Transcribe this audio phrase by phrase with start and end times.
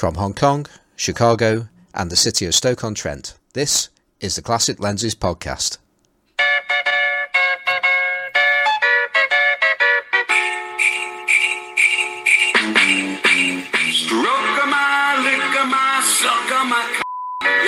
[0.00, 0.64] From Hong Kong,
[0.96, 5.76] Chicago, and the city of Stoke-on-Trent, this is the Classic Lenses podcast.
[13.92, 17.02] Stroke my, lick my, suck my c-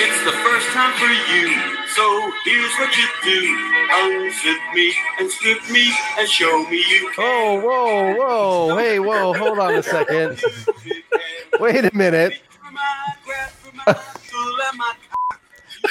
[0.01, 1.53] It's the first time for you.
[1.93, 3.41] So here's what you do.
[3.93, 7.23] Unzip me and strip me and show me you can.
[7.23, 10.41] Oh, whoa, whoa, hey, whoa, hold on a second.
[11.59, 12.41] Wait a minute.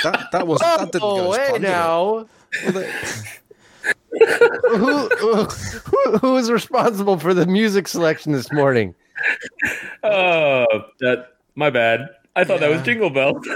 [0.03, 2.27] That that was that didn't go Oh, as planned, now.
[2.63, 2.73] who,
[4.79, 5.09] who,
[5.45, 8.95] who, who is responsible for the music selection this morning?
[10.03, 10.65] Oh,
[11.01, 12.09] that my bad.
[12.35, 13.41] I thought that was Jingle Bell.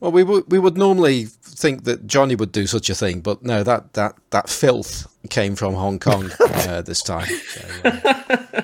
[0.00, 3.42] Well, we would we would normally think that Johnny would do such a thing, but
[3.42, 7.28] no, that that that filth came from Hong Kong uh, this time.
[7.28, 8.62] So, uh,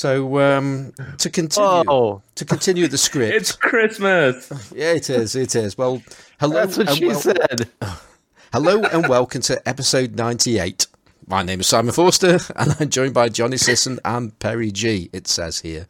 [0.00, 4.50] so um, to continue Oh, to continue the script, it's Christmas.
[4.74, 5.76] yeah, it is, it is.
[5.76, 6.00] Well,
[6.40, 7.68] hello, that's what and she wel- said.
[8.52, 10.86] hello, and welcome to episode ninety-eight.
[11.26, 15.10] My name is Simon Forster, and I'm joined by Johnny Sisson and Perry G.
[15.12, 15.86] It says here.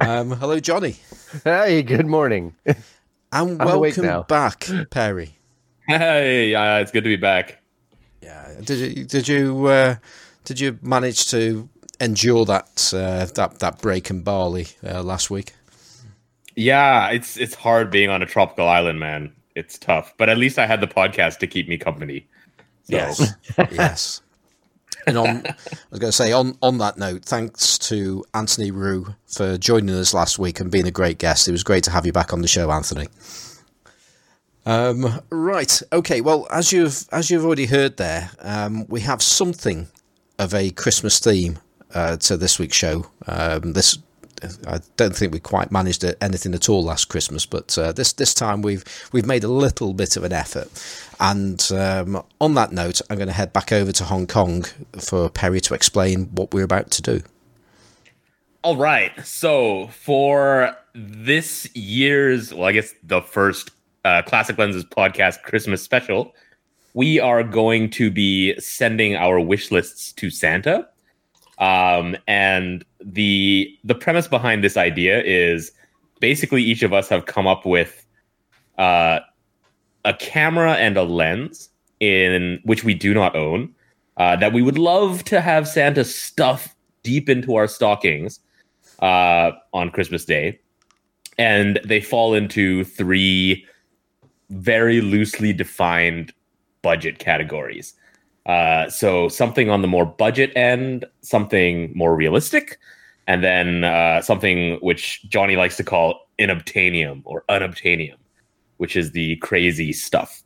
[0.00, 0.96] Um, hello, Johnny,
[1.44, 2.54] Hey, good morning.
[2.64, 2.76] and
[3.32, 5.36] I'm welcome back, Perry.
[5.86, 7.60] Hey, uh, it's good to be back.
[8.22, 8.50] Yeah.
[8.64, 9.96] Did you did you uh,
[10.46, 11.68] did you manage to
[12.02, 15.54] endure that uh, that that break in Bali uh, last week?
[16.56, 19.32] Yeah, it's it's hard being on a tropical island, man.
[19.54, 22.26] It's tough, but at least I had the podcast to keep me company.
[22.84, 22.96] So,
[23.70, 24.20] yes.
[25.04, 25.54] And on, I
[25.90, 30.14] was going to say on on that note, thanks to Anthony Rue for joining us
[30.14, 31.48] last week and being a great guest.
[31.48, 33.08] It was great to have you back on the show, Anthony.
[34.64, 36.20] Um, right, okay.
[36.20, 39.88] Well, as you've as you've already heard there, um, we have something
[40.38, 41.58] of a Christmas theme
[41.94, 43.06] uh, to this week's show.
[43.26, 43.98] Um, this
[44.66, 48.34] I don't think we quite managed anything at all last Christmas, but uh, this this
[48.34, 50.68] time we've we've made a little bit of an effort.
[51.20, 54.64] And um, on that note, I'm going to head back over to Hong Kong
[54.98, 57.22] for Perry to explain what we're about to do.
[58.62, 59.12] all right.
[59.24, 63.70] So for this year's, well, I guess the first
[64.04, 66.34] uh, Classic Lenses podcast Christmas special,
[66.94, 70.88] we are going to be sending our wish lists to Santa.
[71.62, 75.70] Um, and the the premise behind this idea is
[76.18, 78.04] basically each of us have come up with
[78.78, 79.20] uh,
[80.04, 81.68] a camera and a lens
[82.00, 83.72] in which we do not own
[84.16, 86.74] uh, that we would love to have Santa stuff
[87.04, 88.40] deep into our stockings
[88.98, 90.58] uh, on Christmas Day,
[91.38, 93.64] and they fall into three
[94.50, 96.32] very loosely defined
[96.82, 97.94] budget categories.
[98.46, 102.78] Uh, so something on the more budget end, something more realistic,
[103.26, 108.16] and then uh, something which Johnny likes to call inobtainium or unobtainium,
[108.78, 110.42] which is the crazy stuff.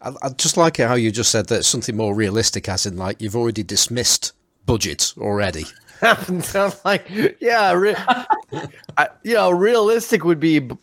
[0.00, 2.96] I, I just like it how you just said that something more realistic, as in
[2.96, 4.32] like you've already dismissed
[4.64, 5.64] budget already.
[6.40, 7.08] Sounds like
[7.40, 7.96] yeah, re-
[8.96, 10.76] I, you know, realistic would be b-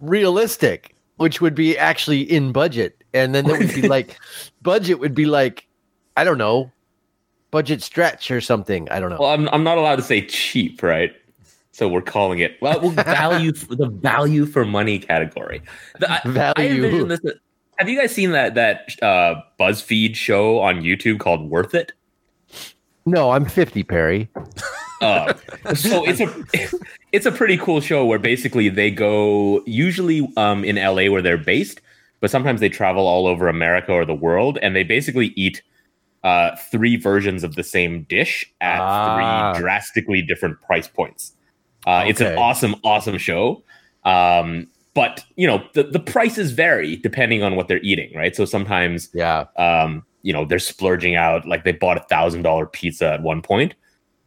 [0.00, 4.18] realistic, which would be actually in budget, and then it would be like
[4.62, 5.66] budget would be like
[6.16, 6.70] I don't know,
[7.50, 8.88] budget stretch or something.
[8.90, 9.18] I don't know.
[9.20, 11.14] Well, I'm I'm not allowed to say cheap, right?
[11.72, 15.62] So we're calling it well, well value the value for money category.
[15.98, 17.04] The, I, I Value.
[17.06, 17.20] this.
[17.76, 21.92] Have you guys seen that that uh, BuzzFeed show on YouTube called Worth It?
[23.04, 24.28] no, I'm 50, Perry.
[25.00, 25.34] Uh,
[25.74, 26.78] so it's a
[27.12, 31.36] it's a pretty cool show where basically they go usually um, in LA where they're
[31.36, 31.80] based,
[32.20, 35.62] but sometimes they travel all over America or the world, and they basically eat
[36.24, 39.52] uh, three versions of the same dish at Ah.
[39.54, 41.32] three drastically different price points.
[41.86, 43.62] Uh, It's an awesome, awesome show.
[44.04, 48.34] Um, but you know the, the prices vary depending on what they're eating, right?
[48.34, 51.46] So sometimes Yeah, um, you know, they're splurging out.
[51.46, 53.74] Like they bought a thousand dollar pizza at one point,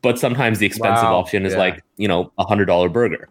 [0.01, 1.59] but sometimes the expensive Wow, option is yeah.
[1.59, 3.27] like you know a hundred dollar burger.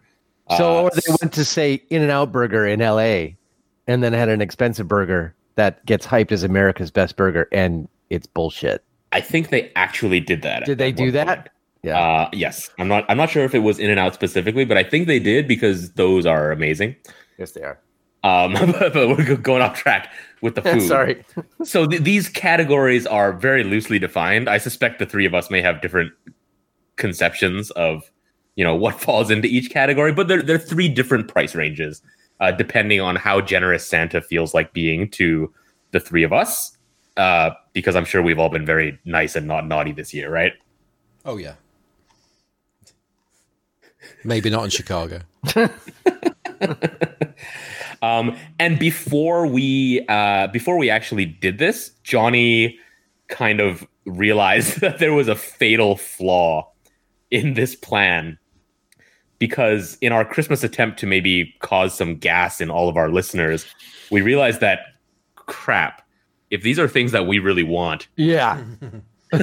[0.57, 3.37] So Uh, or they went to say In-N-Out Burger in L.A.
[3.89, 8.27] and then had an expensive burger that gets hyped as America's best burger, and it's
[8.27, 8.83] bullshit.
[9.11, 10.65] I think they actually did that.
[10.65, 11.25] Did they do that?
[11.25, 11.49] point.
[11.81, 11.99] Yeah.
[11.99, 13.05] Uh, yes, I'm not.
[13.09, 16.25] I'm not sure if it was In-N-Out specifically, but I think they did because those
[16.25, 16.95] are amazing.
[17.37, 17.79] yes, they are.
[18.23, 20.11] Um, but, but we're going off track
[20.41, 20.81] with the food.
[20.83, 21.23] Sorry.
[21.63, 24.49] So th- these categories are very loosely defined.
[24.49, 26.11] I suspect the three of us may have different
[26.97, 28.11] conceptions of,
[28.55, 32.01] you know, what falls into each category, but they're, they're three different price ranges,
[32.39, 35.53] uh, depending on how generous Santa feels like being to
[35.91, 36.77] the three of us.
[37.17, 40.53] Uh, because I'm sure we've all been very nice and not naughty this year, right?
[41.25, 41.55] Oh yeah.
[44.23, 45.21] Maybe not in Chicago.
[48.01, 52.79] Um, and before we uh, before we actually did this, Johnny
[53.27, 56.71] kind of realized that there was a fatal flaw
[57.31, 58.37] in this plan
[59.39, 63.65] because in our Christmas attempt to maybe cause some gas in all of our listeners,
[64.11, 64.79] we realized that
[65.35, 66.01] crap.
[66.51, 68.61] If these are things that we really want, Yeah.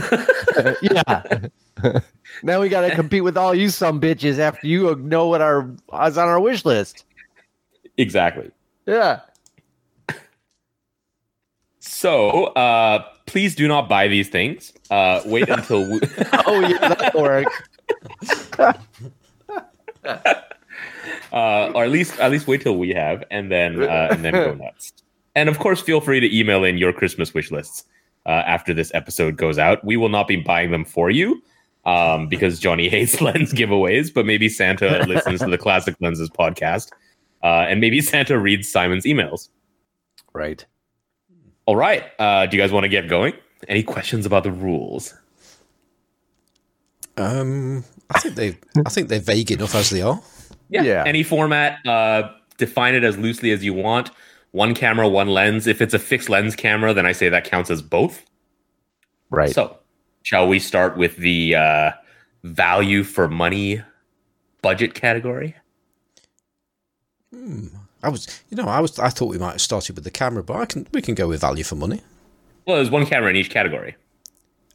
[0.82, 1.38] yeah.
[2.42, 5.68] now we got to compete with all you some bitches after you know what our
[6.06, 7.04] is on our wish list.
[7.96, 8.50] exactly.
[8.86, 9.20] Yeah.
[11.78, 14.72] So uh, please do not buy these things.
[14.90, 16.00] Uh, wait until we-
[16.32, 17.46] Oh yeah, that'll work.
[21.32, 24.32] uh, or at least at least wait till we have, and then uh, and then
[24.32, 24.92] go nuts.
[25.34, 27.84] And of course, feel free to email in your Christmas wish lists
[28.24, 29.84] uh, after this episode goes out.
[29.84, 31.42] We will not be buying them for you
[31.84, 36.90] um, because Johnny hates lens giveaways, but maybe Santa listens to the Classic Lenses podcast,
[37.42, 39.48] uh, and maybe Santa reads Simon's emails.
[40.32, 40.64] Right.
[41.66, 43.32] All right, uh, do you guys want to get going?
[43.66, 45.14] Any questions about the rules?
[47.16, 50.20] Um, I think they, I think they're vague enough as they are.
[50.68, 51.04] Yeah.
[51.06, 54.10] Any format, uh, define it as loosely as you want.
[54.52, 55.66] One camera, one lens.
[55.66, 58.24] If it's a fixed lens camera, then I say that counts as both.
[59.30, 59.50] Right.
[59.50, 59.78] So,
[60.22, 61.90] shall we start with the uh,
[62.42, 63.82] value for money
[64.62, 65.56] budget category?
[68.02, 70.42] I was, you know, I was, I thought we might have started with the camera,
[70.42, 72.00] but I can, we can go with value for money.
[72.66, 73.96] Well, there's one camera in each category.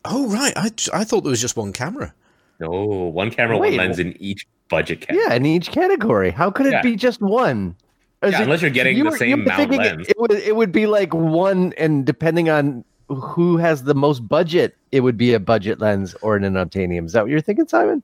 [0.05, 2.13] Oh right, I, I thought there was just one camera.
[2.61, 5.25] No, one camera, Wait, one lens in each budget category.
[5.27, 6.31] yeah, in each category.
[6.31, 6.81] How could it Yeah.
[6.81, 7.75] be just one?
[8.23, 10.07] Yeah, it- unless you're getting you the were- same mount lens.
[10.07, 14.19] It, it would it would be like one, and depending on who has the most
[14.27, 17.05] budget, it would be a budget lens or an unobtainium.
[17.07, 18.03] Is that what you're thinking, Simon?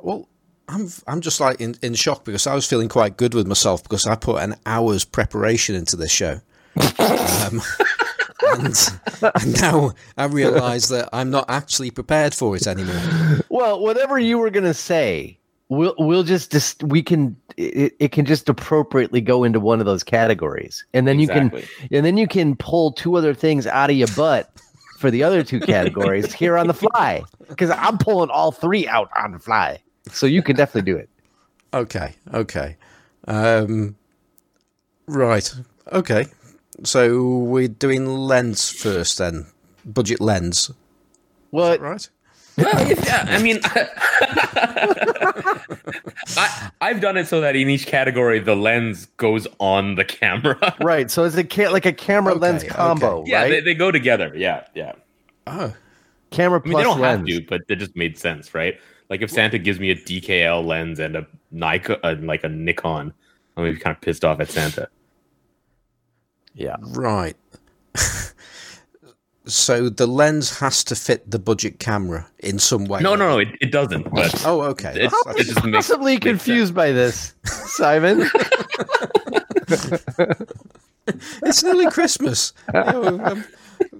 [0.00, 0.28] Well,
[0.68, 3.82] I'm, I'm just like in, in shock because I was feeling quite good with myself
[3.82, 6.40] because I put an hour's preparation into this show.
[6.98, 7.60] um,
[8.54, 9.00] and,
[9.34, 13.00] and now I realise that I'm not actually prepared for it anymore.
[13.48, 15.38] Well, whatever you were gonna say,
[15.68, 19.86] we'll we'll just dis- we can it, it can just appropriately go into one of
[19.86, 21.50] those categories, and then you can
[21.90, 24.50] and then you can pull two other things out of your butt
[24.98, 29.10] for the other two categories here on the fly because I'm pulling all three out
[29.16, 29.78] on the fly,
[30.10, 31.08] so you can definitely do it.
[31.74, 32.76] Okay, okay.
[33.28, 33.96] Um,
[35.06, 35.52] right,
[35.92, 36.26] okay.
[36.84, 39.46] So we're doing lens first then.
[39.84, 40.70] Budget lens,
[41.50, 41.80] What?
[41.80, 42.08] right?
[42.58, 43.60] Well, yeah, I mean,
[46.36, 50.74] I, I've done it so that in each category, the lens goes on the camera.
[50.80, 51.10] Right.
[51.10, 52.72] So it's a ca- like a camera Okay, lens okay.
[52.74, 53.50] combo, yeah, right?
[53.50, 54.32] they, they go together.
[54.34, 54.92] Yeah, yeah.
[55.46, 55.74] Oh,
[56.30, 57.28] camera I mean, they don't lens.
[57.30, 58.78] have to, but it just made sense, right?
[59.10, 63.12] Like if Santa gives me a DKL lens and a Nikon, uh, like a Nikon,
[63.56, 64.88] I'm gonna be kind of pissed off at Santa.
[66.56, 66.76] Yeah.
[66.80, 67.36] right.
[69.46, 73.00] so the lens has to fit the budget camera in some way.
[73.00, 74.10] No, no, no, it, it doesn't.
[74.12, 74.90] But Oh, okay.
[74.90, 76.42] It's- That's- How It just you makes- possibly makes sense.
[76.44, 78.22] confused by this, Simon?
[81.42, 82.52] it's nearly Christmas.
[82.74, 83.44] You know, um,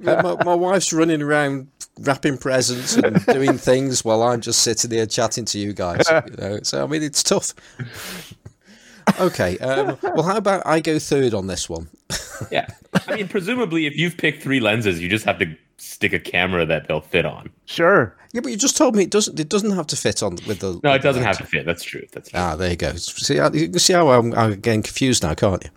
[0.01, 1.69] my, my wife's running around
[2.01, 6.05] wrapping presents and doing things while I'm just sitting here chatting to you guys.
[6.11, 7.55] You know, so I mean, it's tough.
[9.21, 9.57] Okay.
[9.59, 11.89] Um, well, how about I go third on this one?
[12.51, 12.67] yeah,
[13.09, 16.67] I mean, presumably, if you've picked three lenses, you just have to stick a camera
[16.67, 17.51] that they'll fit on.
[17.67, 18.17] sure.
[18.33, 19.41] Yeah, but you just told me it doesn't.
[19.41, 20.79] It doesn't have to fit on with the.
[20.85, 21.65] No, it doesn't the have to fit.
[21.65, 22.03] That's true.
[22.13, 22.39] That's true.
[22.39, 22.93] Ah, there you go.
[22.97, 25.71] See, how- you can see how I'm, I'm getting confused now, can't you?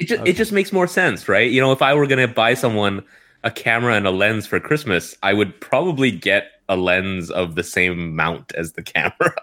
[0.00, 1.50] It just, it just makes more sense, right?
[1.50, 3.02] You know, if I were going to buy someone
[3.42, 7.62] a camera and a lens for Christmas, I would probably get a lens of the
[7.62, 9.34] same mount as the camera.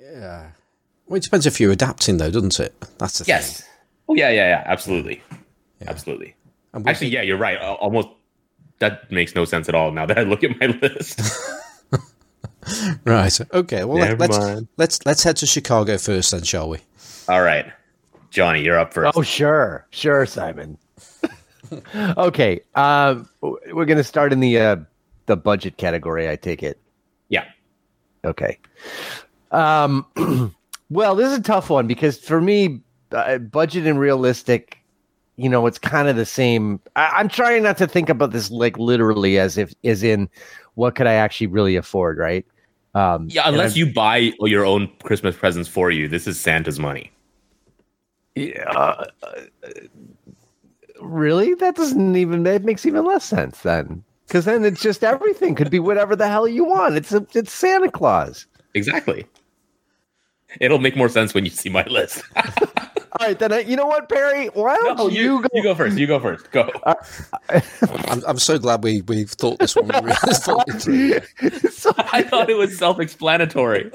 [0.00, 0.50] Yeah.
[1.06, 2.74] Well, it depends if you're adapting, though, doesn't it?
[2.98, 3.34] That's the thing.
[3.34, 3.62] yes.
[4.08, 4.62] Oh, yeah, yeah, yeah.
[4.66, 5.22] Absolutely.
[5.86, 6.34] Absolutely.
[6.72, 7.58] And we Actually, yeah, you're right.
[7.58, 8.08] Almost
[8.78, 11.20] that makes no sense at all now that I look at my list.
[13.04, 13.38] Right.
[13.54, 13.84] Okay.
[13.84, 14.68] Well, let, Never let's mind.
[14.76, 16.78] let's let's head to Chicago first, then, shall we?
[17.28, 17.66] all right.
[18.30, 19.16] Johnny, you're up first.
[19.16, 20.76] Oh, sure, sure, Simon.
[21.94, 24.76] okay, um, we're gonna start in the uh,
[25.26, 26.28] the budget category.
[26.28, 26.80] I take it.
[27.28, 27.44] Yeah.
[28.24, 28.58] Okay.
[29.52, 30.04] Um,
[30.90, 32.80] well, this is a tough one because for me,
[33.12, 34.78] uh, budget and realistic,
[35.36, 36.80] you know, it's kind of the same.
[36.96, 40.28] I, I'm trying not to think about this like literally as if, as in,
[40.74, 42.46] what could I actually really afford, right?
[42.94, 46.08] Um, Yeah, unless you buy your own Christmas presents for you.
[46.08, 47.12] This is Santa's money.
[48.34, 49.70] Yeah, uh, uh,
[51.00, 51.54] really?
[51.54, 54.02] That doesn't even that makes even less sense then.
[54.26, 56.96] Because then it's just everything could be whatever the hell you want.
[56.96, 58.46] It's a, it's Santa Claus.
[58.74, 59.24] Exactly.
[60.60, 62.22] It'll make more sense when you see my list.
[62.36, 64.46] All right, then uh, you know what, Perry?
[64.48, 65.48] Why don't no, you, you, go?
[65.54, 65.96] you go first.
[65.96, 66.50] You go first.
[66.50, 66.70] Go.
[67.48, 71.20] I'm, I'm so glad we we've thought this one really thought through.
[71.70, 73.90] So- I thought it was self-explanatory.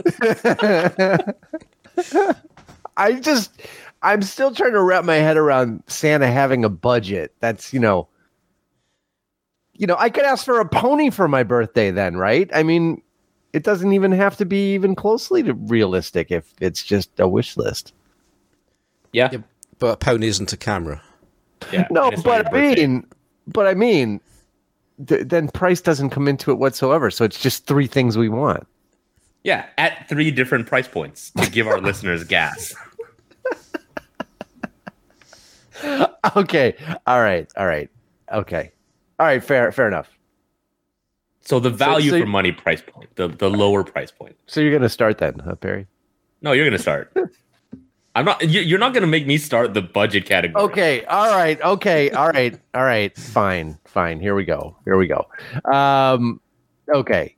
[2.97, 3.61] I just,
[4.01, 7.33] I'm still trying to wrap my head around Santa having a budget.
[7.41, 8.07] That's you know,
[9.73, 12.49] you know, I could ask for a pony for my birthday then, right?
[12.53, 13.01] I mean,
[13.53, 17.57] it doesn't even have to be even closely to realistic if it's just a wish
[17.57, 17.93] list.
[19.13, 19.29] Yeah.
[19.31, 19.39] Yeah,
[19.79, 21.01] but a pony isn't a camera.
[21.71, 21.87] yeah.
[21.91, 23.07] No, and it's not but I mean,
[23.47, 24.21] but I mean,
[25.05, 27.11] th- then price doesn't come into it whatsoever.
[27.11, 28.65] So it's just three things we want.
[29.43, 32.73] yeah, at three different price points to give our listeners gas.
[36.35, 36.75] Okay.
[37.07, 37.51] All right.
[37.57, 37.89] All right.
[38.31, 38.71] Okay.
[39.19, 39.43] All right.
[39.43, 39.71] Fair.
[39.71, 40.09] Fair enough.
[41.41, 44.35] So the value so- for money price point, the the lower price point.
[44.47, 45.87] So you're gonna start then, huh, Perry?
[46.41, 47.15] No, you're gonna start.
[48.15, 48.41] I'm not.
[48.47, 50.63] you- You're not gonna make me start the budget category.
[50.65, 51.05] Okay.
[51.05, 51.61] All right.
[51.61, 52.11] Okay.
[52.11, 52.59] All right.
[52.73, 53.17] All right.
[53.17, 53.77] Fine.
[53.85, 54.19] Fine.
[54.19, 54.75] Here we go.
[54.85, 55.27] Here we go.
[55.71, 56.41] Um.
[56.93, 57.35] Okay.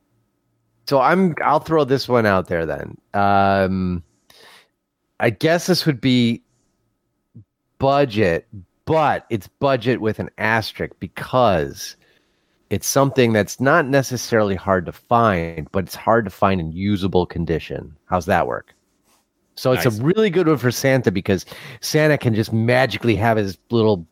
[0.88, 1.36] So I'm.
[1.43, 2.98] I'll throw this one out there then.
[3.13, 4.03] Um.
[5.19, 6.41] I guess this would be
[7.77, 8.48] budget,
[8.86, 11.95] but it's budget with an asterisk because
[12.74, 17.27] it's something that's not necessarily hard to find, but it's hard to find in usable
[17.27, 17.96] condition.
[18.06, 18.74] How's that work?
[19.53, 20.00] So it's Nice.
[20.00, 21.46] a really good one for Santa because
[21.82, 24.08] Santa can just magically have his little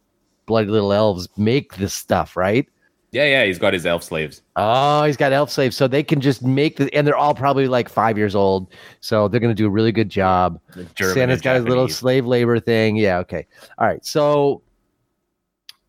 [0.46, 2.70] bloody little elves make this stuff, right?
[3.12, 3.46] Yeah, yeah.
[3.46, 4.44] He's got his elf slaves.
[4.56, 7.68] Oh, he's got elf slaves, so they can just make the, and they're all probably
[7.68, 10.60] like five years old, so they're going to do a really good job.
[10.94, 12.96] German Santa's got his little slave labor thing.
[12.96, 13.48] Yeah, okay.
[13.80, 14.06] All right.
[14.06, 14.62] So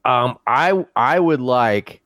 [0.07, 2.01] um I I would like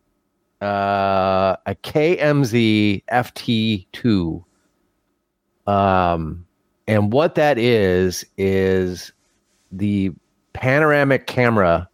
[0.66, 4.44] uh a KMZ FT2.
[5.66, 6.44] Um
[6.88, 9.12] and what that is is
[9.73, 10.12] the
[10.52, 11.88] panoramic camera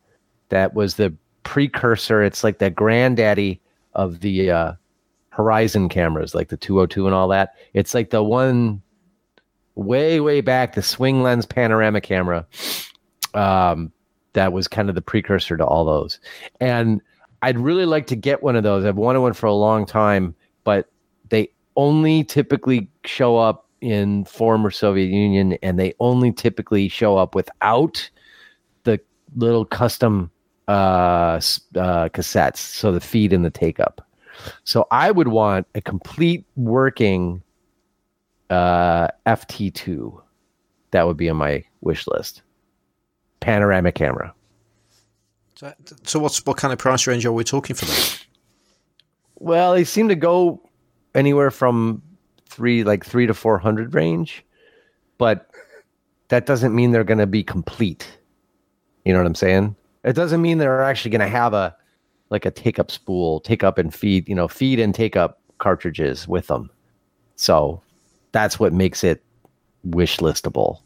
[0.48, 2.22] that was the precursor.
[2.22, 3.60] It's like the granddaddy
[3.94, 4.72] of the uh
[5.30, 7.54] Horizon cameras, like the 202 and all that.
[7.72, 8.82] It's like the one
[9.74, 12.46] way way back the swing lens panoramic camera
[13.34, 13.90] um
[14.34, 16.18] that was kind of the precursor to all those
[16.60, 17.00] and
[17.42, 20.34] i'd really like to get one of those i've wanted one for a long time
[20.64, 20.88] but
[21.28, 27.34] they only typically show up in former soviet union and they only typically show up
[27.34, 28.08] without
[28.84, 29.00] the
[29.36, 30.30] little custom
[30.68, 31.40] uh,
[31.76, 34.06] uh cassettes so the feed and the take up
[34.64, 37.42] so i would want a complete working
[38.52, 40.20] uh, FT2.
[40.90, 42.42] That would be on my wish list.
[43.40, 44.34] Panoramic camera.
[45.62, 48.26] So, so what's what kind of price range are we talking for that?
[49.36, 50.60] Well, they seem to go
[51.14, 52.02] anywhere from
[52.48, 54.44] three, like three to four hundred range,
[55.18, 55.48] but
[56.28, 58.18] that doesn't mean they're going to be complete.
[59.04, 59.76] You know what I'm saying?
[60.04, 61.76] It doesn't mean they're actually going to have a
[62.30, 65.40] like a take up spool, take up and feed, you know, feed and take up
[65.58, 66.70] cartridges with them.
[67.36, 67.80] So
[68.32, 69.22] that's what makes it
[69.84, 70.80] wish listable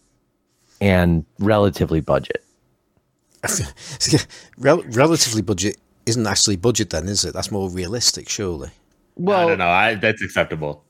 [0.81, 2.46] and relatively budget.
[4.59, 5.77] Rel- relatively budget
[6.07, 7.35] isn't actually budget then, is it?
[7.35, 8.71] That's more realistic, surely.
[9.17, 9.69] Well, I don't know.
[9.69, 10.85] I, that's acceptable.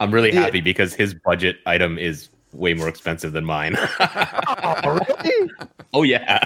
[0.00, 0.42] I'm really Yeah.
[0.42, 3.76] happy because his budget item is way more expensive than mine.
[4.84, 5.50] Oh, really?
[5.94, 6.40] oh yeah.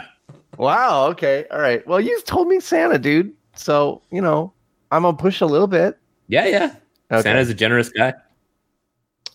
[0.57, 1.07] Wow.
[1.09, 1.47] Okay.
[1.50, 1.87] All right.
[1.87, 3.33] Well, you told me Santa, dude.
[3.54, 4.52] So you know,
[4.90, 5.99] I'm gonna push a little bit.
[6.28, 6.75] Yeah, yeah.
[7.11, 7.23] Okay.
[7.23, 8.14] Santa's a generous guy.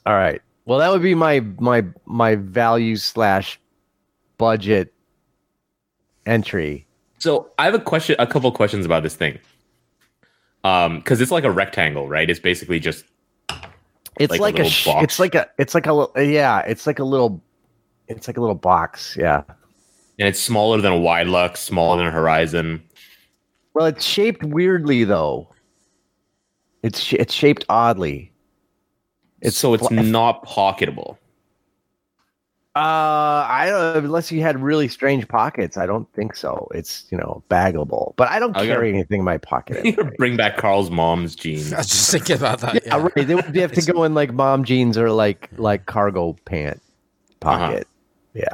[0.05, 0.41] All right.
[0.65, 3.59] Well, that would be my my my value slash
[4.37, 4.93] budget
[6.25, 6.85] entry.
[7.19, 9.39] So I have a question, a couple questions about this thing.
[10.63, 12.29] Um, because it's like a rectangle, right?
[12.29, 13.05] It's basically just
[14.19, 15.03] It's Like a like, a, sh- box?
[15.03, 16.59] it's like a it's like a little yeah.
[16.61, 17.41] It's like a little
[18.07, 19.15] it's like a little box.
[19.19, 19.43] Yeah.
[20.19, 22.81] and it's smaller than a Widelux, smaller than a horizon.
[23.73, 25.49] Well, it's shaped weirdly though.
[26.81, 28.31] It's sh- it's shaped oddly.
[29.41, 31.17] It's so it's fl- not pocketable.
[32.75, 35.77] Uh, I don't unless you had really strange pockets.
[35.77, 36.67] I don't think so.
[36.75, 39.77] It's you know baggable, but I don't I gotta- carry anything in my pocket.
[39.85, 40.11] anyway.
[40.17, 41.71] Bring back Carl's mom's jeans.
[41.71, 42.85] I was just thinking about that.
[42.85, 43.25] yeah, right.
[43.27, 46.81] They would have to go in like mom jeans or like like cargo pant
[47.43, 47.57] Uh-huh.
[47.67, 47.87] pocket.
[48.33, 48.49] Yeah,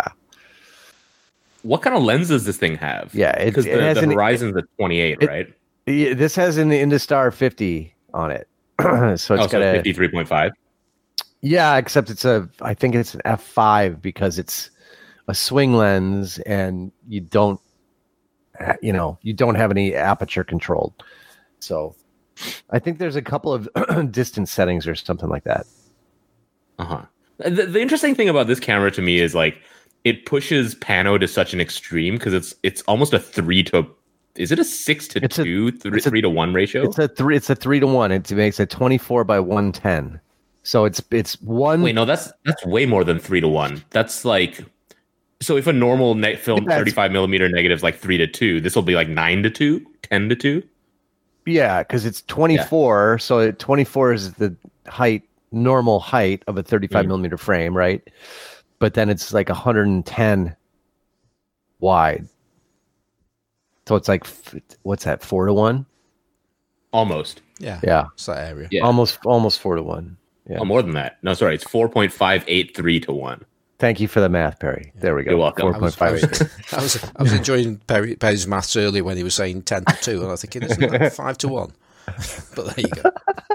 [1.63, 3.09] What kind of lens does this thing have?
[3.15, 3.31] yeah.
[3.39, 5.51] It, because it the, has the an, horizon's a 28, right?
[5.87, 8.47] yeah, this has an Industar 50 on it,
[8.79, 10.51] so it's oh, got so a 53.5.
[11.41, 11.77] yeah.
[11.77, 14.69] Except it's a I think it's an f5 because it's
[15.27, 17.60] a swing lens and you don't
[18.81, 20.93] you know you don't have any aperture controlled.
[21.60, 21.95] So
[22.69, 23.69] I think there's a couple of
[24.12, 25.65] distance settings or something like that.
[26.79, 27.01] Uh huh.
[27.38, 29.57] The, the interesting thing about this camera to me is like
[30.03, 33.86] it pushes pano to such an extreme because it's it's almost a three to
[34.36, 36.83] is it a six to It's a- two, three, a- three to one ratio?
[36.83, 37.36] It's a three.
[37.36, 38.12] It's a three to one.
[38.12, 40.19] It makes a twenty-four by one ten.
[40.63, 41.82] So it's it's one.
[41.82, 43.84] Wait, no, that's that's way more than three to one.
[43.89, 44.63] That's like
[45.41, 48.62] so if a normal net film That's- 35 millimeter negative is like three to two,
[48.62, 50.62] this will be like nine to two, 10 to two.
[51.48, 53.18] Yeah, because it's 24.
[53.18, 57.08] So it, 24 is the height, normal height of a 35 Mhm.
[57.08, 58.08] millimeter frame, right?
[58.77, 60.56] But then it's like 110
[61.80, 62.27] wide.
[63.88, 64.27] So it's like,
[64.84, 65.88] what's that, four to one?
[66.94, 67.41] Almost.
[67.58, 68.68] Yeah, Yeah, it's that area.
[68.72, 68.82] Yeah.
[68.84, 70.18] almost, almost four to one.
[70.51, 70.60] Yeah.
[70.60, 71.17] Oh, more than that.
[71.24, 73.46] No, sorry, it's 4.583 to one.
[73.79, 74.91] Thank you for the math, Perry.
[74.96, 75.31] There we go.
[75.31, 75.74] You're welcome.
[75.74, 76.12] I was, I, 4.58.
[76.12, 76.41] was,
[76.74, 79.96] I was I was enjoying Perry, Perry's maths earlier when he was saying ten to
[80.01, 81.72] two, and I was thinking isn't that five to one?
[82.55, 83.10] But there you go.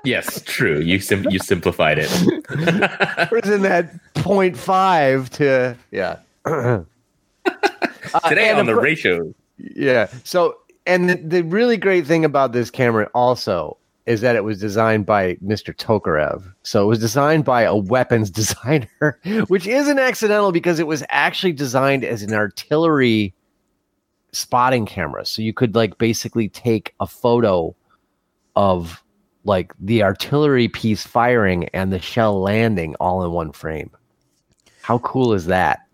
[0.05, 0.81] Yes, true.
[0.81, 2.11] You sim- you simplified it.
[2.11, 6.19] Isn't that 0.5 to, yeah.
[8.29, 9.35] Today uh, and on the cour- ratio.
[9.59, 10.07] Yeah.
[10.25, 13.77] So, and the, the really great thing about this camera also
[14.07, 15.75] is that it was designed by Mr.
[15.75, 16.53] Tokarev.
[16.63, 21.53] So it was designed by a weapons designer, which isn't accidental because it was actually
[21.53, 23.35] designed as an artillery
[24.33, 25.27] spotting camera.
[25.27, 27.75] So you could like basically take a photo
[28.55, 29.03] of
[29.45, 33.91] like the artillery piece firing and the shell landing all in one frame.
[34.83, 35.86] How cool is that?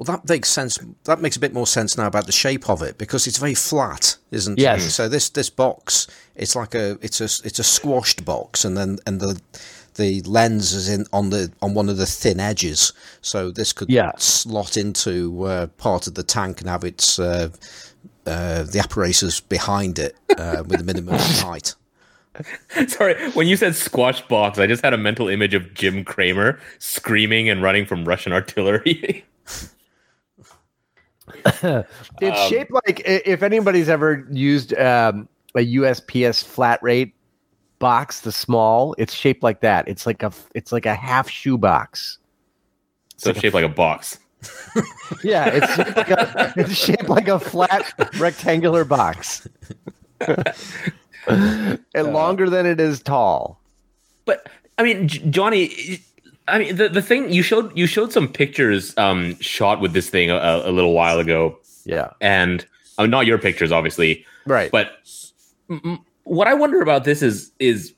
[0.00, 0.78] Well, that makes sense.
[1.04, 3.52] That makes a bit more sense now about the shape of it because it's very
[3.54, 4.86] flat, isn't Yes.
[4.86, 4.90] it?
[4.92, 8.98] So this this box, it's like a it's a it's a squashed box, and then
[9.06, 9.38] and the
[9.96, 12.94] the lens is in on the on one of the thin edges.
[13.20, 14.12] So this could Yeah.
[14.16, 17.50] slot into uh, part of the tank and have its uh,
[18.26, 21.74] uh, the apparatus behind it uh, with a minimum height.
[22.88, 26.58] Sorry, when you said squash box, I just had a mental image of Jim Kramer
[26.78, 29.26] screaming and running from Russian artillery.
[31.44, 37.14] It's Um, shaped like if anybody's ever used um, a USPS flat rate
[37.78, 39.88] box, the small, it's shaped like that.
[39.88, 42.18] It's like a it's like a half shoe box.
[43.16, 44.18] so it's shaped like a box.
[45.24, 49.46] Yeah, it's shaped like a, it's shaped like a flat rectangular box,
[51.26, 53.60] and longer than it is tall.
[54.24, 54.48] But
[54.78, 56.00] I mean, Johnny,
[56.50, 60.10] I mean, the, the thing you showed you showed some pictures um, shot with this
[60.10, 62.66] thing a, a little while ago, Yeah, and
[62.98, 64.70] uh, not your pictures, obviously, right.
[64.70, 64.92] but
[65.70, 67.94] m- what I wonder about this is is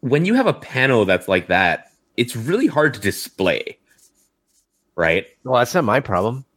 [0.00, 3.78] when you have a panel that's like that, it's really hard to display,
[4.96, 5.26] right?
[5.44, 6.44] well, that's not my problem.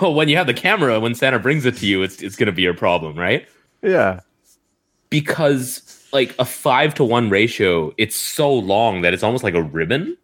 [0.00, 2.46] Well, when you have the camera, when Santa brings it to you, it's it's going
[2.46, 3.44] to be your problem, right?
[3.82, 4.20] Yeah,
[5.10, 5.82] because
[6.14, 10.16] like a five to one ratio, it's so long that it's almost like a ribbon.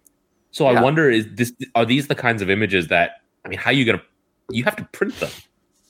[0.53, 3.71] So I wonder is this are these the kinds of images that I mean, how
[3.71, 4.03] are you gonna
[4.51, 5.31] you have to print them,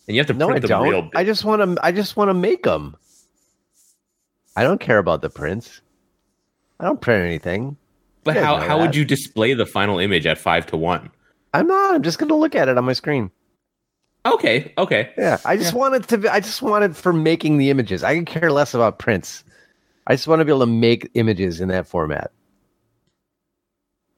[0.07, 1.11] and you have to no, I them don't.
[1.11, 1.17] big.
[1.17, 1.85] I just want to.
[1.85, 2.97] I just want to make them.
[4.57, 5.81] I don't care about the prints.
[6.79, 7.77] I don't print anything.
[8.25, 11.11] but how how would you display the final image at five to one?
[11.55, 11.95] I'm not.
[11.95, 13.31] I'm just going to look at it on my screen.
[14.27, 15.11] Okay, okay.
[15.17, 16.19] Yeah, I just wanted to.
[16.19, 18.05] Be, I just wanted for making the images.
[18.05, 19.45] I could care less about prints.
[20.11, 22.33] I just want to be able to make images in that format.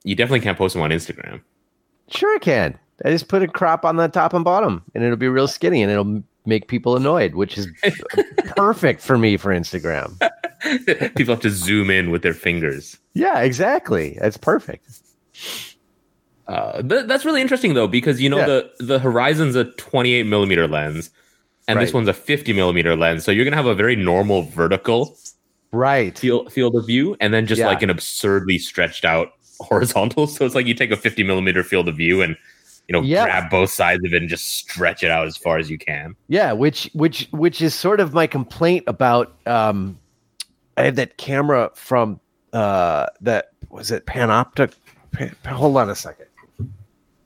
[0.05, 1.43] You definitely can't post them on Instagram.
[2.09, 2.79] Sure, I can.
[3.05, 5.83] I just put a crop on the top and bottom, and it'll be real skinny,
[5.83, 7.69] and it'll make people annoyed, which is
[8.57, 10.19] perfect for me for Instagram.
[11.15, 12.97] People have to zoom in with their fingers.
[13.13, 14.17] Yeah, exactly.
[14.19, 14.87] That's perfect.
[16.47, 18.47] Uh, th- that's really interesting though, because you know Yeah.
[18.47, 21.11] the the Horizon's a 28 millimeter lens,
[21.69, 23.25] and this one's a 50 millimeter lens.
[23.25, 25.17] So you're gonna have a very normal vertical
[25.73, 26.17] Right.
[26.19, 27.67] field field of view, and then just Yeah.
[27.69, 30.27] like an absurdly stretched out horizontal.
[30.27, 32.37] So it's like you take a 50 millimeter field of view and
[32.89, 35.71] you know grab both sides of it and just stretch it out as far as
[35.71, 36.15] you can.
[36.29, 39.99] Yeah, which which which is sort of my complaint about um
[40.77, 42.21] I had that camera from
[42.53, 44.75] uh that was it Panoptic
[45.13, 46.27] Pan, hold on a second.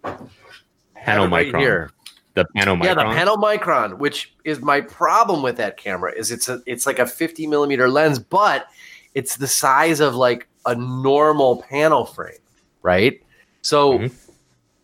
[0.05, 1.91] Panomicron, Right here.
[2.37, 2.85] The Panomicron.
[2.85, 7.01] Yeah, the Panomicron, which is my problem with that camera, is it's a it's like
[7.01, 8.69] a 50 millimeter lens, but
[9.15, 12.39] it's the size of like a normal panel frame,
[12.83, 13.21] right?
[13.63, 14.13] So Mhm.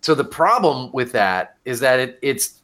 [0.00, 2.62] so the problem with that is that it it's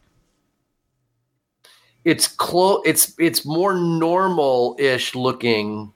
[2.04, 5.92] it's close it's it's more normal-ish looking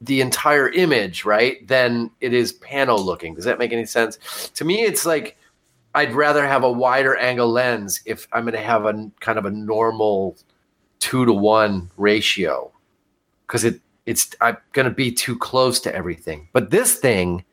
[0.00, 1.64] the entire image, right?
[1.68, 3.34] Than it is pano looking.
[3.34, 4.18] Does that make any sense?
[4.54, 5.36] To me, it's like
[5.94, 9.44] I'd rather have a wider angle lens if I'm going to have a kind of
[9.44, 10.36] a normal
[11.00, 12.72] two to one ratio
[13.46, 16.48] because it it's I'm going to be too close to everything.
[16.52, 17.44] But this thing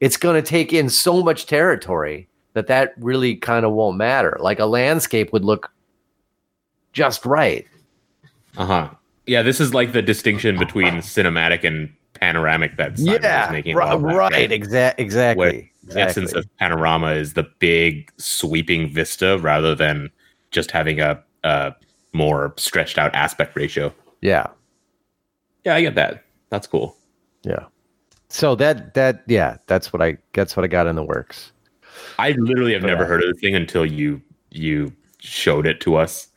[0.00, 4.36] it's going to take in so much territory that that really kind of won't matter.
[4.40, 5.72] Like a landscape would look
[6.92, 7.66] just right.
[8.56, 8.90] Uh huh.
[9.26, 13.76] Yeah, this is like the distinction between cinematic and panoramic that Simon yeah, making.
[13.76, 14.98] right, while back, right, exa-
[15.84, 16.02] exactly.
[16.02, 20.10] Essence of panorama is the big sweeping vista rather than
[20.50, 21.74] just having a, a
[22.12, 23.92] more stretched out aspect ratio.
[24.20, 24.46] yeah,
[25.64, 26.24] Yeah, I get that.
[26.50, 26.96] That's cool.
[27.42, 27.64] yeah.
[28.28, 31.52] So that that yeah, that's what I that's what I got in the works.
[32.18, 33.08] I literally have never Yeah.
[33.08, 36.28] heard of the thing until you you showed it to us.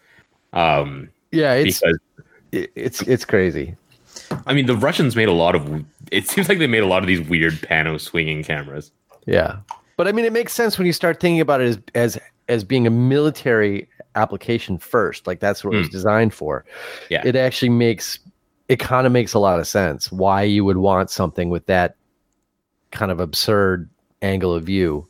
[0.54, 2.00] Um, Yeah, it's because
[2.52, 3.76] it's it's crazy.
[4.46, 5.86] I mean, the Russians made a lot of.
[6.12, 8.92] It seems like they made a lot of these weird pano swinging cameras.
[9.26, 9.58] Yeah,
[9.98, 12.64] but I mean, it makes sense when you start thinking about it as as as
[12.64, 15.28] being a military application first.
[15.28, 15.92] Like that's what it was hmm.
[15.92, 16.66] designed for.
[17.10, 17.22] Yeah.
[17.26, 18.20] it actually makes
[18.68, 21.96] it kind of makes a lot of sense why you would want something with that
[22.92, 23.90] kind of absurd
[24.22, 25.08] angle of view.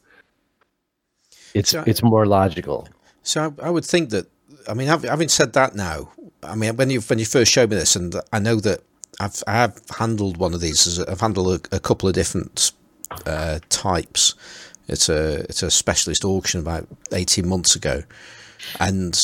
[1.53, 2.87] It's So- it's more logical.
[3.23, 4.27] So I, I would think that.
[4.67, 7.75] I mean, having said that, now, I mean, when you when you first showed me
[7.75, 8.81] this, and I know that
[9.19, 10.87] I've I have handled one of these.
[10.87, 12.71] as a- I've handled a, a couple of different
[13.25, 14.35] uh, types.
[14.87, 18.03] It's a it's a specialist auction about eighteen months ago,
[18.79, 19.19] and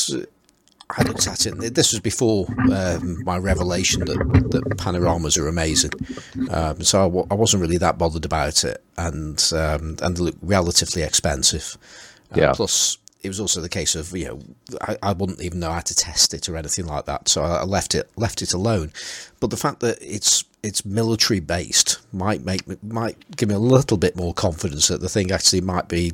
[0.98, 1.74] I looked at it.
[1.74, 4.18] This was before um, my revelation that
[4.50, 5.92] that panoramas are amazing.
[6.50, 10.22] Um, so I, w- I wasn't really that bothered about it, and um, and they
[10.22, 11.78] look relatively expensive.
[12.32, 12.52] Uh, Yeah.
[12.54, 14.40] Plus, it was also the case of you know
[14.80, 17.64] I, I wouldn't even know how to test it or anything like that, so I
[17.64, 18.92] left it left it alone.
[19.40, 23.96] But the fact that it's it's military based might make might give me a little
[23.96, 26.12] bit more confidence that the thing actually might be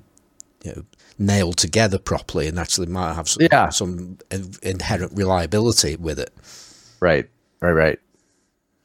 [0.64, 0.84] you know
[1.18, 3.70] nailed together properly and actually might have some, Yeah.
[3.70, 4.18] some
[4.62, 6.32] inherent reliability with it.
[7.00, 7.28] Right,
[7.60, 7.98] right, right.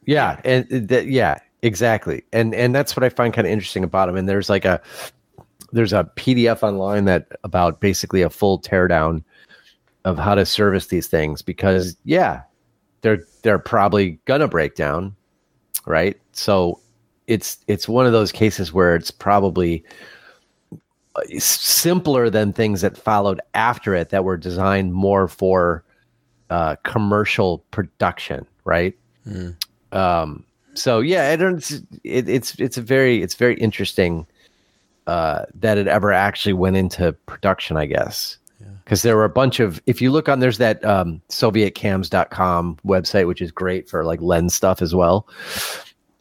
[0.06, 2.24] Yeah, and uh, that yeah, exactly.
[2.34, 4.16] And and that's what I find kind of interesting about them.
[4.16, 4.82] And there's like a
[5.74, 9.24] there's a PDF online that about basically a full teardown
[10.06, 12.44] of how to service these things because yeah,
[13.02, 15.16] they're they're probably gonna break down,
[15.86, 16.20] right?
[16.32, 16.80] So
[17.28, 19.84] it's it's one of those cases where it's probably
[20.72, 25.84] uh, simpler than things that followed after it that were designed more for
[26.50, 28.96] uh, commercial production, right?
[29.92, 31.72] Um, so yeah, I don't.
[32.04, 34.28] It, it's it's a very it's very interesting
[35.08, 38.38] uh, that it ever actually went into production, I guess.
[38.84, 43.28] Because there were a bunch of, if you look on, there's that um, SovietCams.com website,
[43.28, 45.28] which is great for like lens stuff as well.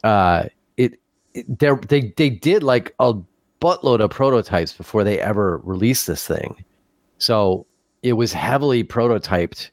[0.05, 0.45] Uh,
[0.77, 0.99] it,
[1.35, 3.15] it there they they did like a
[3.61, 6.65] buttload of prototypes before they ever released this thing.
[7.19, 7.67] So
[8.03, 9.71] it was heavily prototyped,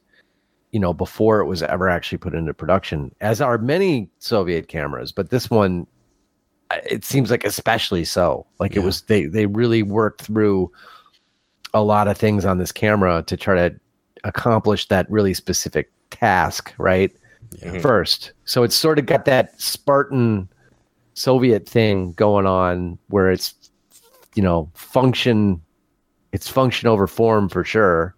[0.70, 5.10] you know, before it was ever actually put into production, as are many Soviet cameras.
[5.10, 5.86] But this one,
[6.70, 8.46] it seems like especially so.
[8.58, 10.70] Like it was they they really worked through
[11.74, 13.74] a lot of things on this camera to try to
[14.24, 17.12] accomplish that really specific task, right?
[17.56, 17.80] Mm-hmm.
[17.80, 18.32] First.
[18.44, 20.48] So it's sort of got that Spartan
[21.14, 23.54] Soviet thing going on where it's
[24.34, 25.60] you know, function
[26.32, 28.14] it's function over form for sure.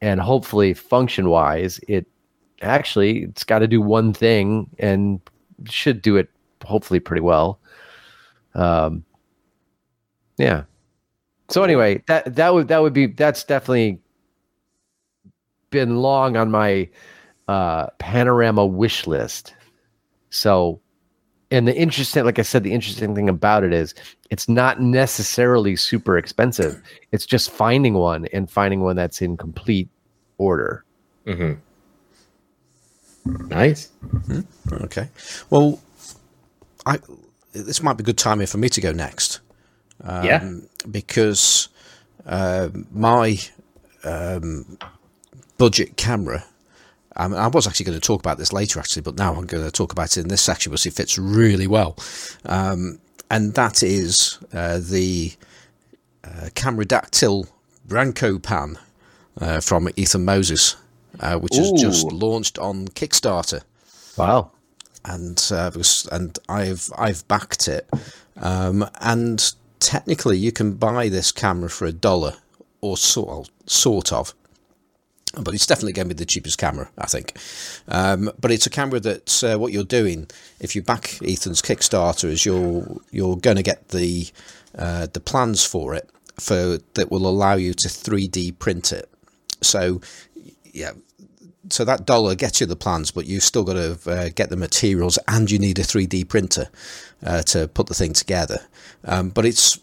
[0.00, 2.06] And hopefully function wise, it
[2.62, 5.20] actually it's got to do one thing and
[5.64, 6.28] should do it
[6.64, 7.58] hopefully pretty well.
[8.54, 9.04] Um
[10.36, 10.64] yeah.
[11.48, 14.00] So anyway, that that would that would be that's definitely
[15.70, 16.88] been long on my
[17.48, 19.54] uh panorama wish list.
[20.30, 20.80] So
[21.50, 23.94] and the interesting like I said the interesting thing about it is
[24.30, 26.82] it's not necessarily super expensive.
[27.12, 29.88] It's just finding one and finding one that's in complete
[30.38, 30.84] order.
[31.26, 31.54] Mm-hmm.
[33.48, 33.90] Nice.
[34.72, 35.08] Okay.
[35.50, 35.80] Well,
[36.86, 36.98] I
[37.54, 39.40] this might be a good timing for me to go next.
[40.04, 40.50] yeah.
[40.90, 41.68] because
[42.26, 43.38] um my
[44.04, 44.78] um,
[45.58, 46.44] budget camera.
[47.16, 49.64] Um, I was actually going to talk about this later, actually, but now I'm going
[49.64, 51.96] to talk about it in this section because it fits really well.
[52.44, 52.98] Um,
[53.30, 55.32] and that is uh, the
[56.24, 57.48] uh, Cameradactyl
[57.86, 58.78] Branco Pan
[59.40, 60.76] uh, from Ethan Moses,
[61.20, 63.62] uh, which has just launched on Kickstarter
[64.16, 64.50] Wow.
[65.04, 65.70] And uh,
[66.10, 67.88] and I've I've backed it,
[68.36, 72.34] um, and technically you can buy this camera for a dollar
[72.80, 74.34] or sort sort of,
[75.38, 77.36] but it's definitely going to be the cheapest camera I think.
[77.88, 80.28] Um, but it's a camera that uh, what you're doing
[80.60, 84.28] if you back Ethan's Kickstarter is you're you're going to get the
[84.76, 89.08] uh, the plans for it for that will allow you to 3D print it.
[89.60, 90.00] So
[90.72, 90.92] yeah,
[91.70, 94.56] so that dollar gets you the plans, but you've still got to uh, get the
[94.56, 96.68] materials, and you need a 3D printer
[97.24, 98.60] uh, to put the thing together.
[99.04, 99.78] Um, but it's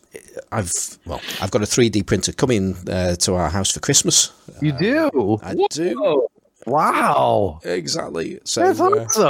[0.51, 0.71] I've
[1.05, 4.31] well, I've got a 3D printer coming uh, to our house for Christmas.
[4.61, 5.39] You do?
[5.43, 6.27] I do Oh,
[6.67, 7.59] Wow.
[7.63, 8.39] exactly.
[8.43, 8.85] So That's uh,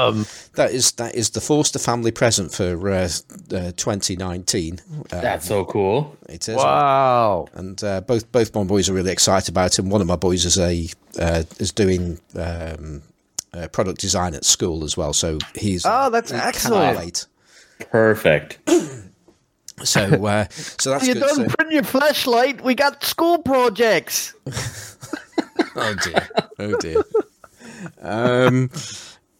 [0.09, 0.25] awesome.
[0.55, 3.09] that is that is the Forster family present for uh,
[3.53, 4.79] uh, 2019.
[5.11, 6.15] Uh, that's so cool.
[6.29, 6.55] it is.
[6.57, 7.47] Wow.
[7.53, 9.79] and uh, both both my boys are really excited about it.
[9.79, 10.87] And one of my boys is a
[11.19, 13.01] uh, is doing um,
[13.53, 16.97] uh, product design at school as well, so he's Oh, that's he excellent.
[16.97, 17.25] wait.
[17.91, 18.59] Perfect.
[19.83, 21.19] So uh, so that's You good.
[21.21, 22.61] done So- print your flashlight.
[22.63, 24.33] We got school projects.
[25.75, 27.03] oh dear, oh dear.
[28.01, 28.69] Um,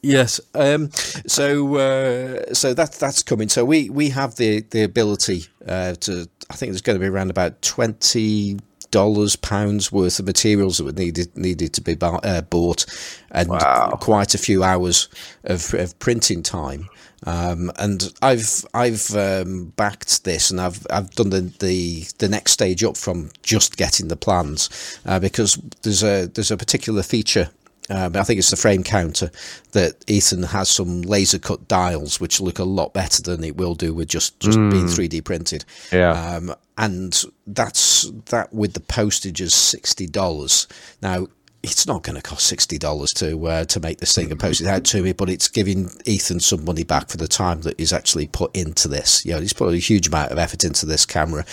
[0.01, 0.39] yes.
[0.53, 3.49] Um, so uh, so that that's coming.
[3.49, 6.27] So we we have the the ability uh, to.
[6.49, 8.57] I think there's going to be around about twenty
[8.91, 12.85] dollars pounds worth of materials that would needed needed to be bu- uh, bought,
[13.31, 13.97] and Wow.
[14.01, 15.07] quite a few hours
[15.45, 16.89] of, of printing time.
[17.25, 22.53] Um, and I've I've um, backed this, and I've I've done the, the the next
[22.53, 27.49] stage up from just getting the plans, uh, because there's a there's a particular feature.
[27.89, 29.31] Um, I think it's the frame counter
[29.73, 33.75] that Ethan has some laser cut dials, which look a lot better than it will
[33.75, 35.65] do with just just being 3D printed.
[35.91, 36.11] Yeah.
[36.11, 40.67] Um, and that's that with the postage is sixty dollars.
[41.01, 41.27] Now
[41.63, 44.61] it's not going to cost sixty dollars to uh, to make this thing and post
[44.61, 47.79] it out to me, but it's giving Ethan some money back for the time that
[47.79, 49.25] he's actually put into this.
[49.25, 51.45] You know, he's put a huge amount of effort into this camera,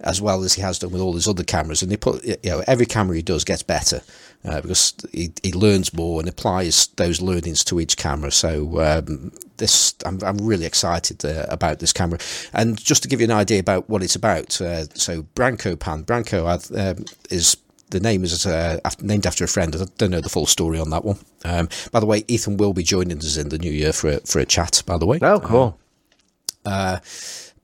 [0.00, 1.82] as well as he has done with all his other cameras.
[1.82, 4.00] And he put, you know, every camera he does gets better
[4.44, 8.30] uh, because he, he learns more and applies those learnings to each camera.
[8.30, 12.18] So um, this, I'm, I'm really excited uh, about this camera.
[12.54, 16.46] And just to give you an idea about what it's about, uh, so Brancopan, Branco
[16.46, 17.56] um, is
[17.90, 19.74] the name is uh, named after a friend.
[19.76, 21.18] I don't know the full story on that one.
[21.44, 24.20] Um, by the way, Ethan will be joining us in the new year for a,
[24.20, 24.82] for a chat.
[24.86, 25.78] By the way, Oh, cool.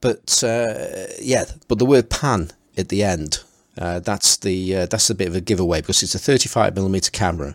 [0.00, 3.40] but uh, yeah, but the word pan at the end.
[3.78, 7.10] Uh, that's the uh, that's a bit of a giveaway because it's a 35 millimeter
[7.10, 7.54] camera,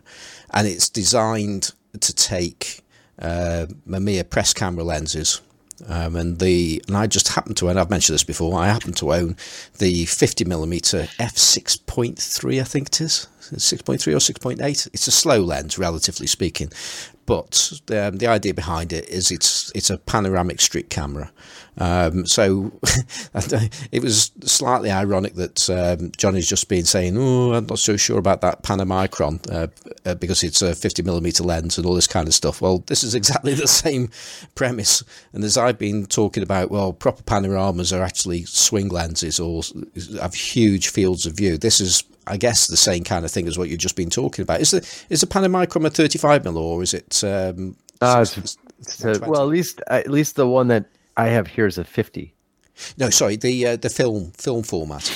[0.51, 2.81] and it's designed to take
[3.19, 5.41] uh, Mamiya press camera lenses.
[5.87, 7.77] Um, and the and I just happen to, own.
[7.77, 8.57] I've mentioned this before.
[8.57, 9.35] I happen to own
[9.77, 14.87] the 50 millimeter f 6.3, I think it is, 6.3 or 6.8.
[14.93, 16.71] It's a slow lens, relatively speaking,
[17.31, 21.31] but the, the idea behind it is it's it's a panoramic street camera.
[21.77, 22.73] Um, so
[23.93, 28.19] it was slightly ironic that um, Johnny's just been saying, "Oh, I'm not so sure
[28.19, 29.67] about that Panomicron uh,
[30.05, 33.01] uh, because it's a 50 millimeter lens and all this kind of stuff." Well, this
[33.01, 34.09] is exactly the same
[34.55, 35.01] premise.
[35.31, 39.61] And as I've been talking about, well, proper panoramas are actually swing lenses or
[40.19, 41.57] have huge fields of view.
[41.57, 44.43] This is I guess the same kind of thing as what you've just been talking
[44.43, 44.61] about.
[44.61, 44.77] Is the
[45.09, 47.23] is the Panomicron a 35 mm or is it?
[47.23, 48.57] Um, Uh, six-
[49.05, 50.85] uh, well, at least at least the one that
[51.17, 52.33] I have here is a 50.
[52.97, 55.11] no, sorry, the uh, the film film format.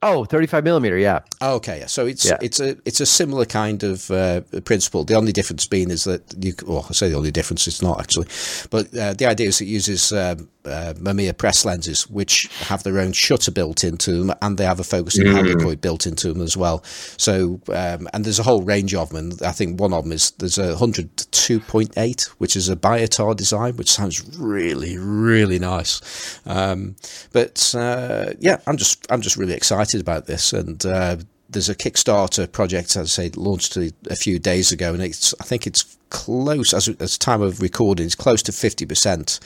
[0.00, 0.96] Oh, 35 millimeter.
[0.96, 1.20] Yeah.
[1.40, 1.86] Oh, okay, yeah.
[1.86, 2.36] so it's Yeah.
[2.40, 5.02] it's a it's a similar kind of uh, principle.
[5.04, 7.98] The only difference being is that you well, I say the only difference it's not
[8.00, 8.28] actually,
[8.70, 12.98] but uh, the idea is it uses um, uh, Mamiya press lenses which have their
[12.98, 16.56] own shutter built into them, and they have a focusing helicoid built into them as
[16.56, 16.82] well.
[17.16, 19.18] So um, and there's a whole range of them.
[19.18, 22.68] And I think one of them is there's a hundred two point eight, which is
[22.68, 26.40] a Biotar design, which sounds really really nice.
[26.46, 26.96] Um,
[27.32, 31.16] but uh, yeah, I'm just I'm just really excited about this, and uh,
[31.50, 35.34] there's a Kickstarter project, as I say, launched a, a few days ago, and it's
[35.40, 39.40] I think it's close as as time of recording, it's close to fifty percent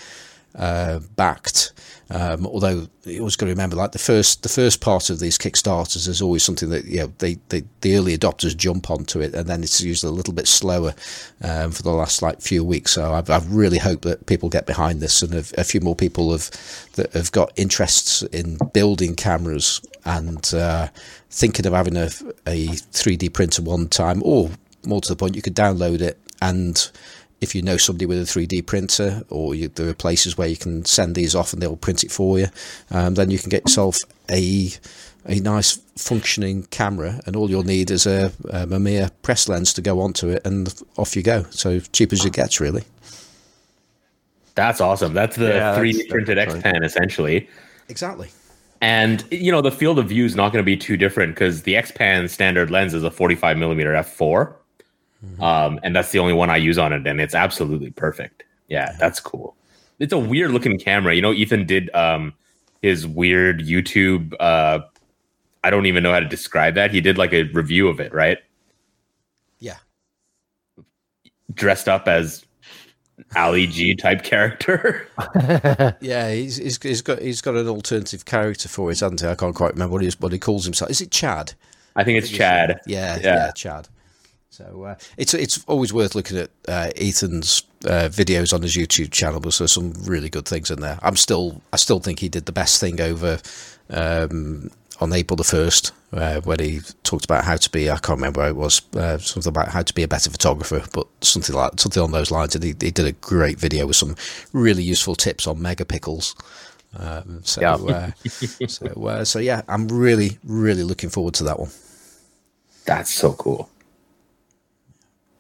[0.55, 1.73] uh, backed.
[2.11, 5.39] Um, although you always got to remember, like the first the first part of these
[5.39, 9.35] kickstarters is always something that you know they, they the early adopters jump onto it,
[9.35, 10.95] and then it's usually a little bit slower
[11.43, 12.93] um, for the last like few weeks.
[12.93, 15.97] So I've, I've really hoped that people get behind this, and a, a few more
[15.97, 16.51] people have
[16.97, 20.89] that have got interests in building cameras and uh,
[21.31, 22.11] thinking of having a
[22.47, 24.51] a 3D printer one time, or
[24.85, 26.91] more to the point, you could download it and
[27.43, 30.57] if you know somebody with a 3D printer, or you, there are places where you
[30.57, 32.47] can send these off and they'll print it for you,
[32.91, 33.99] um, then you can get yourself
[34.31, 34.71] a
[35.27, 39.81] a nice functioning camera, and all you'll need is a, a Mamiya press lens to
[39.81, 41.45] go onto it, and off you go.
[41.51, 42.83] So cheap as it gets, really.
[44.55, 45.15] That's awesome.
[45.15, 47.49] That's the Yeah, 3D that's- printed that's XPan essentially.
[47.89, 48.31] Exactly.
[48.81, 51.63] And you know the field of view is not going to be too different because
[51.63, 54.53] the XPan standard lens is a 45 millimeter f4,
[55.41, 58.45] um, and that's the only one I use on it, and it's absolutely perfect.
[58.69, 59.55] Yeah, that's cool.
[59.99, 61.15] It's a weird looking camera.
[61.15, 62.33] You know, Ethan did um,
[62.81, 64.35] his weird YouTube.
[64.41, 64.81] Uh,
[65.63, 66.91] I don't even know how to describe that.
[66.91, 68.39] He did like a review of it, right?
[69.61, 69.77] Yeah.
[71.55, 72.45] dressed up as
[73.37, 75.07] Ali G type character.
[76.01, 79.27] Yeah, he's, he's he's got he's got an alternative character for it, hasn't he?
[79.27, 80.91] I can't quite remember what he what he calls himself.
[80.91, 81.53] Is it Chad?
[81.95, 82.81] I think it's Chad.
[82.87, 83.23] Yeah, Yeah.
[83.23, 83.89] yeah, Chad.
[84.53, 89.11] So uh, it's it's always worth looking at uh, Ethan's uh, videos on his YouTube
[89.11, 90.99] channel because there's some really good things in there.
[91.01, 93.39] I'm still I still think he did the best thing over
[93.89, 98.19] um, on April the first uh, when he talked about how to be I can't
[98.19, 101.81] remember it was uh, something about how to be a better photographer, but something like
[101.81, 102.55] something on those lines.
[102.55, 104.17] And he, he did a great video with some
[104.53, 106.35] really useful tips on megapixels.
[106.99, 107.77] Um, so Yeah.
[107.77, 108.11] uh,
[108.67, 111.71] so uh, so yeah, I'm really really looking forward to that one.
[112.85, 113.71] That's so cool.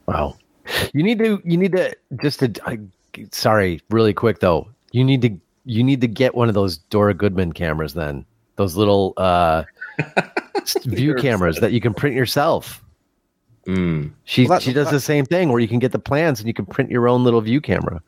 [0.07, 0.37] Wow.
[0.93, 2.79] You need to you need to just to I,
[3.33, 4.69] sorry, really quick though.
[4.93, 8.25] You need to you need to get one of those Dora Goodman cameras then.
[8.57, 9.65] Those little uh
[10.85, 12.83] view cameras that you can print yourself.
[13.67, 14.12] Mm.
[14.25, 16.55] She Well, she does the same thing where you can get the plans and you
[16.55, 18.03] can print your own little view camera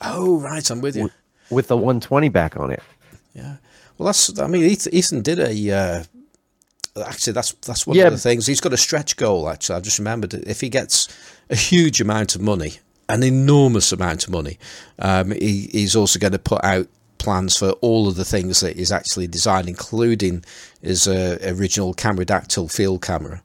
[0.00, 1.10] Oh right, I'm with you.
[1.50, 2.82] with the 120 back on it.
[3.34, 3.56] Yeah.
[3.98, 4.38] Well, that's.
[4.38, 5.70] I mean, Ethan, Ethan did a.
[5.70, 6.04] Uh,
[7.04, 8.06] actually, that's that's one Yeah.
[8.06, 8.46] of the things.
[8.46, 9.48] He's got a stretch goal.
[9.48, 11.08] Actually, I just remembered if he gets
[11.48, 12.74] a huge amount of money,
[13.08, 14.58] an enormous amount of money,
[14.98, 16.86] um, he, he's also going to put out
[17.18, 20.44] plans for all of the things that he's actually designed, including
[20.80, 23.42] his uh, original Cameradactyl field camera.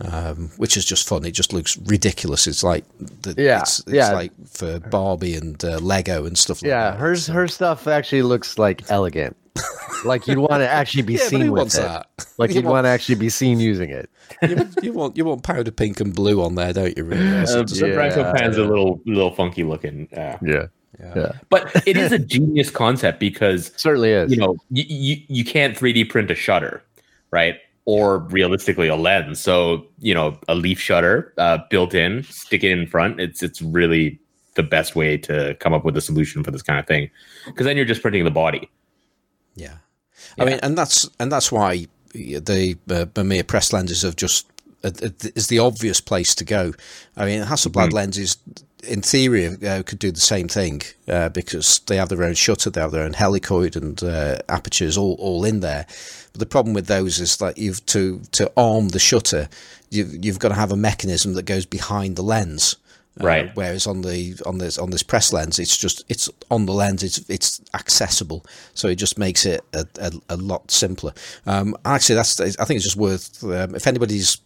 [0.00, 1.24] Um, which is just fun.
[1.24, 2.46] It just looks ridiculous.
[2.46, 4.12] It's like the, Yeah, it's, it's yeah.
[4.12, 7.00] like for Barbie and uh, Lego and stuff like Yeah, that.
[7.00, 9.36] hers her stuff actually looks like elegant.
[10.04, 11.82] Like you'd want to actually be Yeah, seen with wants it.
[11.82, 12.06] that?
[12.38, 14.08] Like You you'd want- want to actually be seen using it.
[14.42, 17.04] you, you want you want powder pink and blue on there, don't you?
[17.04, 17.26] Really?
[17.26, 17.94] Uh, It's- the yeah.
[17.94, 20.08] Brancopan's a little little funky looking.
[20.12, 20.38] Yeah.
[20.42, 20.66] Yeah.
[21.00, 21.12] yeah.
[21.16, 21.32] Yeah.
[21.50, 24.30] But it is a genius concept because Certainly is.
[24.30, 26.82] you know you, you you can't 3D print a shutter,
[27.30, 27.56] right?
[27.84, 29.40] Or realistically a lens.
[29.40, 33.18] So you know a leaf shutter uh, built in, stick it in front.
[33.20, 34.20] It's it's really
[34.54, 37.08] the best way to come up with a solution for this kind of thing,
[37.46, 38.68] because then you're just printing the body.
[39.58, 39.74] Yeah.
[40.38, 44.46] I mean, and that's and that's why the uh, press lenses have just
[44.84, 44.90] uh,
[45.34, 46.72] is the obvious place to go.
[47.16, 48.36] I mean, Hasselblad lenses,
[48.84, 52.70] in theory, uh, could do the same thing uh, because they have their own shutter,
[52.70, 55.86] they have their own helicoid and uh, apertures all, all in there.
[56.32, 59.48] But the problem with those is that you've to to arm the shutter,
[59.90, 62.76] you've you've got to have a mechanism that goes behind the lens.
[63.20, 63.50] Uh, Right.
[63.54, 67.02] whereas on the on this on this press lens, it's just it's on the lens.
[67.02, 71.12] It's it's accessible, so it just makes it a, a, a lot simpler.
[71.46, 74.38] Um, actually, that's I think it's just worth um, if anybody's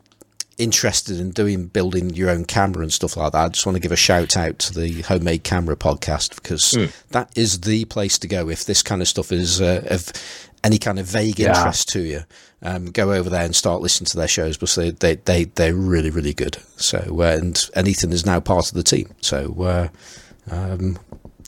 [0.58, 3.44] interested in doing building your own camera and stuff like that.
[3.44, 6.76] I just want to give a shout out to the homemade camera podcast because
[7.10, 10.12] that is the place to go if this kind of stuff is uh, of
[10.62, 11.56] any kind of vague Yeah.
[11.56, 12.22] interest to you.
[12.64, 15.74] Um, go over there and start listening to their shows because they, they, they, they're
[15.74, 16.58] really, really good.
[16.76, 19.10] So, uh, and, and Ethan is now part of the team.
[19.20, 19.88] So, uh,
[20.50, 20.96] um,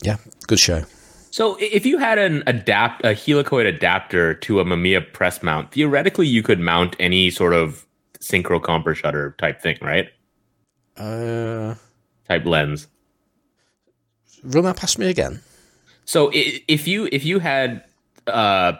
[0.01, 0.83] yeah, good show.
[1.31, 6.27] So if you had an adapt a helicoid adapter to a Mamiya press mount, theoretically
[6.27, 7.85] you could mount any sort of
[8.19, 10.09] synchro comper shutter type thing, right?
[10.97, 11.75] Uh,
[12.27, 12.87] Type lens.
[14.43, 15.41] run that past me again.
[16.05, 17.83] So if you if you had
[18.27, 18.73] uh,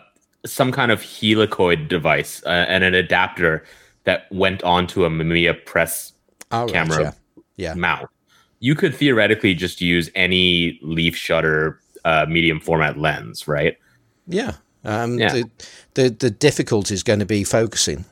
[0.45, 3.63] some kind of helicoid device uh, and an adapter
[4.03, 6.13] that went onto a Mamiya press
[6.51, 7.01] Oh, right, Camera.
[7.03, 7.11] yeah.
[7.57, 7.73] Yeah.
[7.73, 8.07] mount,
[8.59, 13.77] you could theoretically just use any leaf shutter uh, medium format lens, right?
[14.27, 14.53] Yeah.
[14.83, 15.31] Um, Yeah.
[15.33, 15.49] The,
[15.95, 18.05] the the difficulty is going to be focusing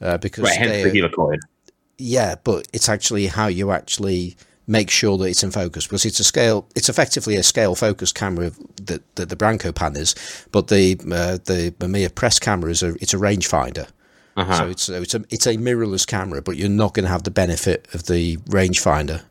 [0.00, 1.38] uh, because Right, hence the helicoid.
[1.98, 4.36] yeah, but it's actually how you actually
[4.70, 6.66] make sure that it's in focus because it's a scale.
[6.76, 8.52] It's effectively a scale focus camera
[8.84, 10.14] that, that the Brancopan is,
[10.52, 13.88] but the uh, the Mamiya press camera is a it's a rangefinder.
[14.36, 14.56] Uh-huh.
[14.56, 17.30] So it's it's a it's a mirrorless camera, but you're not going to have the
[17.30, 19.22] benefit of the rangefinder.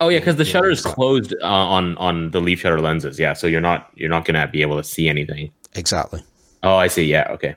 [0.00, 3.18] Oh yeah, because the shutter is closed uh, on on the leaf shutter lenses.
[3.18, 5.50] Yeah, so you're not you're not gonna be able to see anything.
[5.74, 6.22] Exactly.
[6.62, 7.04] Oh, I see.
[7.04, 7.56] Yeah, okay.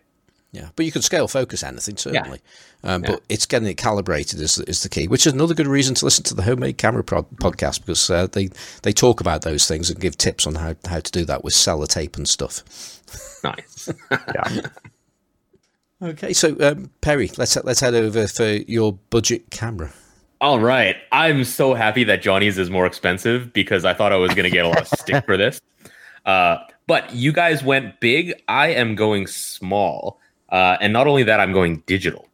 [0.55, 2.39] Yeah, but you can scale focus anything certainly.
[2.83, 3.11] Um, Yeah.
[3.11, 6.05] But it's getting it calibrated is is the key, which is another good reason to
[6.05, 8.49] listen to the homemade camera pro- podcast because uh, they
[8.83, 11.53] they talk about those things and give tips on how how to do that with
[11.53, 12.63] sellotape and stuff.
[13.43, 13.89] Nice.
[14.11, 14.61] yeah.
[16.01, 19.91] Okay, so um, Perry, let's let's head over for your budget camera.
[20.41, 20.97] All right.
[21.11, 24.49] I'm so happy that Johnny's is more expensive because I thought I was going to
[24.49, 25.59] get a lot of stick for this.
[26.25, 28.33] Uh, but you guys went big.
[28.47, 30.19] I am going small.
[30.55, 32.29] Uh, and not only that, I'm going digital.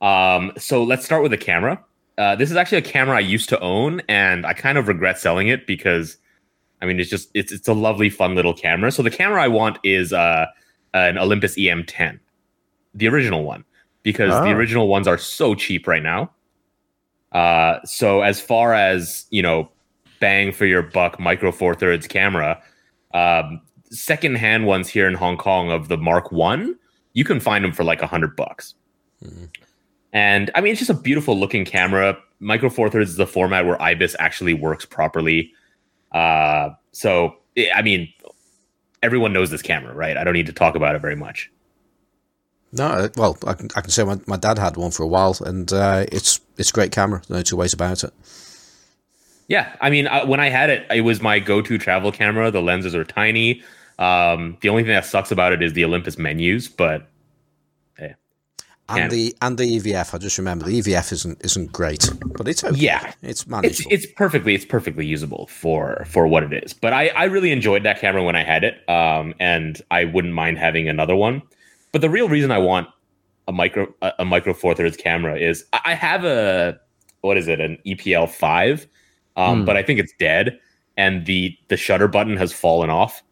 [0.00, 1.78] Um, so let's start with the camera.
[2.18, 5.16] Uh, this is actually a camera I used to own, and I kind of regret
[5.16, 6.16] selling it because,
[6.82, 8.90] I mean, it's just it's it's a lovely, fun little camera.
[8.90, 10.46] So the camera I want is uh,
[10.92, 12.18] an Olympus EM10,
[12.94, 13.64] the original one,
[14.02, 14.58] because the Ah.
[14.58, 16.32] original ones are so cheap right now.
[17.30, 19.70] Uh, so as far as you know,
[20.18, 22.60] bang for your buck micro four thirds camera,
[23.14, 26.74] um, secondhand ones here in Hong Kong of the Mark One,
[27.18, 28.76] you can find them for like a hundred bucks.
[30.12, 32.16] And I mean, it's just a beautiful looking camera.
[32.38, 35.52] Micro Four Thirds is the format where IBIS actually works properly.
[36.12, 38.08] Uh, so I I mean,
[39.02, 40.16] everyone knows this camera, right?
[40.16, 41.50] I don't need to talk about it very much.
[42.70, 45.08] No, uh, well, I can, I can say my, my dad had one for a
[45.08, 47.20] while, and uh, it's it's a great camera.
[47.28, 48.12] No two ways about it.
[49.48, 52.52] Yeah, I mean, uh, when I had it, it was my go-to travel camera.
[52.52, 53.64] The lenses are tiny.
[53.98, 57.08] Um, the only thing that sucks about it is the Olympus menus, but
[58.90, 62.48] And Can- the and the EVF, I just remember the EVF isn't isn't great, but
[62.48, 62.74] it's okay.
[62.80, 63.06] Yeah.
[63.20, 63.92] it's it's manageable.
[63.92, 66.72] it's perfectly it's perfectly usable for for what it is.
[66.72, 70.32] But I I really enjoyed that camera when I had it, um, and I wouldn't
[70.32, 71.42] mind having another one.
[71.92, 72.88] But the real reason I want
[73.46, 76.80] a micro a, a micro four thirds camera is I I have a
[77.20, 78.86] what is it an EPL five,
[79.36, 79.64] um, Hmm.
[79.66, 80.58] but I think it's dead,
[80.96, 83.22] and the the shutter button has fallen off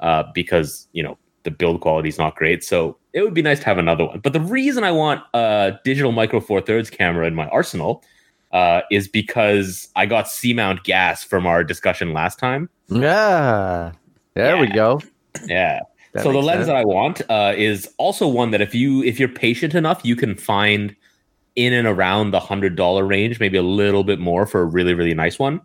[0.00, 2.64] uh, because you know the build quality is not great.
[2.64, 4.20] So it would be nice to have another one.
[4.20, 8.04] But the reason I want a digital micro four thirds camera in my arsenal
[8.52, 12.68] uh, is because I got C mount gas from our discussion last time.
[12.88, 13.92] Yeah.
[14.34, 15.00] There we go.
[15.46, 15.80] Yeah.
[16.12, 16.66] That so the lens sense.
[16.68, 20.16] that I want uh, is also one that if you if you're patient enough, you
[20.16, 20.94] can find
[21.56, 24.94] in and around the hundred dollar range, maybe a little bit more for a really
[24.94, 25.60] really nice one.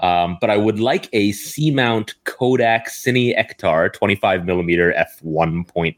[0.00, 5.94] Um, but I would like a C mount Kodak Cine Ektar 25 millimeter f 1.9.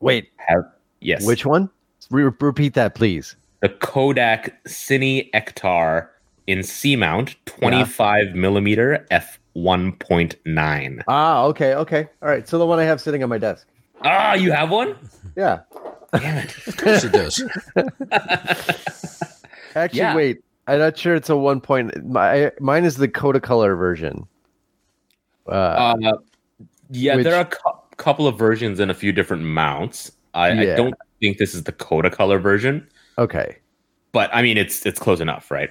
[0.00, 0.64] Wait, Have
[1.00, 1.68] yes, which one?
[2.10, 3.36] Re- repeat that, please.
[3.60, 6.08] the Kodak Cine Ektar
[6.46, 11.02] in C mount 25 millimeter f 1.9.
[11.08, 12.08] Ah, okay, okay.
[12.22, 12.48] All right.
[12.48, 13.66] So the one I have sitting on my desk.
[14.02, 14.96] Ah, you have one?
[15.36, 15.60] Yeah.
[16.14, 16.56] Damn it.
[16.66, 17.42] of course it does.
[19.74, 20.14] Actually, Yeah.
[20.16, 20.38] wait.
[20.72, 22.04] I'm not sure it's a one point.
[22.06, 24.26] My mine is the Kodacolor version.
[25.48, 26.12] Uh, Uh,
[26.90, 30.12] yeah, Which- there are a cou- couple of versions and a few different mounts.
[30.34, 32.86] I, I don't think this is the Kodacolor version,
[33.18, 33.56] okay.
[34.12, 35.70] but I mean it's it's close enough, right?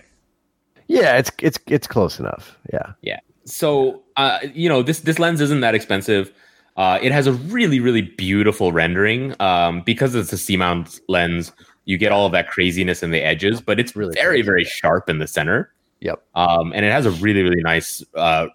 [0.87, 2.57] Yeah, it's it's it's close enough.
[2.73, 3.19] Yeah, yeah.
[3.45, 6.33] So uh, you know this this lens isn't that expensive.
[6.75, 11.53] Uh, it has a really really beautiful rendering um, because it's a C mount lens.
[11.89, 15.09] You get all of that craziness in the edges, but it's Really very very sharp
[15.09, 15.71] in the center.
[16.01, 16.23] Yep.
[16.35, 18.47] um, and it has a really really nice uh,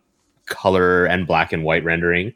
[0.47, 2.33] color and black and white rendering.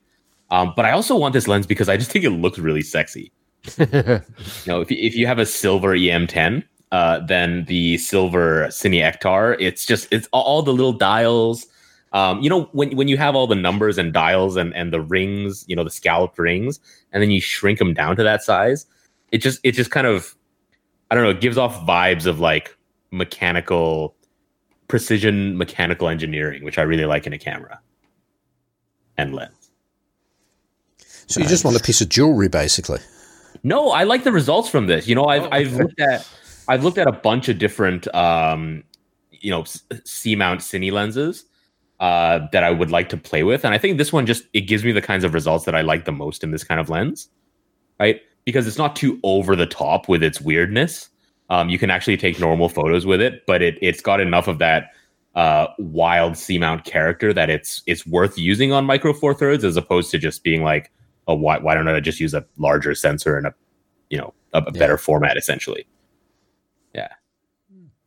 [0.51, 3.31] Um, but I also want this lens because I just think it looks really sexy.
[3.79, 4.23] You
[4.67, 9.57] know, if you, if you have a silver EM10, uh, then the silver Cine Ektar,
[9.61, 11.67] it's just it's all- all the little dials.
[12.13, 15.01] Um, you know, when when you have all the numbers and dials and and the
[15.03, 16.81] rings, you know, the scalloped rings,
[17.13, 18.87] and then you shrink them down to that size,
[19.33, 20.35] it just it just kind of
[21.11, 22.77] I don't know, it gives off vibes of like
[23.11, 24.15] mechanical
[24.89, 27.81] precision mechanical engineering, which I really like in a camera
[29.17, 29.71] and lens.
[31.27, 33.01] So you just want a piece of jewelry, basically.
[33.63, 35.07] No, I like the results from this.
[35.07, 36.27] You know, I've Oh, I've looked at
[36.69, 38.85] I've looked at a bunch of different um,
[39.31, 39.65] you know
[40.05, 41.45] C mount cine lenses
[42.01, 44.63] uh, that I would like to play with, and I think this one just it
[44.63, 46.89] gives me the kinds of results that I like the most in this kind of
[46.89, 47.29] lens,
[48.01, 48.21] right?
[48.49, 51.11] Because it's not too over the top with its weirdness.
[51.51, 54.59] Um, you can actually take normal photos with it, but it it's got enough of
[54.59, 54.93] that
[55.35, 59.77] uh, wild C mount character that it's it's worth using on micro four thirds as
[59.77, 60.91] opposed to just being like,
[61.27, 63.55] oh, why why don't I just use a larger sensor and a
[64.09, 64.79] you know a, a Yeah.
[64.79, 65.87] better format essentially?
[66.95, 67.09] Yeah.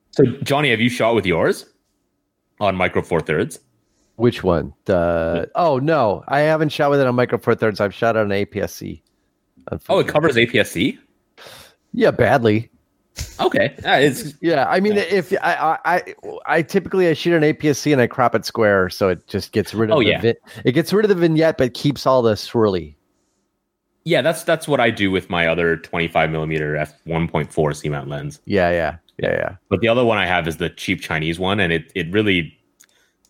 [0.10, 1.68] So Johnny, have you shot with yours
[2.60, 3.60] on micro four thirds?
[4.16, 4.74] Which one?
[4.86, 7.80] The oh no, I haven't shot with it on Micro Four Thirds.
[7.80, 9.02] I've shot on APS-C.
[9.90, 10.98] Oh, it covers APS-C.
[11.94, 12.70] Yeah, badly.
[13.42, 15.02] Okay, it's Yeah, I mean, Yeah.
[15.10, 19.10] if I, I, I, typically I shoot an APS-C and I crop it square, so
[19.10, 19.98] it just gets rid of.
[19.98, 20.22] Oh, the yeah.
[20.22, 22.96] vi- it gets rid of the vignette, but keeps all the swirly.
[24.06, 28.08] yeah, that's that's what I do with my other 25 millimeter f 1.4 C mount
[28.08, 28.40] lens.
[28.46, 29.56] Yeah, yeah, yeah, yeah.
[29.70, 32.58] But the other one I have is the cheap Chinese one, and it it really,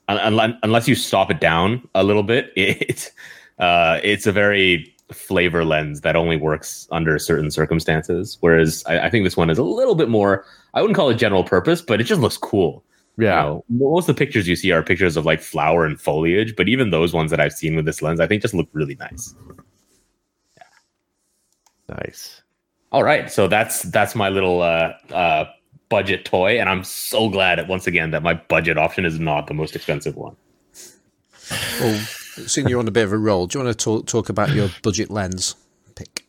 [0.08, 3.12] un- unless unless you stop it down a little bit, it
[3.58, 8.38] uh, it's a very flavor lens that only works under certain circumstances.
[8.42, 10.46] Whereas I, I think this one is a little bit more.
[10.74, 12.84] I wouldn't call it general purpose, but it just looks cool.
[13.18, 16.00] You Yeah, know, most of the pictures you see are pictures of like flower and
[16.00, 18.70] foliage, but even those ones that I've seen with this lens, I think just look
[18.74, 19.36] really nice.
[20.58, 20.64] Yeah.
[21.90, 22.42] nice.
[22.92, 25.46] All right, so that's that's my little uh, uh,
[25.90, 29.48] budget toy, and I'm so glad that once again that my budget option is not
[29.48, 30.36] the most expensive one.
[31.80, 32.08] Well,
[32.48, 34.52] seeing you're on a bit of a roll, do you want to talk, talk about
[34.52, 35.56] your budget lens
[35.96, 36.26] pick?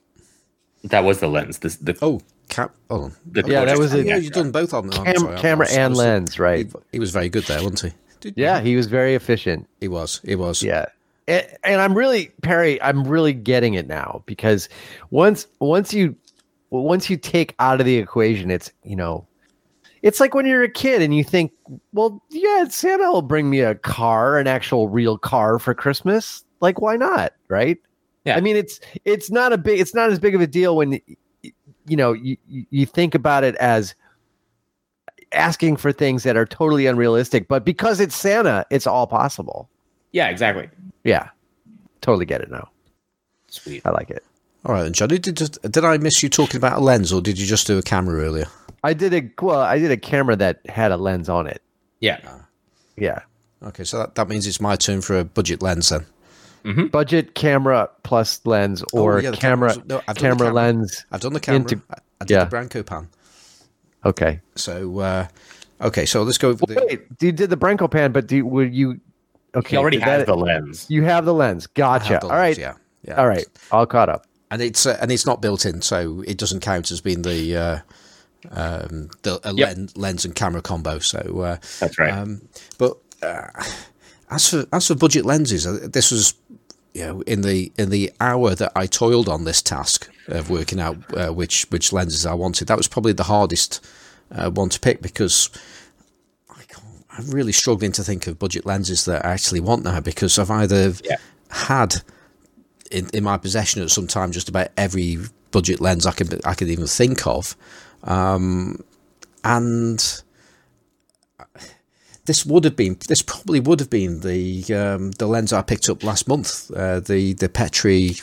[0.84, 1.58] That was the lens.
[1.58, 2.74] This the Oh, Cap.
[2.90, 3.12] Hold on.
[3.30, 5.66] The Yeah, that was Oh, a- yeah, you've done both on I'm Cam- sorry, camera
[5.66, 6.66] was- and was- lens, right?
[6.66, 7.92] He, he was very good there, wasn't he?
[8.20, 9.66] Did- Yeah, he was very efficient.
[9.80, 10.20] he was.
[10.24, 10.62] He was.
[10.62, 10.86] Yeah.
[11.28, 14.68] And, and I'm really Perry, I'm really getting it now because
[15.10, 16.16] once once you
[16.70, 19.24] once you take out of the equation, it's you know,
[20.02, 21.52] it's like when you're a kid and you think,
[21.92, 26.44] well, yeah, Santa will bring me a car, an actual real car for Christmas.
[26.60, 27.32] Like, why not?
[27.48, 27.78] Right?
[28.24, 28.36] Yeah.
[28.36, 31.00] I mean, it's it's not a big, it's not as big of a deal when
[31.42, 33.94] you know you you you think about it as
[35.32, 39.68] asking for things that are totally unrealistic, but because it's Santa, it's all possible.
[40.12, 40.68] Yeah, exactly.
[41.04, 41.30] Yeah,
[42.00, 42.68] totally get it now.
[43.48, 43.82] Sweet.
[43.84, 44.24] I like it.
[44.64, 45.18] All right, then, Johnny.
[45.18, 47.82] Did did I miss you talking about a lens, or did you just do a
[47.82, 48.46] camera earlier?
[48.84, 51.62] I did a well, I did a camera that had a lens on it.
[52.00, 52.20] Yeah.
[52.96, 53.20] Yeah,
[53.62, 56.04] Okay, so that, that means it's my turn for a budget lens then.
[56.90, 60.52] budget camera plus lens or Oh, yeah, camera no, I've done the camera camera.
[60.52, 61.06] lens.
[61.10, 61.60] I've done the camera.
[61.62, 62.44] Into- I, I did yeah.
[62.44, 63.06] the Brancopan.
[64.04, 64.40] Okay.
[64.56, 65.26] So uh,
[65.80, 66.84] okay, so let's go over the.
[66.86, 69.00] Wait, you did the Brancopan, but do would you?
[69.54, 70.86] Okay, He already did has that- the lens.
[70.90, 71.66] You have the lens.
[71.66, 72.04] I Gotcha.
[72.14, 72.56] have the All right.
[72.56, 72.74] lens, Yeah.
[73.08, 73.14] Yeah.
[73.20, 73.46] All right.
[73.70, 74.26] All caught up.
[74.52, 77.56] And it's uh, and it's not built in, so it doesn't count as being the
[77.56, 77.78] uh,
[78.50, 79.68] um, the a Yep.
[79.68, 80.98] lens, lens and camera combo.
[80.98, 82.12] So, uh, That's right.
[82.12, 82.42] um,
[82.78, 83.48] but uh,
[84.30, 86.34] as for as for budget lenses, uh, this was
[86.94, 90.80] you know in the in the hour that I toiled on this task of working
[90.80, 92.68] out uh, which which lenses I wanted.
[92.68, 93.84] That was probably the hardest
[94.30, 95.50] uh, one to pick because.
[96.50, 96.84] I can't-
[97.18, 100.50] I'm really struggling to think of budget lenses that I actually want now because I've
[100.50, 101.16] either Yeah.
[101.50, 102.02] had
[102.92, 105.18] in, in my possession at some time just about every
[105.50, 107.56] budget lens I could I could even think of,
[108.04, 108.82] um,
[109.44, 110.22] and
[112.24, 115.88] this would have been this probably would have been the um, the lens I picked
[115.88, 118.16] up last month, uh, the the Petri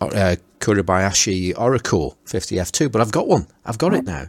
[0.00, 2.90] uh, Kuribayashi Orikkor 50 f2.
[2.90, 3.46] But I've got one.
[3.64, 4.26] I've got it now.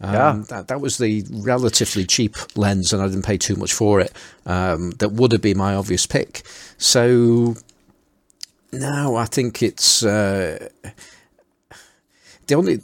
[0.00, 0.42] Um, Yeah.
[0.48, 4.12] that, that was the relatively cheap lens, and I didn't pay too much for it.
[4.46, 6.42] Um, that would have been my obvious pick.
[6.78, 7.56] So
[8.72, 10.68] now I think it's uh,
[12.46, 12.80] the only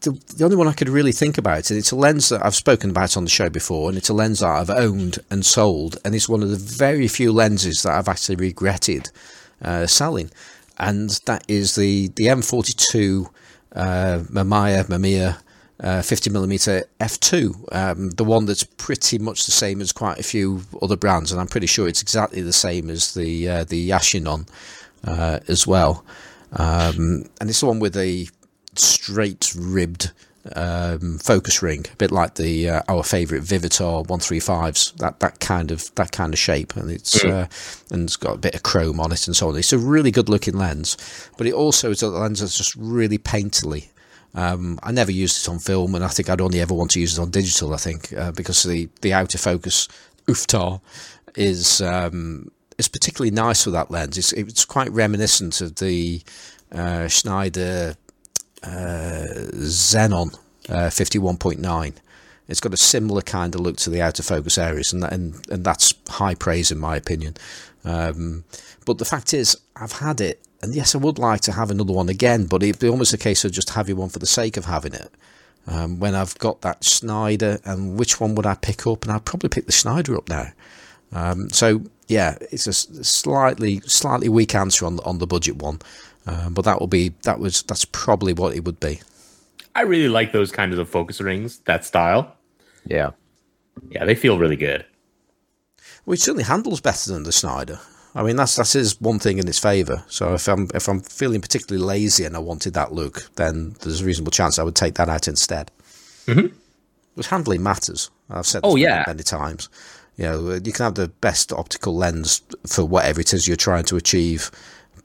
[0.00, 2.54] the, the only one I could really think about, and it's a lens that I've
[2.54, 5.98] spoken about on the show before, and it's a lens that I've owned and sold,
[6.04, 9.10] and it's one of the very few lenses that I've actually regretted
[9.62, 10.30] uh, selling,
[10.78, 13.28] and that is the the M42
[13.74, 15.38] uh, Mamiya Mamiya.
[15.80, 20.24] Uh, 50 millimeter f2, um, the one that's pretty much the same as quite a
[20.24, 23.90] few other brands, and I'm pretty sure it's exactly the same as the uh, the
[23.90, 24.48] Yashinon
[25.04, 26.04] uh, as well.
[26.52, 28.28] Um, and it's the one with a
[28.74, 30.12] straight ribbed
[30.54, 34.94] um, focus ring, a bit like the uh, our favourite Vivitar 135s.
[34.96, 37.46] That that kind of that kind of shape, and it's uh,
[37.90, 39.56] and it's got a bit of chrome on it and so on.
[39.56, 40.96] It's a really good looking lens,
[41.36, 43.88] but it also is a lens that's just really painterly.
[44.34, 47.00] Um, I never used it on film, and I think I'd only ever want to
[47.00, 47.74] use it on digital.
[47.74, 49.88] I think uh, because the the outer focus
[50.26, 50.80] UFTAR
[51.34, 54.16] is um, is particularly nice with that lens.
[54.16, 56.22] It's it's quite reminiscent of the
[56.72, 57.96] uh, Schneider
[58.62, 60.34] uh, Xenon
[60.68, 61.92] uh, 51.9.
[62.48, 65.12] It's got a similar kind of look to the out of focus areas, and that,
[65.12, 67.34] and, and that's high praise in my opinion.
[67.84, 68.44] Um,
[68.86, 71.92] but the fact is, I've had it, and yes, I would like to have another
[71.92, 74.56] one again, but it'd be almost a case of just having one for the sake
[74.56, 75.10] of having it.
[75.66, 79.04] Um, when I've got that Schneider, and which one would I pick up?
[79.04, 80.52] And I'd probably pick the Schneider up now.
[81.12, 85.78] Um, so yeah, it's a slightly slightly weak answer on the, on the budget one,
[86.26, 89.00] um, but that will be that was that's probably what it would be.
[89.74, 92.34] I really like those kinds of focus rings, that style.
[92.86, 93.10] Yeah.
[93.90, 94.84] Yeah, they feel really good.
[96.04, 97.78] Well, it certainly handles better than the Schneider.
[98.14, 100.02] I mean, that's that is one thing in its favour.
[100.08, 104.00] So if I'm if I'm feeling particularly lazy and I wanted that look, then there's
[104.00, 105.70] a reasonable chance I would take that out instead.
[106.26, 106.52] Mhm.
[107.14, 108.10] But handling matters.
[108.30, 109.04] I've said this Oh, yeah.
[109.06, 109.68] many times.
[110.18, 113.84] You know, you can have the best optical lens for whatever it is you're trying
[113.84, 114.50] to achieve,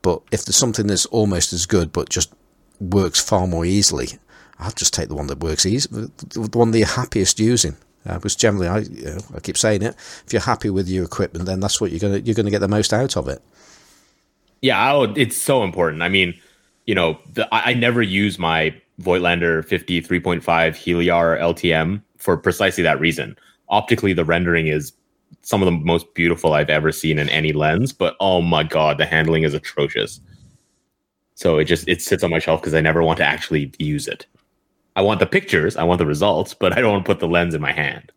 [0.01, 2.34] but if there's something that's almost as good but just
[2.80, 4.07] works far more easily,
[4.59, 7.78] I'll just take the one that works easy, the one that you're happiest using.
[8.05, 9.95] Uh, because generally, I you know, I keep saying it.
[10.26, 12.68] If you're happy with your equipment, then that's what you're gonna you're gonna get the
[12.68, 13.41] most out of it.
[14.61, 16.01] Yeah, would, it's so important.
[16.01, 16.34] I mean,
[16.86, 22.84] you know, the, I, I never use my Voigtlander 50 3.5 Heliar LTM for precisely
[22.84, 23.38] that reason.
[23.70, 24.91] Optically, the rendering is
[25.42, 28.98] some of the most beautiful I've ever seen in any lens, but oh my god,
[28.98, 30.22] the handling is atrocious.
[31.36, 34.08] So it just it sits on my shelf because I never want to actually use
[34.08, 34.26] it.
[34.96, 37.28] I want the pictures, I want the results, but I don't want to put the
[37.28, 38.12] lens in my hand.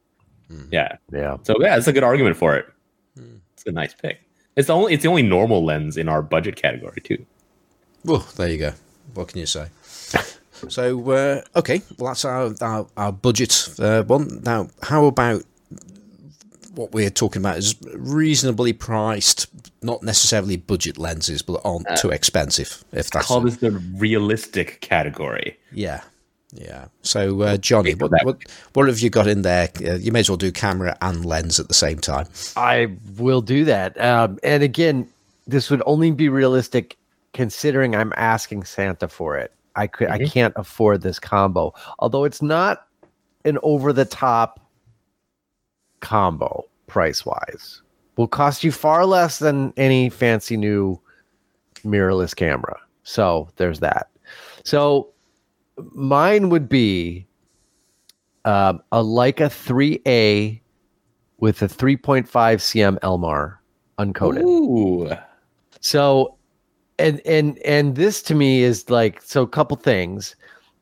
[0.70, 0.96] Yeah.
[1.12, 1.38] Yeah.
[1.42, 2.66] So yeah, it's a good argument for it.
[3.54, 4.20] It's a nice pick.
[4.56, 7.24] It's the only it's the only normal lens in our budget category too.
[8.04, 8.72] Well, there you go.
[9.14, 9.68] What can you say?
[10.68, 14.42] So uh, okay, well that's our our, our budget uh, one.
[14.42, 15.42] Now, how about
[16.76, 19.46] what we're talking about is reasonably priced,
[19.82, 22.84] not necessarily budget lenses, but aren't too expensive.
[22.92, 25.58] If that's Call this the realistic category.
[25.72, 26.02] yeah,
[26.52, 26.86] yeah.
[27.02, 28.42] So uh, Johnny, what, what
[28.74, 29.68] what have you got in there?
[29.84, 32.26] Uh, you may as well do camera and lens at the same time.
[32.56, 34.00] I will do that.
[34.00, 35.08] Um, and again,
[35.46, 36.96] this would only be realistic
[37.32, 39.52] considering I'm asking Santa for it.
[39.76, 41.74] I could I can't afford this combo.
[41.98, 42.86] Although it's not
[43.44, 44.60] an over the top
[46.06, 47.82] combo price wise.
[48.16, 51.00] Will cost you far less than any fancy new
[51.84, 52.78] mirrorless camera.
[53.02, 54.08] So there's that.
[54.62, 55.08] So
[55.92, 57.26] mine would be
[58.44, 60.60] um, a Leica 3A
[61.38, 63.56] with a 3.5 cm Elmar
[63.98, 64.44] uncoated.
[64.44, 65.10] Ooh.
[65.80, 66.36] So,
[67.00, 69.42] and and and this to me is like so.
[69.42, 70.34] A couple things.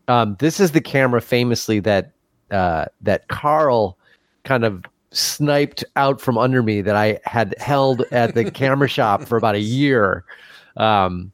[0.07, 2.13] Um, this is the camera famously that
[2.51, 3.99] uh, that Carl
[4.45, 4.85] kind of
[5.15, 9.55] sniped out from under me that I had held at the camera shop for about
[9.55, 10.25] a year.
[10.77, 11.33] Um,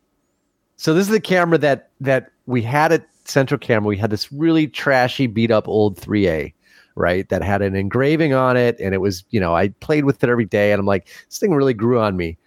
[0.76, 3.89] so this is the camera that that we had at Central Camera.
[3.89, 6.53] We had this really trashy, beat up old 3A,
[6.95, 7.28] right?
[7.28, 10.31] That had an engraving on it, and it was you know I played with it
[10.31, 12.39] every day, and I'm like this thing really grew on me.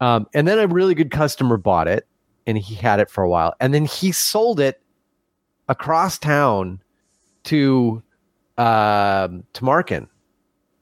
[0.00, 2.06] Um, and then a really good customer bought it,
[2.46, 4.80] and he had it for a while, and then he sold it
[5.68, 6.80] across town
[7.44, 8.02] to
[8.58, 10.08] um Tamarkin,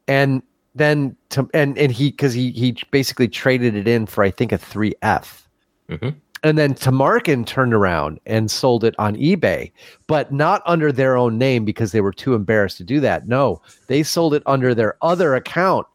[0.08, 0.42] and
[0.74, 4.52] then to and and he because he he basically traded it in for I think
[4.52, 5.48] a three F.
[5.88, 6.14] Mhm.
[6.42, 9.72] And then Tamarkin turned around and sold it on eBay,
[10.06, 13.26] but not under their own name because they were too embarrassed to do that.
[13.26, 15.86] No, they sold it under their other account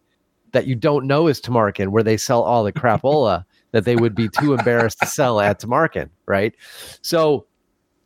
[0.53, 4.16] that you don't know is Tamarkin, where they sell all the crapola that they would
[4.16, 6.55] be too embarrassed to sell at Tamarkin, right?
[7.03, 7.45] So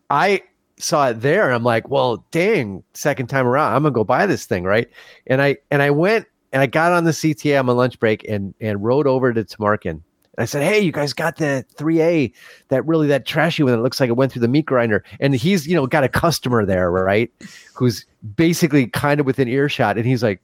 [0.09, 0.41] I
[0.77, 4.25] saw it there and I'm like, well, dang, second time around, I'm gonna go buy
[4.25, 4.89] this thing, right?
[5.27, 8.23] And I and I went and I got on the CTA on my lunch break
[8.27, 10.01] and and rode over to Tamarkin.
[10.35, 12.33] And I said, "Hey, you guys got the 3A,
[12.69, 15.35] that really that trashy one that looks like it went through the meat grinder." And
[15.35, 17.31] he's, you know, got a customer there, right?
[17.75, 18.05] Who's
[18.35, 20.41] basically kind of within earshot, and he's like,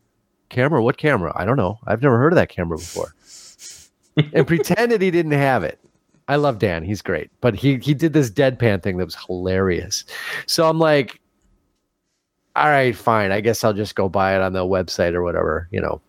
[0.50, 0.84] "Camera?
[0.84, 1.34] What camera?
[1.36, 1.80] I don't know.
[1.88, 3.14] I've never heard of that camera before."
[4.34, 5.79] and pretended he didn't have it.
[6.30, 10.06] I love Dan; he's great, but he he did this deadpan thing that was hilarious.
[10.46, 11.20] So I'm like,
[12.56, 13.34] "All right, fine.
[13.34, 16.02] I guess I'll just go buy it on the website or whatever, you know."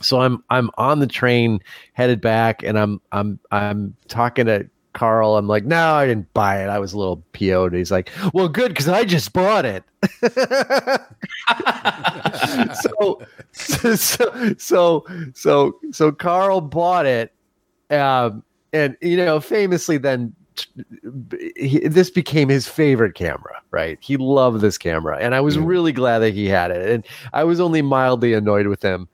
[0.00, 1.60] so I'm I'm on the train
[1.92, 5.36] headed back, and I'm I'm I'm talking to Carl.
[5.36, 6.68] I'm like, no, I didn't buy it.
[6.68, 7.74] I was a little PO'd.
[7.74, 9.84] He's like, well, good because I just bought it.
[12.76, 13.22] so,
[13.96, 17.32] so so so so Carl bought it,
[17.90, 20.34] um, and you know, famously then.
[21.54, 23.98] He, this became his favorite camera, right?
[24.00, 26.88] He loved this camera, and I was really glad that he had it.
[26.88, 29.06] And I was only mildly annoyed with him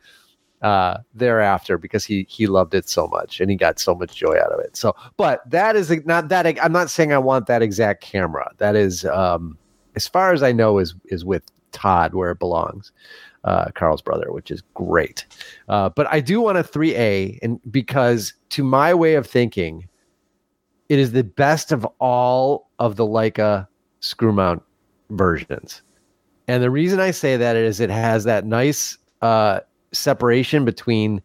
[0.63, 4.39] uh, thereafter because he he loved it so much and he got so much joy
[4.39, 4.77] out of it.
[4.77, 8.51] So, but that is not that I'm not saying I want that exact camera.
[8.59, 9.59] That is, um,
[9.97, 11.43] as far as I know, is is with
[11.73, 12.93] Todd where it belongs,
[13.45, 15.27] uh, Carl's brother, which is great.
[15.69, 19.89] Uh, but I do want a 3A, and because to my way of thinking,
[20.89, 23.67] it is the best of all of the Leica
[24.01, 24.63] screw mount
[25.11, 25.83] versions.
[26.49, 29.61] And the reason I say that is it has that nice uh,
[29.93, 31.23] separation between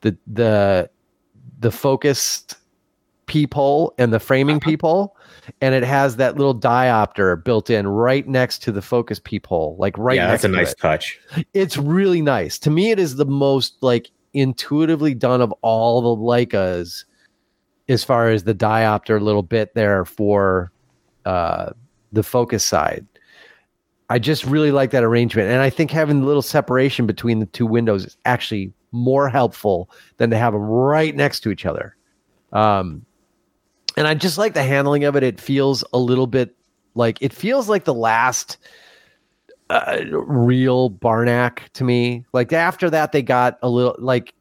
[0.00, 0.90] the the
[1.60, 2.56] the focused
[3.26, 5.16] peephole and the framing peephole
[5.60, 9.96] and it has that little diopter built in right next to the focus peephole like
[9.98, 10.78] right yeah, that's a to nice it.
[10.78, 11.20] touch.
[11.54, 16.22] it's really nice to me it is the most like intuitively done of all the
[16.22, 17.04] leicas
[17.88, 20.70] as far as the diopter little bit there for
[21.24, 21.70] uh
[22.12, 23.06] the focus side
[24.10, 25.48] I just really like that arrangement.
[25.50, 29.90] And I think having a little separation between the two windows is actually more helpful
[30.18, 31.96] than to have them right next to each other.
[32.52, 33.04] Um,
[33.96, 35.22] and I just like the handling of it.
[35.22, 36.56] It feels a little bit
[36.94, 38.56] like it feels like the last
[39.70, 42.24] uh, real Barnack to me.
[42.32, 44.34] Like after that, they got a little like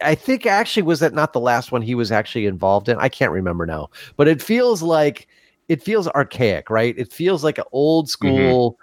[0.00, 2.96] I think actually was that not the last one he was actually involved in.
[2.98, 5.28] I can't remember now, but it feels like
[5.68, 6.94] it feels archaic, right?
[6.96, 8.78] It feels like an old school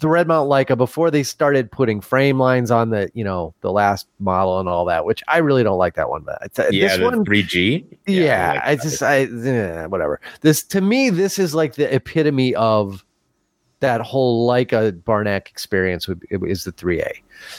[0.00, 4.08] thread mount Leica before they started putting frame lines on the you know the last
[4.18, 6.22] model and all that, which I really don't like that one.
[6.22, 7.84] But it's, uh, Yeah, this the one, 3G.
[8.06, 10.20] yeah, like I just I eh, whatever.
[10.40, 13.04] This to me, this is like the epitome of
[13.80, 16.08] that whole Leica Barnack experience.
[16.08, 17.10] Would is the 3A.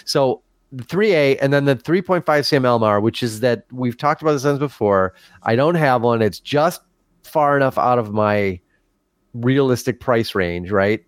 [0.05, 4.33] So the 3A and then the 3.5 cm Elmar, which is that we've talked about
[4.33, 5.13] this once before.
[5.43, 6.21] I don't have one.
[6.21, 6.81] It's just
[7.23, 8.59] far enough out of my
[9.33, 11.03] realistic price range, right?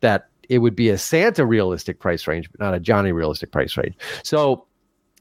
[0.00, 3.76] That it would be a Santa realistic price range, but not a Johnny realistic price
[3.76, 3.94] range.
[4.22, 4.66] So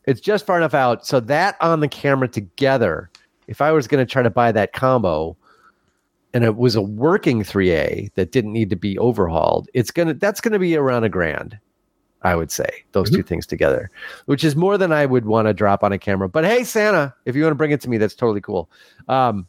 [0.05, 1.05] it's just far enough out.
[1.05, 3.09] So that on the camera together,
[3.47, 5.38] if I was going to try to buy that combo
[6.34, 10.13] and it was a working 3A that didn't need to be overhauled, it's going to,
[10.13, 11.59] that's going to be around a grand.
[12.23, 13.91] I would say those two things together,
[14.25, 16.28] which is more than I would want to drop on a camera.
[16.28, 18.69] But hey, Santa, if you want to bring it to me, that's totally cool.
[19.07, 19.47] Um,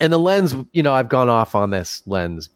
[0.00, 2.48] and the lens, you know, I've gone off on this lens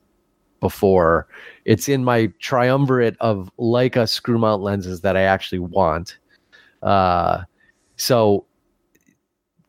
[0.61, 1.26] before.
[1.64, 6.18] It's in my triumvirate of Leica screw mount lenses that I actually want.
[6.82, 7.42] Uh,
[7.96, 8.44] so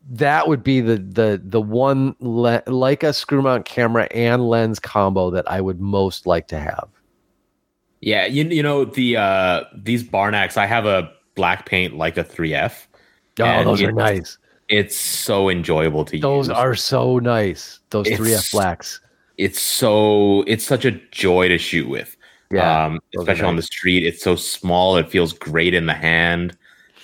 [0.09, 5.29] that would be the the the one le- Leica screw mount camera and lens combo
[5.31, 6.87] that I would most like to have.
[8.01, 10.57] Yeah, you, you know the uh these Barnacks.
[10.57, 12.87] I have a black paint like a 3F.
[13.39, 14.37] Oh, those are nice.
[14.69, 16.47] It's so enjoyable to Those use.
[16.47, 17.79] Those are so nice.
[17.89, 19.01] Those It's- 3F blacks.
[19.41, 22.15] It's so it's such a joy to shoot with.
[22.51, 22.85] Yeah.
[22.85, 24.05] um, especially on the street.
[24.05, 26.55] It's so small; it feels great in the hand.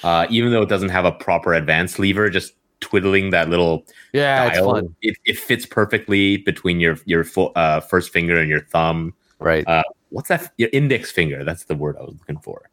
[0.03, 4.45] Uh, even though it doesn't have a proper advanced lever, just twiddling that little yeah,
[4.47, 4.95] it's dial, fun.
[5.01, 9.13] It, it fits perfectly between your your full, uh, first finger and your thumb.
[9.39, 9.67] Right.
[9.67, 10.53] Uh, what's that?
[10.57, 11.43] Your index finger.
[11.43, 12.69] That's the word I was looking for.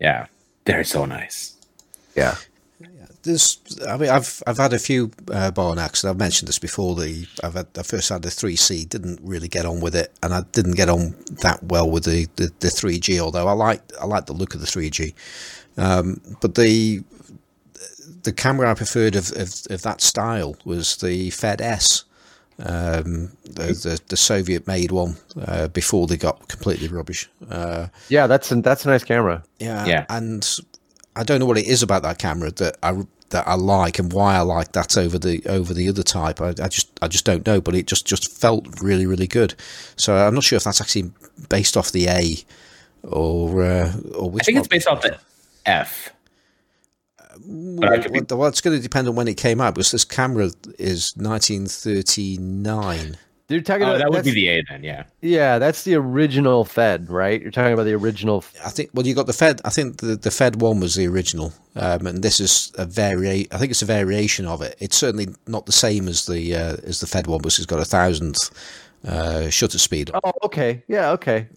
[0.00, 0.26] Yeah,
[0.64, 1.54] they're so nice.
[2.16, 2.36] yeah.
[3.24, 3.58] There's,
[3.88, 6.94] I mean, I've I've had a few uh, Barnacks, and I've mentioned this before.
[6.94, 10.12] The I've had, I first had the three C, didn't really get on with it,
[10.22, 13.18] and I didn't get on that well with the the, the 3G.
[13.18, 15.14] Although I like I like the look of the 3G,
[15.78, 17.02] um, but the
[18.22, 22.04] the camera I preferred of, of, of that style was the Fed S,
[22.58, 27.28] um, the, the the Soviet made one uh, before they got completely rubbish.
[27.50, 29.42] Uh, Yeah, that's a, that's a nice camera.
[29.58, 30.06] yeah, Yeah.
[30.08, 30.46] and
[31.16, 33.04] I don't know what it is about that camera that I
[33.34, 36.40] that I like and why I like that over the over the other type.
[36.40, 39.54] I, I just I just don't know, but it just just felt really really good.
[39.96, 41.10] So I'm not sure if that's actually
[41.48, 42.36] based off the A
[43.02, 44.44] or uh, or which.
[44.44, 45.18] I think it's based off the
[45.66, 46.10] F.
[47.82, 49.90] I could be- Well, well, it's going to depend on when it came out because
[49.90, 53.16] this camera is 1939.
[53.48, 54.82] You're talking Oh, about that would be the A then.
[54.82, 55.04] Yeah.
[55.20, 57.42] yeah, that's the original Fed, right?
[57.42, 58.42] You're talking about the original.
[58.64, 58.88] I think.
[58.94, 59.60] Well, you got the Fed.
[59.66, 63.46] I think the the Fed one was the original, um, and this is a vari.
[63.52, 64.76] I think it's a variation of it.
[64.80, 67.80] It's certainly not the same as the uh, as the Fed one, because it's got
[67.80, 68.50] a thousandth
[69.06, 70.10] uh, shutter speed.
[70.12, 70.82] Oh, okay.
[70.88, 71.48] Yeah, okay.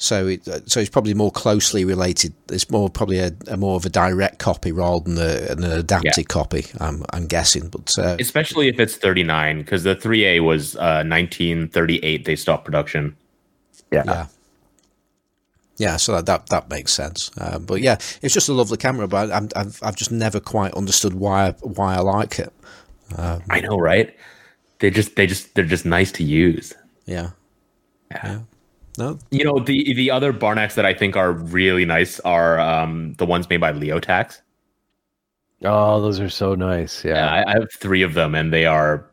[0.00, 2.32] So it uh, so it's probably more closely related.
[2.50, 6.28] It's more probably a, a more of a direct copy rather than a, an adapted
[6.28, 6.66] copy.
[6.80, 12.24] I'm I'm guessing, but uh, Especially if it's 39, because the 3A was uh, 1938.
[12.24, 13.16] They stopped production.
[13.90, 14.04] Yeah.
[14.06, 14.26] yeah.
[15.78, 17.32] Yeah, so that that, that makes sense.
[17.36, 19.08] Uh, but yeah, it's just a lovely camera.
[19.08, 22.52] But I'm, I've I've just never quite understood why why I like it.
[23.50, 24.14] I know, right?
[24.80, 26.74] They just they just they're just nice to use.
[27.06, 27.30] Yeah.
[28.10, 28.40] Yeah.
[28.98, 29.18] No.
[29.30, 33.26] You know, the the other Barnacks that I think are really nice are um, the
[33.26, 34.40] ones made by Leotax.
[35.64, 37.04] Oh, those are so nice.
[37.04, 37.30] Yeah, Yeah.
[37.30, 39.04] I, I have three of them, and they are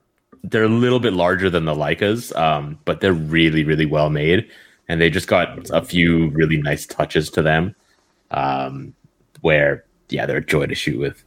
[0.44, 4.50] they're a little bit larger than the Leicas, um, but they're really really well made,
[4.88, 7.76] and they just got a few really nice touches to them,
[8.32, 8.94] um,
[9.42, 11.24] where yeah, they're a joy to shoot with.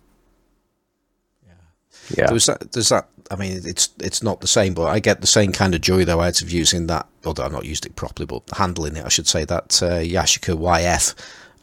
[2.16, 2.26] Yeah.
[2.28, 2.72] There's that.
[2.72, 3.08] There's that.
[3.30, 6.04] I mean, it's it's not the same, but I get the same kind of joy
[6.04, 7.06] though out of using that.
[7.26, 10.56] Although I've not used it properly, but handling it, I should say that uh, Yashica
[10.56, 11.14] YF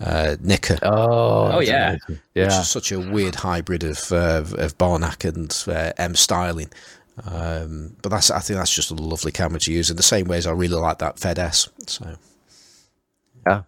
[0.01, 1.47] uh, Nicca, Oh.
[1.47, 1.97] Oh, that's yeah.
[2.07, 2.59] which Yeah.
[2.61, 6.69] is such a weird hybrid of uh, of Barnack and uh, M styling.
[7.25, 10.27] Um, but that's I think that's just a lovely camera to use in the same
[10.27, 11.69] way as I really like that Fed S.
[11.87, 12.17] So
[13.47, 13.61] Yeah.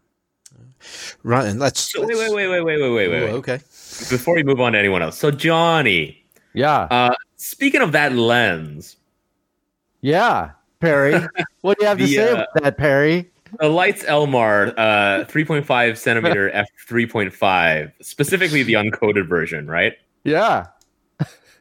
[1.23, 1.80] right, and let's.
[1.91, 3.34] So wait, let's- wait, wait, wait, wait, wait, wait, Oh, wait.
[3.36, 3.55] okay.
[4.09, 6.23] Before we move on to anyone else, so Johnny,
[6.58, 6.88] Yeah.
[6.89, 8.97] uh, speaking of that lens,
[10.01, 10.51] Yeah.
[10.80, 11.14] Perry.
[11.62, 13.30] what do you have to The, say uh, about that, Perry?
[13.60, 19.93] the Leitz Elmar uh, 3.5 centimeter f 3.5, specifically the uncoated version, right?
[20.24, 20.68] Yeah.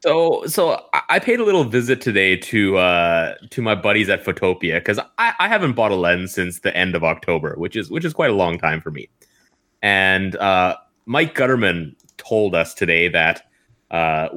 [0.00, 4.24] So, so I- I paid a little visit today to uh, to my buddies at
[4.24, 7.90] Photopia because I, I haven't bought a lens since the end of October, which is
[7.90, 9.08] which is quite a long time for me.
[9.82, 10.76] And uh,
[11.06, 13.42] Mike Gutterman told us today that
[13.90, 14.28] uh,